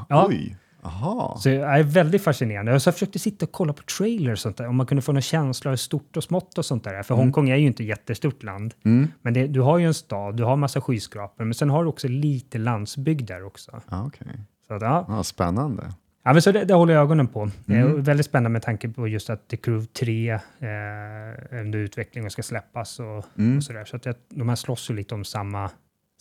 [0.10, 0.28] Ja.
[0.30, 0.56] Oj.
[0.86, 1.38] Aha.
[1.40, 2.72] Så jag är väldigt fascinerande.
[2.72, 5.22] Jag försökte sitta och kolla på trailers och sånt där, om man kunde få några
[5.22, 7.04] känslor av stort och smått och sånt där.
[7.04, 8.74] För Hongkong är ju inte ett jättestort land.
[8.86, 9.08] Mm.
[9.22, 11.90] Men det, du har ju en stad, du har massa skyskrapor, men sen har du
[11.90, 13.82] också lite landsbygd där också.
[13.90, 14.28] Ja, okej.
[14.68, 15.06] Så att, ja.
[15.10, 15.94] Ja, spännande.
[16.24, 17.50] Ja, men så det, det håller jag ögonen på.
[17.66, 18.04] Det är Mm.
[18.04, 22.32] väldigt spännande med tanke på just att The Crew 3 eh, är under utveckling och
[22.32, 23.58] ska släppas och, Mm.
[23.58, 23.86] och sådär.
[23.86, 25.70] Så att det, de här slåss ju lite om samma,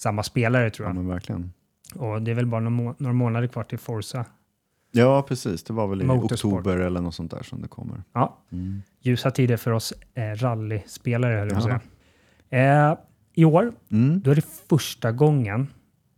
[0.01, 0.97] samma spelare tror Ja, jag.
[0.97, 1.53] men verkligen.
[1.95, 4.25] Och det är väl bara några, må- några månader kvar till Forza.
[4.95, 5.64] Ja, precis.
[5.64, 6.53] Det var väl i Motorsport.
[6.53, 8.03] oktober eller något sånt där som det kommer.
[8.12, 8.82] Ja, Mm.
[9.01, 11.80] ljusa tider för oss eh, rallyspelare, höll jag på att Ja.
[12.51, 12.90] säga.
[12.90, 12.97] Eh,
[13.34, 14.20] I år, Mm.
[14.20, 15.66] då är det första gången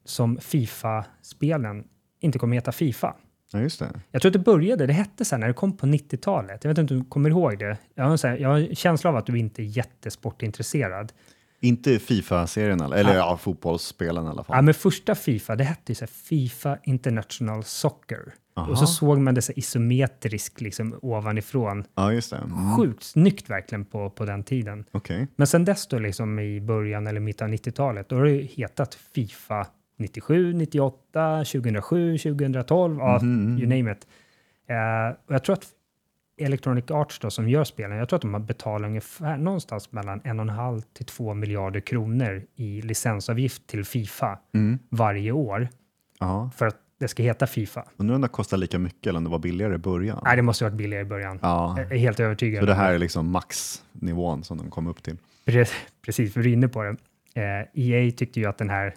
[0.05, 1.85] som Fifa-spelen
[2.21, 3.15] inte kommer heta Fifa.
[3.53, 4.01] Ja, just det.
[4.11, 6.65] Jag tror att det började, det hette så här när det kom på 90-talet.
[6.65, 7.79] Jag vet inte om du kommer ihåg det.
[7.95, 11.13] Jag har, här, jag har en känsla av att du inte är jättesportintresserad.
[11.61, 14.65] Inte Fifa-serien, eller, eller ja, fotbollsspelen i alla Ja, fall.
[14.65, 18.35] men första Fifa, det hette ju så här Fifa International Soccer.
[18.57, 18.71] Aha.
[18.71, 21.85] Och så såg man det så isometriskt liksom ovanifrån.
[21.95, 22.37] Ja, just det.
[22.37, 22.77] Mm.
[22.77, 24.85] Sjukt snyggt verkligen på, på den tiden.
[24.93, 25.27] Okej.
[25.37, 28.43] Men sen dess då liksom i början eller mitten av 90-talet, då har det ju
[28.43, 29.67] hetat Fifa
[29.99, 33.59] 97, 98, 2007, 2012, ja, Mhm.
[33.59, 34.07] you name it.
[34.69, 35.67] Eh, och jag tror att
[36.39, 40.21] Electronic Arts då, som gör spelen, jag tror att de har betalat ungefär någonstans mellan
[40.25, 44.79] en och en halv till två miljarder kronor i licensavgift till Fifa Mm.
[44.91, 45.69] varje år
[46.21, 46.51] Ja.
[46.57, 47.85] för att det ska heta Fifa.
[47.97, 50.21] Undrar om det kostar lika mycket eller om det var billigare i början?
[50.25, 51.39] Nej, det måste ha varit billigare i början.
[51.43, 52.61] Ja, Jag är helt övertygad.
[52.63, 55.17] så det här är liksom maxnivån som de kom upp till.
[55.47, 55.73] Pre-
[56.05, 56.97] Precis, vi är inne på det.
[57.35, 58.95] Eh, EA tyckte ju att den här,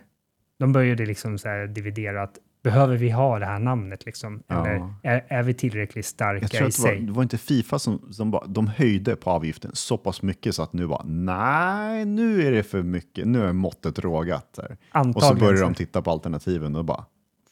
[0.60, 4.44] de började liksom så dividera att behöver vi ha det här namnet liksom?
[4.48, 4.68] Ja.
[4.68, 7.00] Eller är, är vi tillräckligt Jag starka tror i att det var, sig?
[7.02, 10.64] det var inte Fifa som, som bara, de höjde på avgiften så pass mycket så
[10.64, 14.54] att nu var nej, nu är det för mycket, nu är måttet rågat.
[14.54, 14.72] Där.
[14.72, 15.40] Och så Antagligen.
[15.40, 17.06] började de titta på alternativen och bara,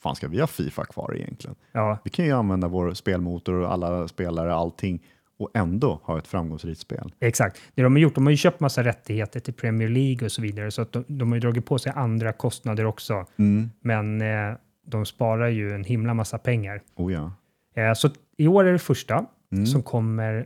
[0.07, 1.55] fan ska vi ha Fifa kvar egentligen?
[1.71, 5.03] Ja, Vi kan ju använda vår spelmotor och alla spelare, allting
[5.39, 7.13] och ändå ha ett framgångsrikt spel.
[7.19, 7.61] exakt.
[7.75, 10.41] Det de har gjort, de har ju köpt massa rättigheter till Premier League och så
[10.41, 13.25] vidare, så att de, de har ju dragit på sig andra kostnader också.
[13.37, 13.69] Mm.
[13.81, 16.81] Men eh, de sparar ju en himla massa pengar.
[16.95, 17.31] Oh ja.
[17.75, 19.65] Eh, så i år är det första Mm.
[19.65, 20.37] som kommer,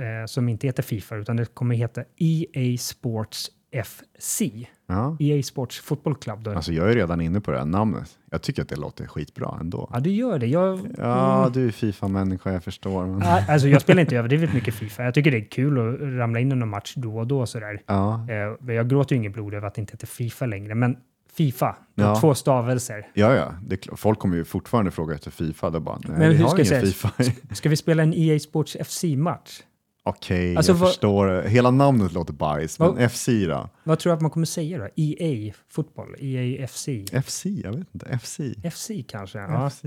[0.00, 3.50] eh, som inte heter Fifa, utan det kommer heta EA Sports
[3.84, 4.42] FC.
[4.86, 5.16] Ja.
[5.20, 6.42] EA Sports Football Club.
[6.42, 6.50] Då.
[6.50, 8.18] Alltså jag är redan inne på det här namnet.
[8.30, 9.90] Jag tycker att det låter skitbra ändå.
[9.92, 10.46] ja, du gör det.
[10.46, 13.06] Jag, Ja, mm, du är Fifa-människa, jag förstår.
[13.06, 13.20] Men...
[13.20, 15.04] ja, alltså, jag spelar inte överdrivet mycket Fifa.
[15.04, 17.46] Jag tycker det är kul att ramla in i någon match då och då.
[17.46, 17.82] Sådär.
[17.86, 18.26] Ja,
[18.66, 20.74] Eh, jag gråter ju inget blod över att det inte heter Fifa längre.
[20.74, 20.96] Men
[21.36, 22.16] Fifa, Ja.
[22.20, 23.06] två stavelser.
[23.14, 23.54] ja, ja.
[23.66, 23.86] Det.
[23.96, 25.66] Folk kommer ju fortfarande fråga efter Fifa.
[25.66, 26.80] Är bara, nej, Men vi hur har ska ingen säga?
[26.80, 27.10] Fifa.
[27.54, 29.60] Ska vi spela en EA Sports FC-match?
[30.08, 31.42] Okej, Alltså, jag vad- förstår.
[31.42, 33.68] Hela namnet låter bajs, men Vad- FC då?
[33.84, 34.88] Vad tror du att man kommer säga då?
[34.96, 36.14] EA Fotboll?
[36.18, 36.88] EA FC?
[37.12, 37.46] FC?
[37.64, 38.06] Jag vet inte.
[38.22, 38.40] FC?
[38.64, 39.38] FC kanske?
[39.38, 39.70] Ja.
[39.70, 39.82] FC?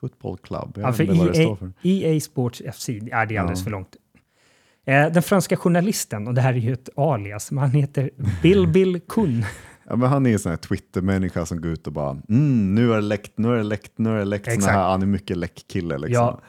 [0.00, 0.72] Football Club?
[0.74, 1.72] Jag Ja, vet för inte vad det EA, står för.
[1.82, 3.64] EA Sports FC, ja, det är alldeles Ja.
[3.64, 3.96] för långt.
[4.86, 8.10] Eh, den franska journalisten, och det här är ju ett alias, men han heter
[8.42, 9.44] Bill Bill Kun.
[9.88, 12.92] Ja, men han är en sån här Twitter-människa som går ut och bara mm, nu
[12.92, 14.48] är det läckt, nu är det läckt, nu är det läckt.
[14.48, 14.66] Exakt.
[14.66, 16.12] här, han är mycket läck-kille liksom.
[16.14, 16.40] Ja,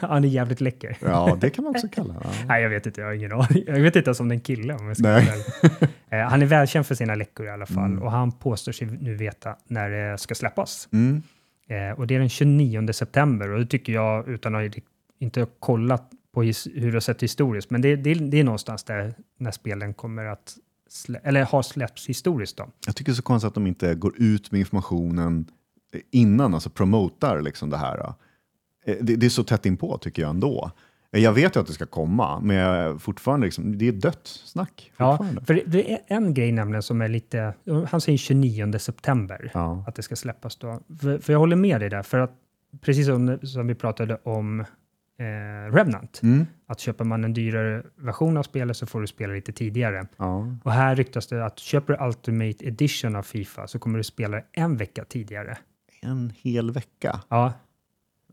[0.00, 0.96] han är jävligt läcker.
[1.00, 2.30] Ja, det kan man också kalla ja.
[2.46, 3.64] Nej, jag vet inte, jag har ingen aning.
[3.66, 4.74] Jag vet inte ens om det är en kille.
[4.74, 5.44] Om jag ska Nej.
[6.10, 8.02] eh, han är välkänd för sina läckor i alla fall Mm.
[8.02, 10.88] och han påstår sig nu veta när det ska släppas.
[10.92, 11.22] Mm.
[11.68, 14.74] Eh, och det är den 29 september och det tycker jag, utan att
[15.18, 18.84] inte ha kollat på hur det har sett historiskt, men det, det, det är någonstans
[18.84, 20.54] där när spelen kommer att
[21.22, 22.56] eller har släppts historiskt.
[22.56, 22.68] Då.
[22.86, 25.46] Jag tycker det är så konstigt att de inte går ut med informationen
[26.10, 28.14] innan, alltså promotar liksom det här.
[28.86, 30.70] Eh, Det, det är så tätt inpå tycker jag ändå.
[31.12, 34.26] Eh, Jag vet ju att det ska komma, men jag, fortfarande liksom, det är dött
[34.44, 34.92] snack.
[34.96, 37.54] Ja, för det, det är en grej nämligen som är lite,
[37.90, 39.84] han säger 29 september Ja.
[39.86, 40.80] att det ska släppas då.
[41.00, 42.32] För, för jag håller med dig där, för att
[42.80, 44.64] precis som, som vi pratade om
[45.18, 46.46] eh, Remnant, Mm.
[46.66, 50.06] att köper man en dyrare version av spelet så får du spela lite tidigare.
[50.16, 50.56] Ja.
[50.64, 54.40] Och här ryktas det att köper du Ultimate Edition av Fifa så kommer du spela
[54.52, 55.58] en vecka tidigare.
[56.02, 57.20] En hel vecka.
[57.28, 57.52] Ja.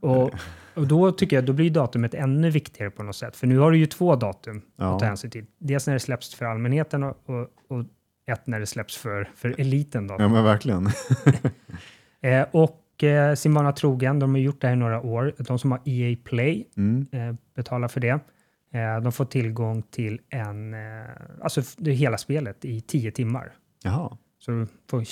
[0.01, 0.31] Och,
[0.73, 3.35] och då tycker jag då blir datumet ännu viktigare på något sätt.
[3.35, 4.93] För nu har du ju två datum Ja.
[4.93, 5.45] att ta hänsyn till.
[5.57, 7.85] Dels när det släpps för allmänheten och, och, och
[8.31, 10.07] ett när det släpps för, för eliten.
[10.07, 10.15] Då.
[10.19, 10.89] Ja men verkligen.
[12.21, 15.33] Eh, och eh, sin vana trogen, de har gjort det här i några år.
[15.37, 17.07] De som har EA Play Mm.
[17.11, 18.19] eh, betalar för det.
[18.73, 20.79] Eh, de får tillgång till en, eh,
[21.41, 23.51] alltså det hela spelet i tio timmar.
[23.83, 25.03] Jaha, Så du får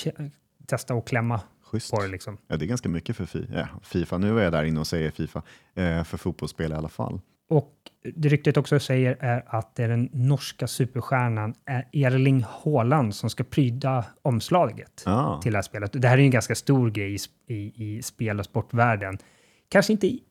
[0.67, 1.91] testa och klämma schysst.
[1.91, 2.37] på det liksom.
[2.47, 4.17] Ja, det är ganska mycket för fi- ja, Fifa.
[4.17, 5.41] Nu är jag där inne och säger Fifa.
[5.75, 7.21] Eh, för fotbollsspel i alla fall.
[7.49, 7.73] Och
[8.15, 13.29] det ryktet också säger är att det är den norska superstjärnan eh, Erling Haaland som
[13.29, 15.39] ska pryda omslaget Ja.
[15.43, 16.01] till det här spelet.
[16.01, 17.17] Det här är ju en ganska stor grej
[17.47, 19.17] i, i, spel och sportvärlden.
[19.69, 20.23] Kanske inte i,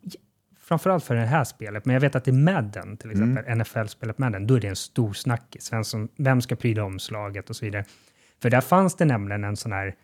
[0.61, 4.47] framförallt för det här spelet, men jag vet att i Madden, till exempel, NFL-spelet Madden,
[4.47, 5.73] då är det en stor snackis.
[5.73, 7.85] Vem, som, vem ska pryda omslaget och så vidare.
[8.43, 9.95] För där fanns det nämligen en sån här,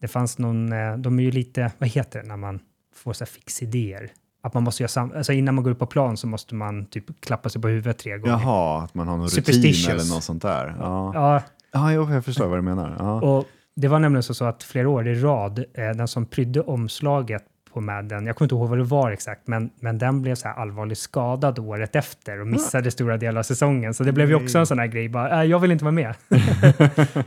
[0.00, 2.60] det fanns någon, eh, de är ju lite, vad heter det när man
[2.94, 4.10] får så här fixidéer?
[4.44, 6.86] Att man måste göra sam, alltså innan man går upp på plan så måste man
[6.86, 8.32] typ klappa sig på huvudet tre gånger.
[8.32, 10.74] Jaha, att man har någon rutin eller något sånt där.
[10.78, 11.42] Ja, Ja,
[11.72, 12.96] ja jag förstår vad du menar.
[12.98, 13.20] Ja.
[13.20, 13.44] och
[13.76, 17.42] det var nämligen så, så att flera år i rad, eh, den som prydde omslaget
[17.72, 20.48] på Madden, jag kommer inte ihåg vad det var exakt, men, men den blev så
[20.48, 23.94] här allvarligt skadad året efter och missade stora delar av säsongen.
[23.94, 25.92] Så det blev ju också en sån här grej, bara, äh, jag vill inte vara
[25.92, 26.14] med.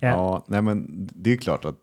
[0.00, 1.74] Ja, nej men det är klart att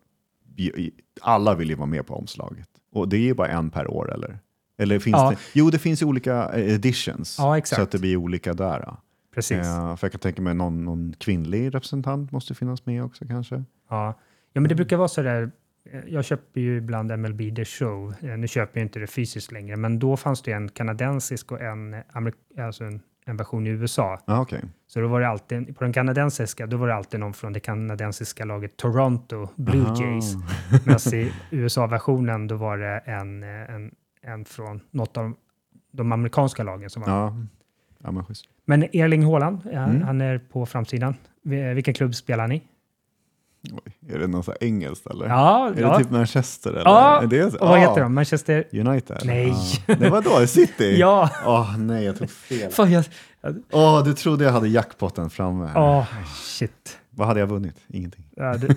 [1.20, 2.68] alla vill ju vara med på omslaget.
[2.94, 4.38] Och det är ju bara en per år eller?
[4.78, 5.30] Eller finns Ja.
[5.30, 5.36] det?
[5.52, 7.36] Jo, det finns ju olika eh, editions.
[7.38, 7.76] Ja, exakt.
[7.76, 8.96] Så att det blir olika där.
[9.34, 9.58] Precis.
[9.58, 13.54] Eh, för jag kan tänka mig någon, någon kvinnlig representant måste finnas med också kanske.
[13.90, 14.18] Ja.
[14.52, 15.50] ja, men det brukar vara så där.
[15.92, 18.14] eh, Jag köper ju ibland MLB The Show.
[18.22, 21.60] Eh, Nu köper jag inte det fysiskt längre, men då fanns det en kanadensisk och
[21.60, 21.96] en,
[22.58, 24.18] alltså en en version i USA.
[24.26, 24.60] Ja, okej.
[24.86, 27.60] Så då var det alltid, på den kanadensiska, då var det alltid någon från det
[27.60, 30.02] kanadensiska laget Toronto Blue Aha.
[30.02, 30.34] Jays.
[30.86, 33.90] Medan i USA-versionen då var det en, en,
[34.22, 35.32] en från något av
[35.92, 37.36] de amerikanska lagen som var Ja.
[38.04, 38.44] ja, men schysst.
[38.64, 40.02] Men Erling Haaland, ja, Mm.
[40.02, 41.14] han är på framsidan.
[41.42, 42.62] Vi- Vilken klubb spelar han i?
[43.72, 45.28] Oj, är det något så engelskt eller?
[45.28, 45.88] Ja, Är ja.
[45.98, 46.80] det typ Manchester eller?
[46.90, 47.58] Ja, Är det så?
[47.58, 48.14] och vad Ah, heter de?
[48.14, 48.64] Manchester?
[48.72, 49.18] United?
[49.24, 49.50] Nej.
[49.88, 49.94] Ah.
[49.94, 50.96] Det var då City?
[50.98, 51.30] Ja!
[51.46, 52.70] Åh nej, jag tog fel.
[52.72, 53.04] Fan, jag,
[53.72, 55.70] Åh, du trodde jag hade jackpotten framme.
[55.76, 56.98] åh, shit.
[57.10, 57.76] Vad hade jag vunnit?
[57.88, 58.24] Ingenting.
[58.36, 58.68] Ja, du,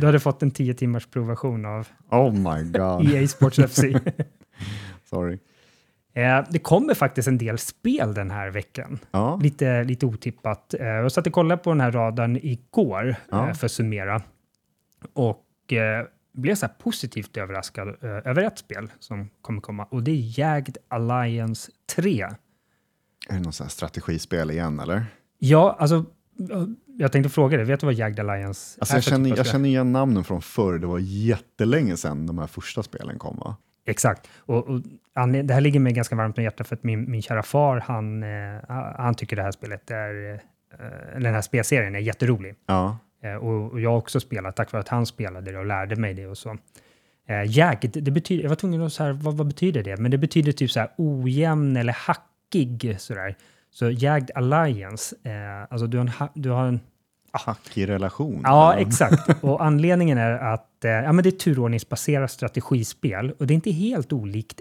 [0.00, 3.14] du hade fått en 10 timmars provversion av Oh my god.
[3.14, 3.82] EA Sports FC.
[5.10, 5.38] Sorry.
[6.14, 8.98] Eh, det kommer faktiskt en del spel den här veckan.
[9.10, 10.74] Ja, Lite, lite otippat.
[10.74, 13.48] Eh, jag satt och kollade på den här radarn igår Ja.
[13.48, 14.22] eh, för att summera.
[15.12, 19.84] Och eh, blev så positivt överraskad eh, över ett spel som kommer komma.
[19.84, 22.22] Och det är Jagged Alliance 3.
[23.28, 25.06] är det något så här strategispel igen eller?
[25.38, 26.04] Ja, alltså
[26.98, 29.36] jag tänkte fråga dig, vet du vad Jagged Alliance Alltså är jag, för känner, typ
[29.36, 30.78] jag känner igen namnen från förr.
[30.78, 33.56] Det var jättelänge sedan de här första spelen kom va?
[33.90, 34.28] Exakt.
[34.38, 34.80] Och, och
[35.14, 37.80] anled- det här ligger mig ganska varmt om hjärtat för att min, min kära far,
[37.80, 38.60] han, eh,
[38.96, 42.54] han tycker det här spelet är, eh, eller den här spelserien är jätterolig.
[42.66, 45.66] Ja, Eh, och, och jag har också spelat tack vare att han spelade det och
[45.66, 46.56] lärde mig det och så.
[47.28, 49.96] Eh, jagged, det betyder, jag var tvungen att så här, vad, vad betyder det?
[49.96, 53.36] Men det betyder typ så här ojämn eller hackig sådär.
[53.70, 56.80] Så Jagged Alliance, eh, alltså du har en, du har en
[57.32, 58.40] hackig relation.
[58.44, 58.86] Ja, eller?
[58.86, 59.44] exakt.
[59.44, 63.70] Och anledningen är att eh, ja, men det är turordningsbaserat strategispel och det är inte
[63.70, 64.60] helt olikt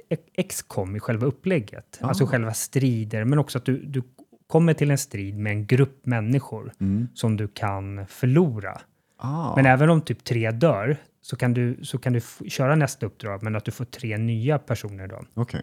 [0.50, 2.00] XCOM i själva upplägget.
[2.02, 2.08] Ah.
[2.08, 4.04] Alltså själva strider, men också att du, du
[4.48, 7.08] kommer till en strid med en grupp människor Mm.
[7.16, 8.82] som du kan förlora.
[9.18, 13.06] Ah, Men även om typ tre dör så kan du, så kan du köra nästa
[13.06, 15.22] uppdrag, men att du får tre nya personer då.
[15.34, 15.62] Okej.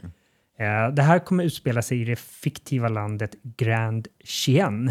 [0.59, 4.91] Eh, det här kommer utspela sig i det fiktiva landet Grand Chien.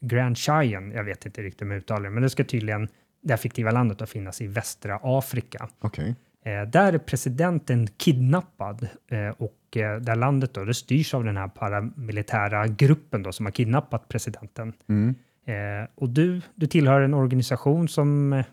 [0.00, 2.88] Grand Chien, jag vet inte riktigt uttalar det, men det ska tydligen,
[3.22, 5.68] det här fiktiva landet att finnas i västra Afrika.
[5.78, 6.14] Okej.
[6.44, 11.24] Eh, där är presidenten kidnappad eh, och eh, det här landet då, det styrs av
[11.24, 14.72] den här paramilitära gruppen då som har kidnappat presidenten.
[14.88, 15.14] Mm.
[15.46, 18.44] Eh, och du, du tillhör en organisation som, eh,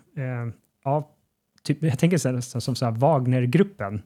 [0.84, 1.12] ja,
[1.64, 4.02] typ, jag tänker så här, som så här Wagnergruppen.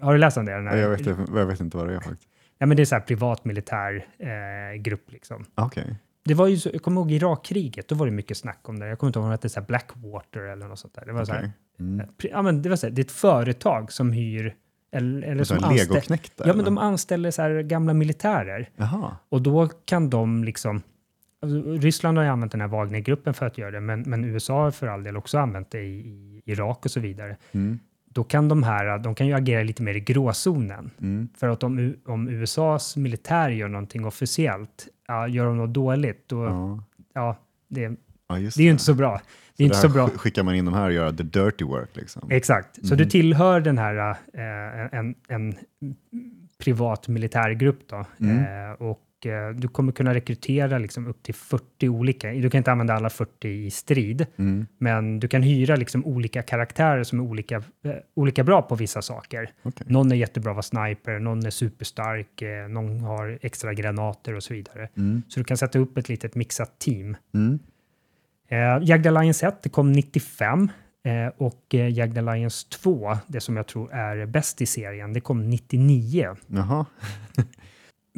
[0.00, 0.52] Har du läst om det?
[0.52, 0.76] Den här?
[0.76, 2.28] Jag, vet, jag vet inte vad det är faktiskt.
[2.58, 5.44] Ja, men det är så här privat militär eh, grupp liksom.
[5.54, 5.96] Okej.
[6.28, 8.86] Det var ju så, jag kommer ihåg Irakkriget, då var det mycket snack om det.
[8.86, 11.06] Jag kommer inte ihåg om det hette Blackwater eller något sånt där.
[11.06, 11.50] Det var så här.
[11.80, 12.00] Mm.
[12.00, 14.54] eh, ja, men det var så här, det är ett företag som hyr,
[14.92, 16.64] eller, eller Så som anställer, ja men eller?
[16.64, 18.70] de anställer så här gamla militärer.
[18.76, 19.16] Jaha.
[19.28, 20.82] Och då kan de liksom,
[21.42, 24.62] alltså, Ryssland har ju använt den här Wagnergruppen för att göra det, men, men USA
[24.62, 27.36] har för all del också använt det i, i Irak och så vidare.
[27.52, 27.78] Mm.
[28.10, 30.90] Då kan de här, de kan ju agera lite mer i gråzonen.
[31.00, 31.28] Mm.
[31.36, 36.44] För att om, om USAs militär gör någonting officiellt, ja, gör de något dåligt, då,
[36.44, 37.36] ja, Ja.
[37.68, 37.90] det, ja,
[38.28, 39.20] det är ju inte så bra.
[39.56, 40.06] Det är inte där så bra.
[40.06, 42.28] sk- skickar man in de här och gör the dirty work liksom.
[42.30, 42.86] Exakt.
[42.86, 45.54] Så du tillhör den här, eh, en, en
[46.58, 48.04] privat militärgrupp då.
[48.20, 48.38] Mm.
[48.38, 52.28] Eh, och eh, du kommer kunna rekrytera liksom upp till 40 olika.
[52.32, 54.66] Du kan inte använda alla 40 i strid, Mm.
[54.78, 59.02] men du kan hyra liksom olika karaktärer som är olika, eh, olika bra på vissa
[59.02, 59.50] saker.
[59.62, 59.86] Okej.
[59.90, 64.54] Någon är jättebra vara sniper, någon är superstark, eh, någon har extra granater och så
[64.54, 64.88] vidare.
[64.96, 65.22] Mm.
[65.28, 67.16] Så du kan sätta upp ett litet mixat team.
[67.34, 67.58] Mm.
[68.50, 70.70] Eh, Jagged Alliance 1 det kom 95
[71.04, 75.50] eh, och Jagged Alliance 2, det som jag tror är bäst i serien, det kom
[75.50, 76.36] 99.
[76.46, 76.86] Jaha.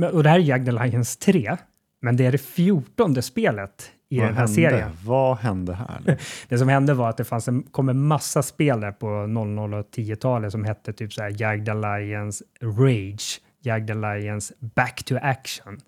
[0.03, 1.57] Och det här är Jagged Alliance 3,
[2.03, 4.55] men det är det fjortonde spelet i Vad den här hände?
[4.55, 4.91] serien.
[5.05, 6.19] Vad hände här?
[6.49, 9.75] Det som hände var att det fanns en, kom en massa spel där på 00
[9.75, 15.81] och 10-talet som hette typ så här Jagged Alliance Rage, Jagged Alliance Back to Action.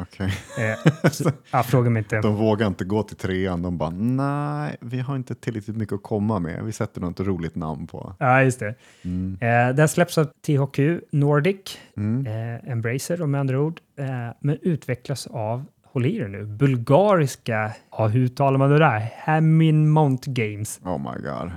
[0.00, 0.32] Okej.
[0.58, 2.20] Eh, så, ja, fråga mig inte.
[2.20, 3.62] De vågar inte gå till trean.
[3.62, 6.64] De bara, nej, vi har inte tillräckligt mycket att komma med.
[6.64, 8.14] Vi sätter något roligt namn på.
[8.18, 8.74] Ja, just det.
[9.02, 9.38] Mm.
[9.40, 10.78] Eh, den släpps av THQ
[11.10, 12.26] Nordic, Mm.
[12.26, 14.06] eh, Embracer om med andra ord, eh,
[14.40, 19.12] men utvecklas av, håll i er nu, bulgariska, ja hur uttalar man det där?
[19.24, 20.80] Hamin Mount Games.
[20.84, 21.50] Oh my god.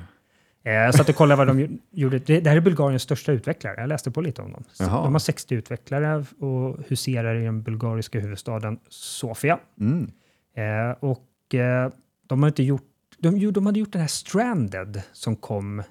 [0.64, 2.20] Eh, jag satt och kollade vad de gjo- gjorde.
[2.20, 3.76] Det, här är Bulgariens största utvecklare.
[3.82, 4.64] Jag läste på lite om dem.
[4.80, 5.04] Jaha.
[5.04, 9.60] De har 60 utvecklare och huserar i den bulgariska huvudstaden Sofia.
[9.80, 10.12] Mm.
[10.56, 11.90] Eh, och eh,
[12.28, 15.84] de har inte gjort, de, de hade gjort den här Stranded som kom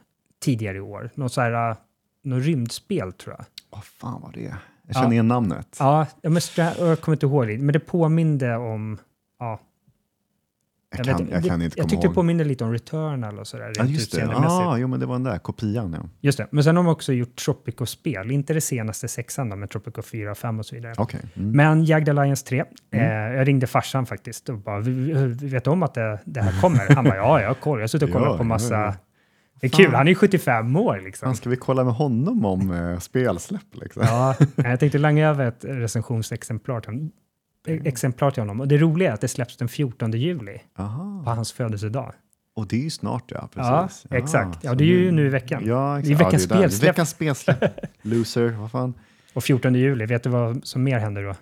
[0.42, 1.10] tidigare i år.
[1.14, 1.76] Något så här, uh,
[2.22, 3.44] något rymdspel tror jag.
[3.70, 4.40] Vad fan var det?
[4.40, 4.55] Jag
[4.86, 4.94] Ja.
[4.94, 5.76] känner igen namnet.
[5.80, 8.98] Ja, ja men jag kommer inte ihåg det, men det påminde om,
[9.38, 9.60] ja,
[10.97, 12.15] Jag, kan, jag kan inte Jag komma tyckte det ihåg.
[12.15, 13.73] påminner lite om Returnal och sådär.
[13.77, 14.29] Ja, just det.
[14.37, 15.93] Ah, jo, men det var den där kopian.
[16.03, 16.09] Ja.
[16.21, 16.47] Just det.
[16.51, 18.31] Men sen har de också gjort Tropico-spel.
[18.31, 20.95] Inte det senaste sexan då, men Tropico 4, 5 och så vidare.
[20.99, 21.21] Okej.
[21.37, 21.51] Mm.
[21.57, 22.65] Men Jagged Alliance 3.
[22.93, 26.41] Eh, jag ringde farsan faktiskt och bara, "Vi- vi vi vet om att det, det
[26.43, 26.95] här kommer?
[26.95, 27.79] Han bara, ja, jag har koll.
[27.79, 28.75] Jag har suttit och kollat Ja, på massa...
[28.75, 28.95] ja.
[29.61, 29.85] Det är Fan.
[29.85, 31.27] kul, han är ju 75 år liksom.
[31.27, 33.61] Fan, ska vi kolla med honom om eh, spelsläpp?
[33.73, 34.03] Liksom?
[34.07, 37.09] Ja, jag tänkte langa över ett recensionsexemplar till.
[37.66, 38.61] Exemplar till honom.
[38.61, 41.23] Och det roliga är att det släpps den 14 juli Aha.
[41.24, 42.15] på hans födelsedag.
[42.55, 43.49] Och det är ju snart, ja.
[43.55, 44.07] Ja, Precis.
[44.11, 44.65] exakt.
[44.65, 45.62] Ja, det är ju nu i veckan.
[45.66, 46.09] Ja, exakt.
[46.09, 46.89] Det är veckans ja, spelsläpp.
[46.89, 47.81] Veckans spelsläpp.
[48.03, 48.95] Loser, vad fan?
[49.32, 51.35] Och 14 juli, vet du vad som mer händer då?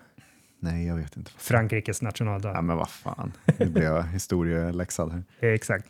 [0.61, 1.31] Nej, jag vet inte.
[1.39, 2.53] Frankrikes nationaldag.
[2.55, 3.33] Ja, men vad fan.
[3.59, 5.23] Nu blir jag historieläxad här.
[5.55, 5.87] Exakt.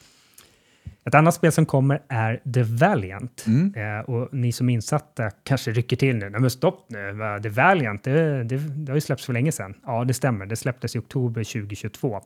[1.05, 3.45] Ett annat spel som kommer är The Valiant.
[3.47, 3.75] Mm.
[3.75, 6.31] Eh, och ni som är insatta kanske rycker till nu.
[6.31, 7.19] Nej men stopp nu?
[7.43, 9.75] The Valiant, det, det, det har ju släppts för länge sedan.
[9.87, 10.47] Ja, det stämmer.
[10.47, 12.21] Det släpptes i oktober 2022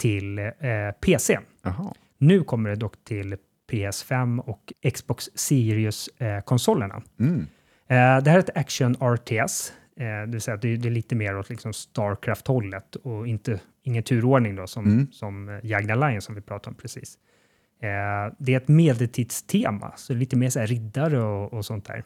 [0.00, 0.50] till eh,
[1.00, 1.38] PC.
[1.62, 1.94] Jaha.
[2.18, 3.36] Nu kommer det dock till
[3.70, 7.02] PS5 och Xbox Series-konsolerna.
[7.20, 7.40] Mm.
[7.88, 10.92] Eh, det här är ett action RTS, eh, det vill säga att det, det är
[10.92, 15.06] lite mer åt liksom Starcraft-hållet och inte, ingen turordning då som, Mm.
[15.12, 17.18] som eh, Jagged Alliance som vi pratade om precis.
[17.80, 22.04] Eh, det är ett medeltidstema, så lite mer så riddare och, och sånt där.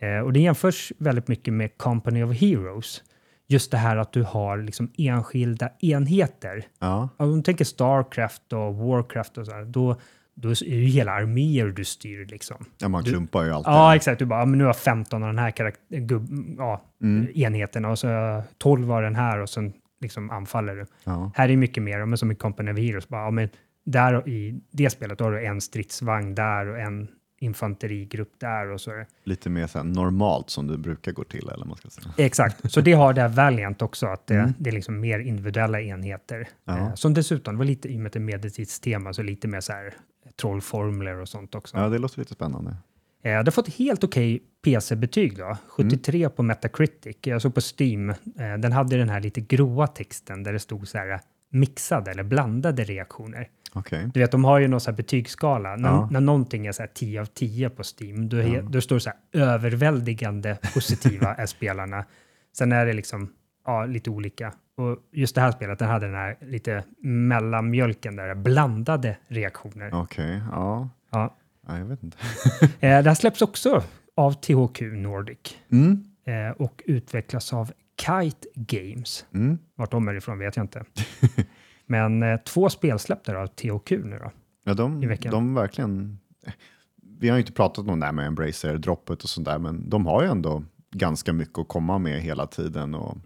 [0.00, 3.02] Eh, och det jämförs väldigt mycket med Company of Heroes.
[3.48, 6.64] Just det här att du har liksom enskilda enheter.
[6.78, 7.08] Ja.
[7.16, 9.96] Om du tänker Starcraft och Warcraft och så här, då,
[10.34, 12.64] då är det ju hela arméer du styr liksom.
[12.78, 13.72] ja, man klumpar ju alltid.
[13.72, 14.18] Ja, exakt.
[14.18, 17.26] Du bara, men nu har jag 15 av den här karak- gubb- ja, Mm.
[17.34, 20.86] enheten och så har jag 12 av den här och sen liksom anfaller du.
[21.04, 21.30] Ja.
[21.34, 23.48] Här är mycket mer, men som i Company of Heroes, bara, ja, men
[23.84, 27.08] där i det spelet har du en stridsvagn där och en
[27.40, 29.04] infanterigrupp där och så.
[29.24, 32.06] Lite mer så normalt som det brukar gå till, eller man ska säga.
[32.16, 34.52] Exakt, så det har det här Valiant också, att det, Mm.
[34.58, 36.48] det är liksom mer individuella enheter.
[36.68, 39.60] Eh, som dessutom, var lite, i och med att det är medeltidstema, så lite mer
[39.60, 39.94] så här
[40.40, 41.76] trollformler och sånt också.
[41.76, 42.70] Ja, det låter lite spännande.
[42.70, 42.76] Eh,
[43.30, 45.56] Det har fått helt okej PC-betyg då.
[45.68, 47.16] 73 på Metacritic.
[47.20, 48.16] Jag såg på Steam, eh,
[48.58, 51.20] den hade den här lite gråa texten där det stod så här
[51.52, 53.48] mixade eller blandade reaktioner.
[53.74, 54.10] Okej.
[54.14, 55.76] Du vet, de har ju någon så här betygsskala.
[55.76, 56.08] När, Ja.
[56.10, 59.00] när någonting är så här 10 av 10 på Steam, då, är, då står det
[59.00, 62.04] så här överväldigande positiva är spelarna.
[62.56, 63.32] Sen är det liksom
[63.66, 64.52] ja, lite olika.
[64.76, 69.90] Och just det här spelet, den hade den här lite mellanmjölken där, blandade reaktioner.
[69.94, 70.88] Okej, ja.
[71.12, 71.36] Ja.
[71.66, 71.78] ja.
[71.78, 72.16] Jag vet inte.
[72.62, 73.82] Eh, det här släpps också
[74.14, 76.04] av THQ Nordic Mm.
[76.24, 79.26] eh, och utvecklas av Kite Games.
[79.34, 79.58] Mm.
[79.74, 80.84] Vart de är ifrån vet jag inte.
[81.86, 84.30] Men eh, två spelsläpp där av THQ nu då.
[84.64, 85.32] Ja, I de, veckan.
[85.32, 86.18] de verkligen...
[87.18, 90.06] Vi har ju inte pratat om det här med Embracer-droppet och sånt där, men de
[90.06, 92.94] har ju ändå ganska mycket att komma med hela tiden.
[92.94, 93.18] Och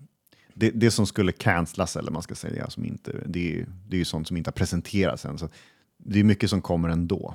[0.54, 3.98] det, det som skulle cancelas, eller man ska säga, som inte, det, är, det är
[3.98, 5.38] ju sånt som inte har presenterats än.
[5.38, 5.48] Så
[5.98, 7.34] det är mycket som kommer ändå.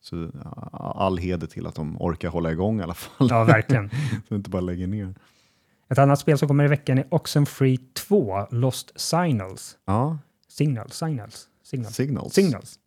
[0.00, 0.30] Så
[0.72, 3.28] all heder till att de orkar hålla igång i alla fall.
[3.30, 3.90] Ja, verkligen.
[4.10, 5.14] så de inte bara lägger ner.
[5.88, 7.78] Ett annat spel som kommer i veckan är Oxenfree
[8.08, 9.76] 2, Lost Signals.
[9.86, 10.94] Ja, Signals?
[10.94, 11.48] Signals?
[11.64, 11.94] Signals?
[11.94, 12.34] Signals.
[12.34, 12.78] Signals.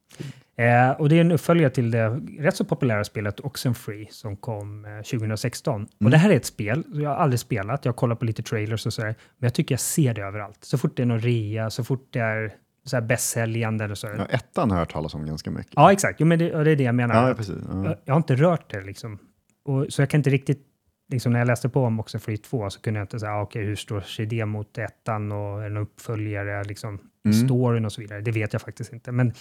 [0.57, 2.09] Eh, och det är en uppföljare till det
[2.39, 5.83] rätt så populära spelet Oxenfree som kom eh, 2016.
[5.83, 6.11] Och Mm.
[6.11, 8.85] det här är ett spel, jag har aldrig spelat, jag har kollat på lite trailers
[8.85, 10.57] och sådär, men jag tycker jag ser det överallt.
[10.63, 12.53] Så fort det är någon rea, så fort det är
[12.85, 14.07] så här bästsäljande eller så.
[14.07, 15.73] Ja, Ja, ettan har jag hört talas om ganska mycket.
[15.91, 16.19] exakt.
[16.19, 17.27] Jo, men det, och det är det jag menar.
[17.29, 17.55] Ja, precis.
[17.71, 17.85] Ja.
[17.85, 19.19] jag, jag har inte rört det liksom.
[19.65, 20.65] Och, så jag kan inte riktigt,
[21.11, 23.63] liksom när jag läste på om Oxenfree 2 så kunde jag inte säga, ah, okej,
[23.65, 27.47] hur står sig det mot ettan och en uppföljare, liksom Mm.
[27.47, 28.21] storyn och så vidare.
[28.21, 29.11] Det vet jag faktiskt inte.
[29.11, 29.33] Men eh,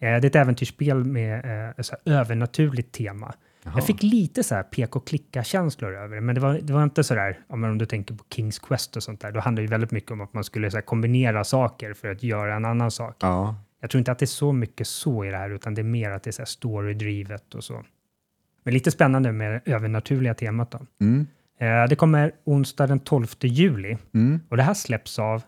[0.00, 3.34] det är ett äventyrsspel med eh, så övernaturligt tema.
[3.62, 3.72] Jaha.
[3.76, 6.82] Jag fick lite så här pek och klicka-känslor över det, men det var, det var
[6.82, 9.68] inte så där, om du tänker på Kings Quest och sånt där, då handlar det
[9.68, 13.16] väldigt mycket om att man skulle så kombinera saker för att göra en annan sak.
[13.20, 15.80] Ja, Jag tror inte att det är så mycket så i det här, utan det
[15.80, 17.84] är mer att det är så här story-drivet och så.
[18.62, 20.78] Men lite spännande med det övernaturliga temat då.
[21.00, 21.26] mm.
[21.60, 24.40] Eh, det kommer onsdag den 12 juli Mm.
[24.48, 25.42] och det här släpps av,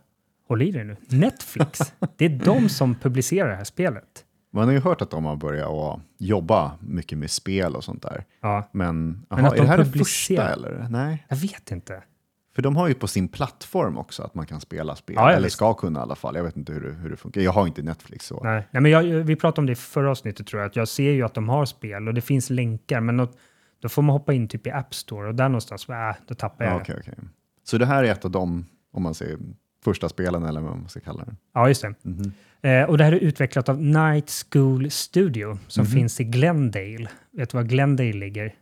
[0.49, 1.79] håll i dig nu, Netflix.
[2.17, 4.25] det är de som publicerar det här spelet.
[4.53, 8.25] Man har ju hört att de har börjat jobba mycket med spel och sånt där.
[8.41, 10.87] Ja, Men, Men aha, att är de det här det första eller?
[10.91, 12.03] Nej, jag vet inte.
[12.55, 15.17] För de har ju på sin plattform också att man kan spela spel.
[15.19, 15.57] Ja, eller visst.
[15.57, 16.37] ska kunna i alla fall.
[16.37, 17.41] Jag vet inte hur det, hur det funkar.
[17.41, 18.41] Jag har inte Netflix så.
[18.45, 20.89] Nej, Nej men jag, vi pratade om det i förra avsnittet tror jag, att jag
[20.89, 23.29] ser ju att de har spel och det finns länkar, men då,
[23.83, 25.95] då får man hoppa in typ i App Store och där någonstans, äh,
[26.29, 27.15] då tappar jag Ja, okej, okej.
[27.65, 29.39] Så det här är ett av de, om man säger
[29.85, 31.37] första spelen eller vad man ska kalla det.
[31.55, 31.95] Ja, just det.
[32.03, 32.33] Mhm.
[32.63, 35.93] Eh, och det här är utvecklat av Night School Studio som Mhm.
[35.93, 37.09] finns i Glendale.
[37.33, 38.55] Vet du var Glendale ligger?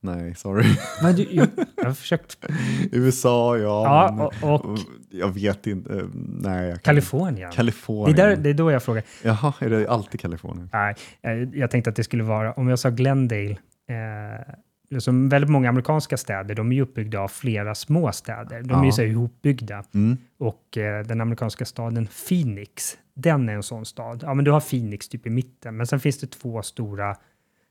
[0.00, 0.64] Nej, sorry.
[1.02, 2.46] Men du, jag, jag har försökt...
[2.92, 3.84] USA, ja.
[4.18, 4.78] Ja, och, och
[5.10, 5.94] Jag vet inte.
[5.94, 7.50] eh, Nej, jag kan Kalifornien.
[7.50, 8.18] Det Kalifornien.
[8.18, 9.02] är, där, det är då jag frågar.
[9.24, 10.70] Jaha, är det alltid Kalifornien?
[10.72, 13.50] Nej, eh, jag tänkte att det skulle vara, om jag sa Glendale,
[13.88, 18.62] eh, som väldigt många amerikanska städer, de är ju uppbyggda av flera små städer.
[18.62, 18.92] De är ju Ja.
[18.92, 19.84] så ihopbyggda.
[19.94, 20.16] Mm.
[20.38, 24.20] Och eh, den amerikanska staden Phoenix, den är en sån stad.
[24.26, 27.16] Ja, men du har Phoenix typ i mitten, men sen finns det två stora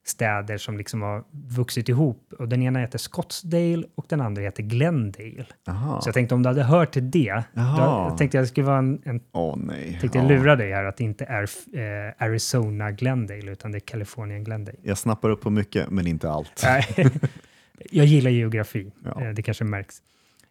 [0.10, 2.34] städer som liksom har vuxit ihop.
[2.40, 5.46] Och den ena heter Scottsdale och den andra heter Glendale.
[5.66, 6.02] Jaha.
[6.02, 8.78] Så jag tänkte om du hade hört till det, då, jag tänkte jag skulle vara
[8.78, 9.98] en, en Åh nej.
[10.02, 10.28] tänkte Ja.
[10.28, 14.78] lura dig här att det inte är eh, Arizona Glendale, utan det är California Glendale.
[14.84, 16.64] Jag snappar upp på mycket, men inte allt.
[17.92, 19.24] Jag gillar geografi, Ja.
[19.24, 20.02] eh, det kanske märks.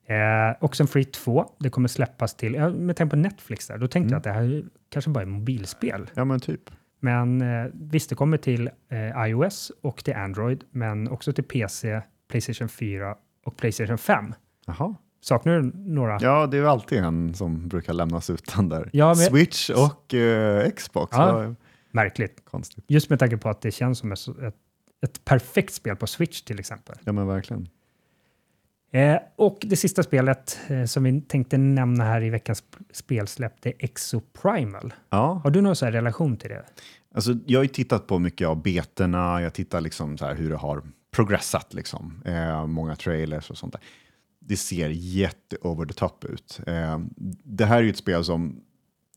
[0.08, 4.10] Eh, Oxenfree 2, det kommer släppas till, med tanke på Netflix där, då tänkte Mm.
[4.12, 6.10] jag att det här kanske bara är mobilspel.
[6.14, 6.60] Ja, men typ.
[7.01, 12.02] Men eh, visst, det kommer till eh, iOS och till Android, men också till PC,
[12.28, 14.35] Playstation 4 och Playstation 5.
[14.66, 14.94] Jaha.
[15.20, 16.18] Saknar du några?
[16.20, 18.90] Ja, det är ju alltid en som brukar lämnas utan där.
[18.93, 21.16] Ja, men- Switch och eh, Xbox.
[21.16, 21.55] Ja.
[21.90, 22.44] Märkligt.
[22.44, 22.85] Konstigt.
[22.89, 24.18] Just med tanke på att det känns som ett,
[25.05, 26.97] ett perfekt spel på Switch till exempel.
[27.05, 27.68] Ja, men verkligen.
[28.97, 33.52] Eh, och det sista spelet eh, som vi tänkte nämna här i veckans sp- spelsläpp,
[33.62, 34.94] det är Exoprimal.
[35.10, 36.64] Ja, Har du någon så relation till det?
[37.14, 40.56] alltså, jag har ju tittat på mycket av betorna, jag tittar liksom så hur det
[40.56, 42.23] har progressat, liksom.
[42.24, 43.82] Eh, många trailers och sånt där.
[44.40, 46.60] Det ser jätte over the top ut.
[46.66, 46.98] Eh,
[47.44, 48.60] det här är ju ett spel som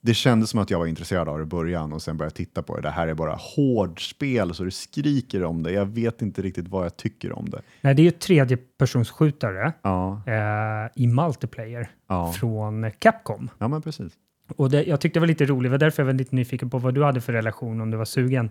[0.02, 2.36] det kändes som att jag var intresserad av det i början och sen började jag
[2.36, 2.82] titta på det.
[2.82, 5.72] Det här är bara hårdspel så det skriker om det.
[5.72, 7.62] Jag vet inte riktigt vad jag tycker om det.
[7.82, 13.50] Nej, det är ju tredjepersonsskjutare Ja, eh, i multiplayer ja, från Capcom.
[13.58, 14.14] ja men precis.
[14.56, 16.70] Och det, jag tyckte det var lite roligt, det var därför jag var lite nyfiken
[16.70, 18.50] på vad du hade för relation, om du var sugen.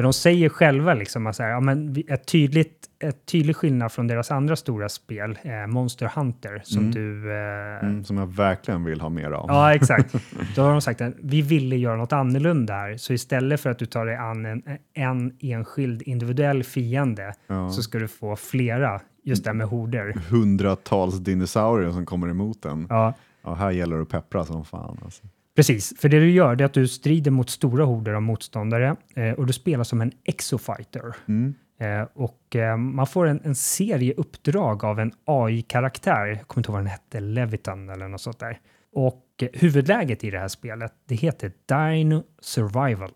[0.00, 3.92] För de säger själva liksom att så här, ja, men ett tydligt, ett tydlig skillnad
[3.92, 6.90] från deras andra stora spel, eh, Monster Hunter, som Mm.
[6.92, 7.32] du...
[7.32, 9.44] Eh, Mm, som jag verkligen vill ha mer av.
[9.48, 10.14] Ja, exakt.
[10.56, 13.78] Då har de sagt att vi ville göra något annorlunda här, så istället för att
[13.78, 14.62] du tar dig an en,
[14.94, 17.70] en enskild individuell fiende Ja.
[17.70, 20.12] så ska du få flera, just det här med horder.
[20.30, 22.86] Hundratals dinosaurier som kommer emot en.
[22.90, 23.14] Ja,
[23.44, 24.98] Ja, här gäller det att peppra som fan.
[25.04, 25.22] Alltså.
[25.60, 25.94] Precis.
[25.98, 29.32] För det du gör det är att du strider mot stora horder av motståndare eh,
[29.32, 31.16] och du spelar som en exofighter.
[31.28, 31.54] Mm.
[31.80, 36.68] Eh, och eh, man får en, en serie uppdrag av en AI-karaktär, jag kommer inte
[36.68, 38.58] ihåg vad den hette, Levitan eller något sånt där.
[38.92, 43.10] Och huvudläget i det här spelet, det heter Dino Survival.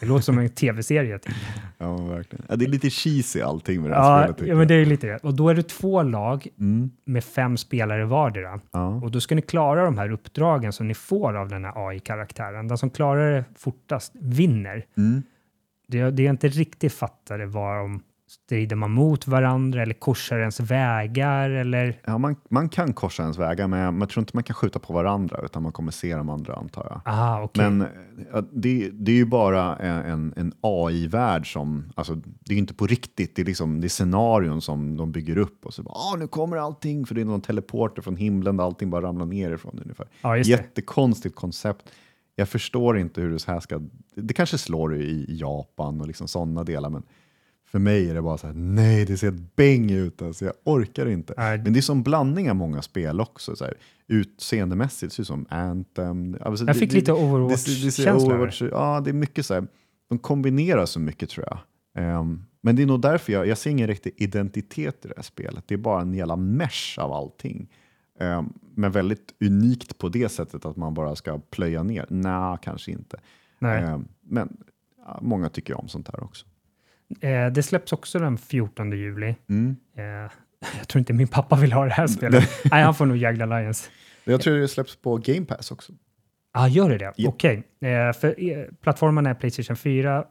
[0.00, 1.18] Det låter som en tv-serie.
[1.18, 1.34] Typ.
[1.78, 2.44] Ja, verkligen.
[2.48, 4.48] Ja, det är lite cheesy allting med det här Ja, spelet.
[4.50, 5.16] ja, men det är lite det.
[5.16, 6.90] Och då är det två lag Mm.
[7.04, 8.60] med fem spelare vardera.
[8.70, 8.86] Ja.
[8.88, 12.68] Och då ska ni klara de här uppdragen som ni får av den här AI-karaktären.
[12.68, 14.86] Den som klarar det fortast vinner.
[14.96, 15.22] Mm.
[15.88, 20.60] Det, det jag inte riktigt fattade var om strider man mot varandra eller korsar ens
[20.60, 22.00] vägar eller...
[22.04, 24.54] Ja, man, man kan korsa ens vägar, men jag, men jag tror inte man kan
[24.54, 27.00] skjuta på varandra, utan man kommer se de andra antar jag.
[27.04, 27.70] Ah, okej.
[27.70, 27.86] Men
[28.32, 32.74] ja, det, det är ju bara en, en AI-värld som, alltså det är ju inte
[32.74, 35.94] på riktigt, det är, liksom, det är scenarion som de bygger upp och så bara,
[35.94, 39.26] ah, nu kommer allting, för det är någon teleporter från himlen där allting bara ramlar
[39.26, 40.06] nerifrån ungefär.
[40.22, 40.36] Ja.
[40.36, 41.92] Jättekonstigt koncept.
[42.34, 43.80] Jag förstår inte hur det så här ska,
[44.14, 47.02] det kanske slår i Japan och liksom sådana delar, men
[47.76, 50.54] för mig är det bara så här, nej det ser ett bäng ut, alltså, jag
[50.64, 51.34] orkar inte.
[51.36, 51.58] Nej.
[51.58, 53.56] Men det är som blandning av många spel också.
[53.56, 53.74] Så här,
[54.08, 56.36] utseendemässigt ser det ut som Anthem.
[56.40, 58.26] Alltså, Jag det- fick det- lite Overwatch-känsla.
[58.34, 59.66] Overwatch, ja, det är mycket så här,
[60.08, 61.58] de kombinerar så mycket tror jag.
[62.04, 65.22] Ehm, men det är nog därför jag, jag ser ingen riktig identitet i det här
[65.22, 65.64] spelet.
[65.66, 67.68] Det är bara en jävla mesh av allting.
[68.20, 72.06] Ehm, men väldigt unikt på det sättet att man bara ska plöja ner.
[72.08, 73.20] Nej, kanske inte.
[73.60, 74.56] Ehm, men
[75.06, 76.46] ja, många tycker om sånt här också.
[77.20, 79.34] Eh, det släpps också den 14 juli.
[79.48, 79.76] Mm.
[79.96, 80.04] Eh,
[80.78, 82.48] jag tror inte min pappa vill ha det här spelet.
[82.70, 83.90] Nej, han får nog Jagged Alliance.
[84.24, 85.92] Jag tror det släpps på Game Pass också.
[86.54, 87.12] Ja, ah, gör det det?
[87.16, 87.28] Ja.
[87.28, 87.62] Okej.
[87.80, 90.24] Eh, för eh, plattformarna är Playstation 4,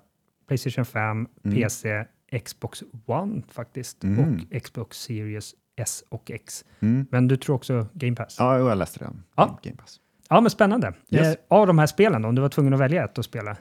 [0.48, 1.58] Playstation 5, Mm.
[1.58, 2.06] PC,
[2.46, 4.20] Xbox One faktiskt Mm.
[4.54, 6.66] och Xbox Series S och X.
[6.80, 7.08] Mm.
[7.12, 8.36] Men du tror också Game Pass?
[8.40, 9.10] Ja, jag läste det.
[9.36, 9.60] Ja.
[9.64, 10.00] Game Pass.
[10.30, 10.94] Ja, men spännande.
[11.10, 11.28] Yes.
[11.28, 13.58] Eh, av de här spelen då, om du var tvungen att välja ett att spela?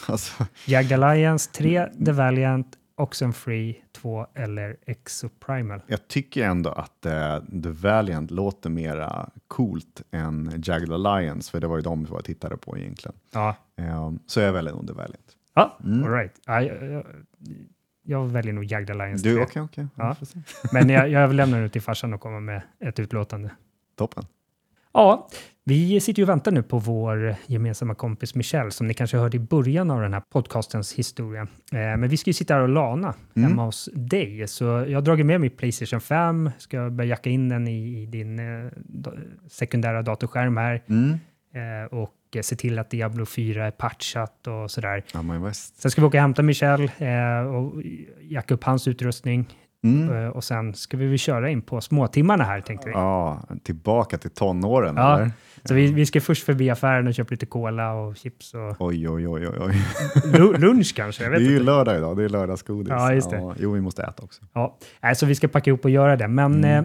[0.08, 2.66] Alltså, Jagged Alliance 3, The Valiant,
[2.96, 5.80] Oxenfree 2 eller Exoprimal?
[5.86, 11.66] jag tycker ändå att eh, The Valiant låter mera coolt än Jagged Alliance, för det
[11.66, 13.16] var ju de jag tittade på egentligen.
[13.32, 15.36] Ja, Eh, så jag väljer nog The Valiant.
[15.54, 16.04] ja Mm.
[16.04, 16.32] all right.
[16.46, 17.04] Ja, jag, jag,
[18.02, 19.42] jag väljer nog Jagged Alliance Du, 3.
[19.44, 19.86] okej, okej.
[19.96, 20.16] Ja.
[20.72, 23.50] Men jag, jag överlämnar nu till farsan att komma med ett utlåtande.
[23.96, 24.24] Toppen.
[24.96, 25.28] Ja,
[25.64, 29.36] vi sitter ju och väntar nu på vår gemensamma kompis Michelle som ni kanske hörde
[29.36, 31.40] i början av den här podcastens historia.
[31.72, 33.50] Eh, men vi ska ju sitta här och lana Mm.
[33.50, 37.48] hemma hos dig, så jag har dragit med mig Playstation 5, ska börja jacka in
[37.48, 38.70] den i, din eh,
[39.50, 41.10] sekundära datorskärm här Mm.
[41.54, 42.12] eh, och
[42.42, 45.02] se till att Diablo 4 är patchat och sådär.
[45.78, 47.82] Sen ska vi åka och hämta Michelle eh, och
[48.22, 49.46] jacka upp hans utrustning
[49.84, 50.16] Mm.
[50.24, 52.92] eh, och sen ska vi väl köra in på småtimmarna här tänkte vi.
[52.94, 55.16] Ja, tillbaka till tonåren Ja.
[55.18, 55.30] eller?
[55.64, 59.08] Så vi, vi ska först förbi affären och köpa lite cola och chips och Oj,
[59.08, 59.74] oj, oj, oj, oj.
[60.24, 61.22] lu- lunch kanske.
[61.24, 61.62] Jag Det är ju inte.
[61.64, 62.88] lördag idag, det är lördagsgodis.
[62.90, 63.54] Ja, just det.
[63.58, 64.42] jo, vi måste äta också.
[64.52, 64.78] Ja,
[65.14, 66.28] så vi ska packa ihop och göra det.
[66.28, 66.70] Men Mm.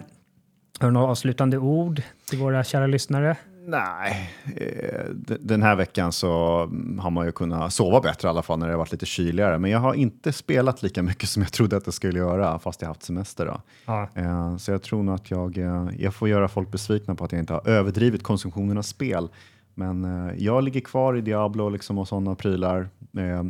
[0.80, 3.36] har du några avslutande ord till våra kära lyssnare?
[3.66, 5.10] Nej, eh,
[5.40, 8.66] den här veckan så mm, har man ju kunnat sova bättre i alla fall när
[8.66, 9.58] det har varit lite kyligare.
[9.58, 12.80] Men jag har inte spelat lika mycket som jag trodde att jag skulle göra fast
[12.82, 13.46] jag haft semester.
[13.46, 13.60] Då.
[13.86, 17.24] Ja, Eh, Så jag tror nog att jag, eh, jag får göra folk besvikna på
[17.24, 19.28] att jag inte har överdrivit konsumtionen av spel.
[19.74, 22.88] Men jag ligger kvar i Diablo liksom och sådana prylar.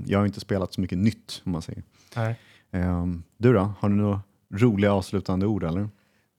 [0.07, 1.83] Jag har inte spelat så mycket nytt om man säger.
[2.17, 2.37] nej.
[3.39, 4.21] Du då, har du några
[4.55, 5.89] roliga avslutande ord eller?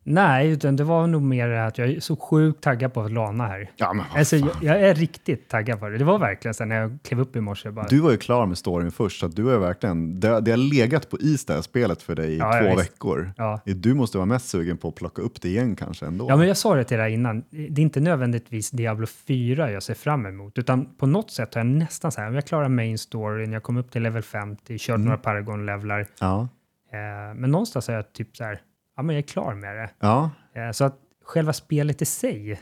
[0.04, 3.48] Nej, utan det var nog mer att jag är så sjukt taggad på att lana
[3.48, 3.72] här.
[3.76, 5.98] Ja, men Alltså, jag, jag är riktigt taggad på det.
[5.98, 7.72] Det var verkligen så när jag klev upp i morse.
[7.72, 10.58] Bara, Du var ju klar med storyn först, så du är verkligen, det, det har
[10.74, 13.34] legat på is det här spelet för dig i Ja, två veckor.
[13.38, 13.60] ja.
[13.66, 16.26] Du måste vara mest sugen på att plocka upp det igen kanske ändå.
[16.30, 17.44] ja, men jag sa det till dig innan.
[17.50, 21.60] Det är inte nödvändigtvis Diablo 4 jag ser fram emot, utan på något sätt har
[21.60, 24.78] jag nästan så här, om jag klarar main storyn, jag kom upp till level 50,
[24.80, 25.06] kört Mm.
[25.06, 26.48] några Paragon-levlar, Ja.
[26.92, 28.60] eh, men någonstans är jag typ så här,
[28.96, 29.90] ja men jag är klar med det.
[30.00, 32.60] ja, Eh, Så att själva spelet i sig,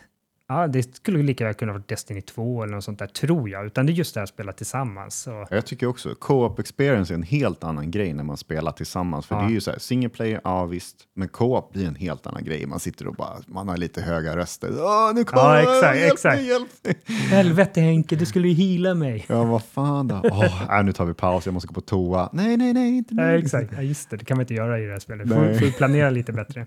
[0.52, 3.66] ja, det skulle lika väl kunna vara Destiny 2 eller något sånt där, tror jag.
[3.66, 5.22] Utan det är just det här att spela tillsammans.
[5.22, 9.26] Så, jag tycker också co-op experience är en helt annan grej när man spelar tillsammans.
[9.26, 9.42] För Ja.
[9.42, 12.44] det är ju så här, single player, ja visst, men co-op blir en helt annan
[12.44, 12.66] grej.
[12.66, 14.70] Man sitter och bara, man har lite höga röster.
[14.80, 16.36] Åh, nu kommer Ja, exakt, hjälp exakt.
[16.38, 16.96] mig, hjälp mig.
[17.30, 19.26] Helvete Henke, du skulle ju heala mig.
[19.30, 20.22] Ja, vad fan då?
[20.24, 22.30] Åh, nej, nu tar vi paus, jag måste gå på toa.
[22.34, 23.38] Nej, nej, nej, inte Ja, nu.
[23.38, 25.28] exakt, ja, just det, det kan man inte göra i det här spelet.
[25.30, 26.66] Får, får planera lite bättre.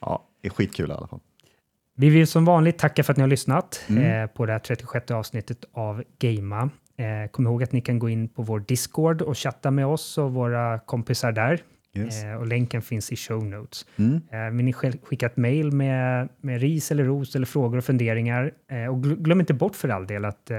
[0.00, 1.20] Ja, det är skitkul i alla fall.
[2.00, 4.04] Vi vill som vanligt tacka för att ni har lyssnat Mm.
[4.22, 6.70] eh, på det här 36 avsnittet av Gamea.
[6.96, 10.18] Eh, kom ihåg att ni kan gå in på vår Discord och chatta med oss
[10.18, 11.60] och våra kompisar där.
[11.96, 12.24] Yes.
[12.24, 13.86] Eh, och länken finns i show notes.
[13.96, 14.20] Mm.
[14.32, 14.72] Eh, vill ni
[15.02, 18.52] skicka ett mejl med, med ris eller ros eller frågor och funderingar.
[18.70, 20.58] Eh, och gl- glöm inte bort för all del att eh,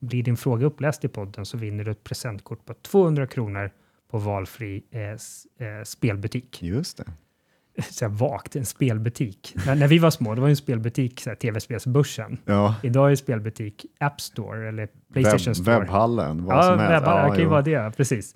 [0.00, 3.70] blir din fråga uppläst i podden så vinner du ett presentkort på 200 kronor
[4.10, 6.62] på valfri eh, spelbutik.
[6.62, 7.04] Just det.
[7.90, 9.54] Så här vagt, en spelbutik.
[9.66, 12.38] när, när vi var små, det var en spelbutik, så här, tv-spelsbörsen.
[12.44, 15.78] Ja, Idag är spelbutik App Store eller Playstation Webb, Store.
[15.78, 16.92] webbhallen, vad Ja, som helst.
[17.02, 18.34] webbar, det kan ju vara det, precis.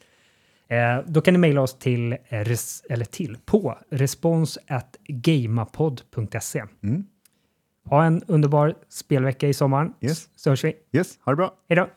[0.68, 6.64] Eh, då kan ni mejla oss till, res, eller till, på respons.gamapod.se.
[6.82, 7.04] Mm.
[7.88, 10.28] Ha en underbar spelvecka i sommaren, Yes.
[10.36, 10.74] så hörs vi.
[10.92, 11.54] Yes, ha det bra.
[11.68, 11.88] Hej då!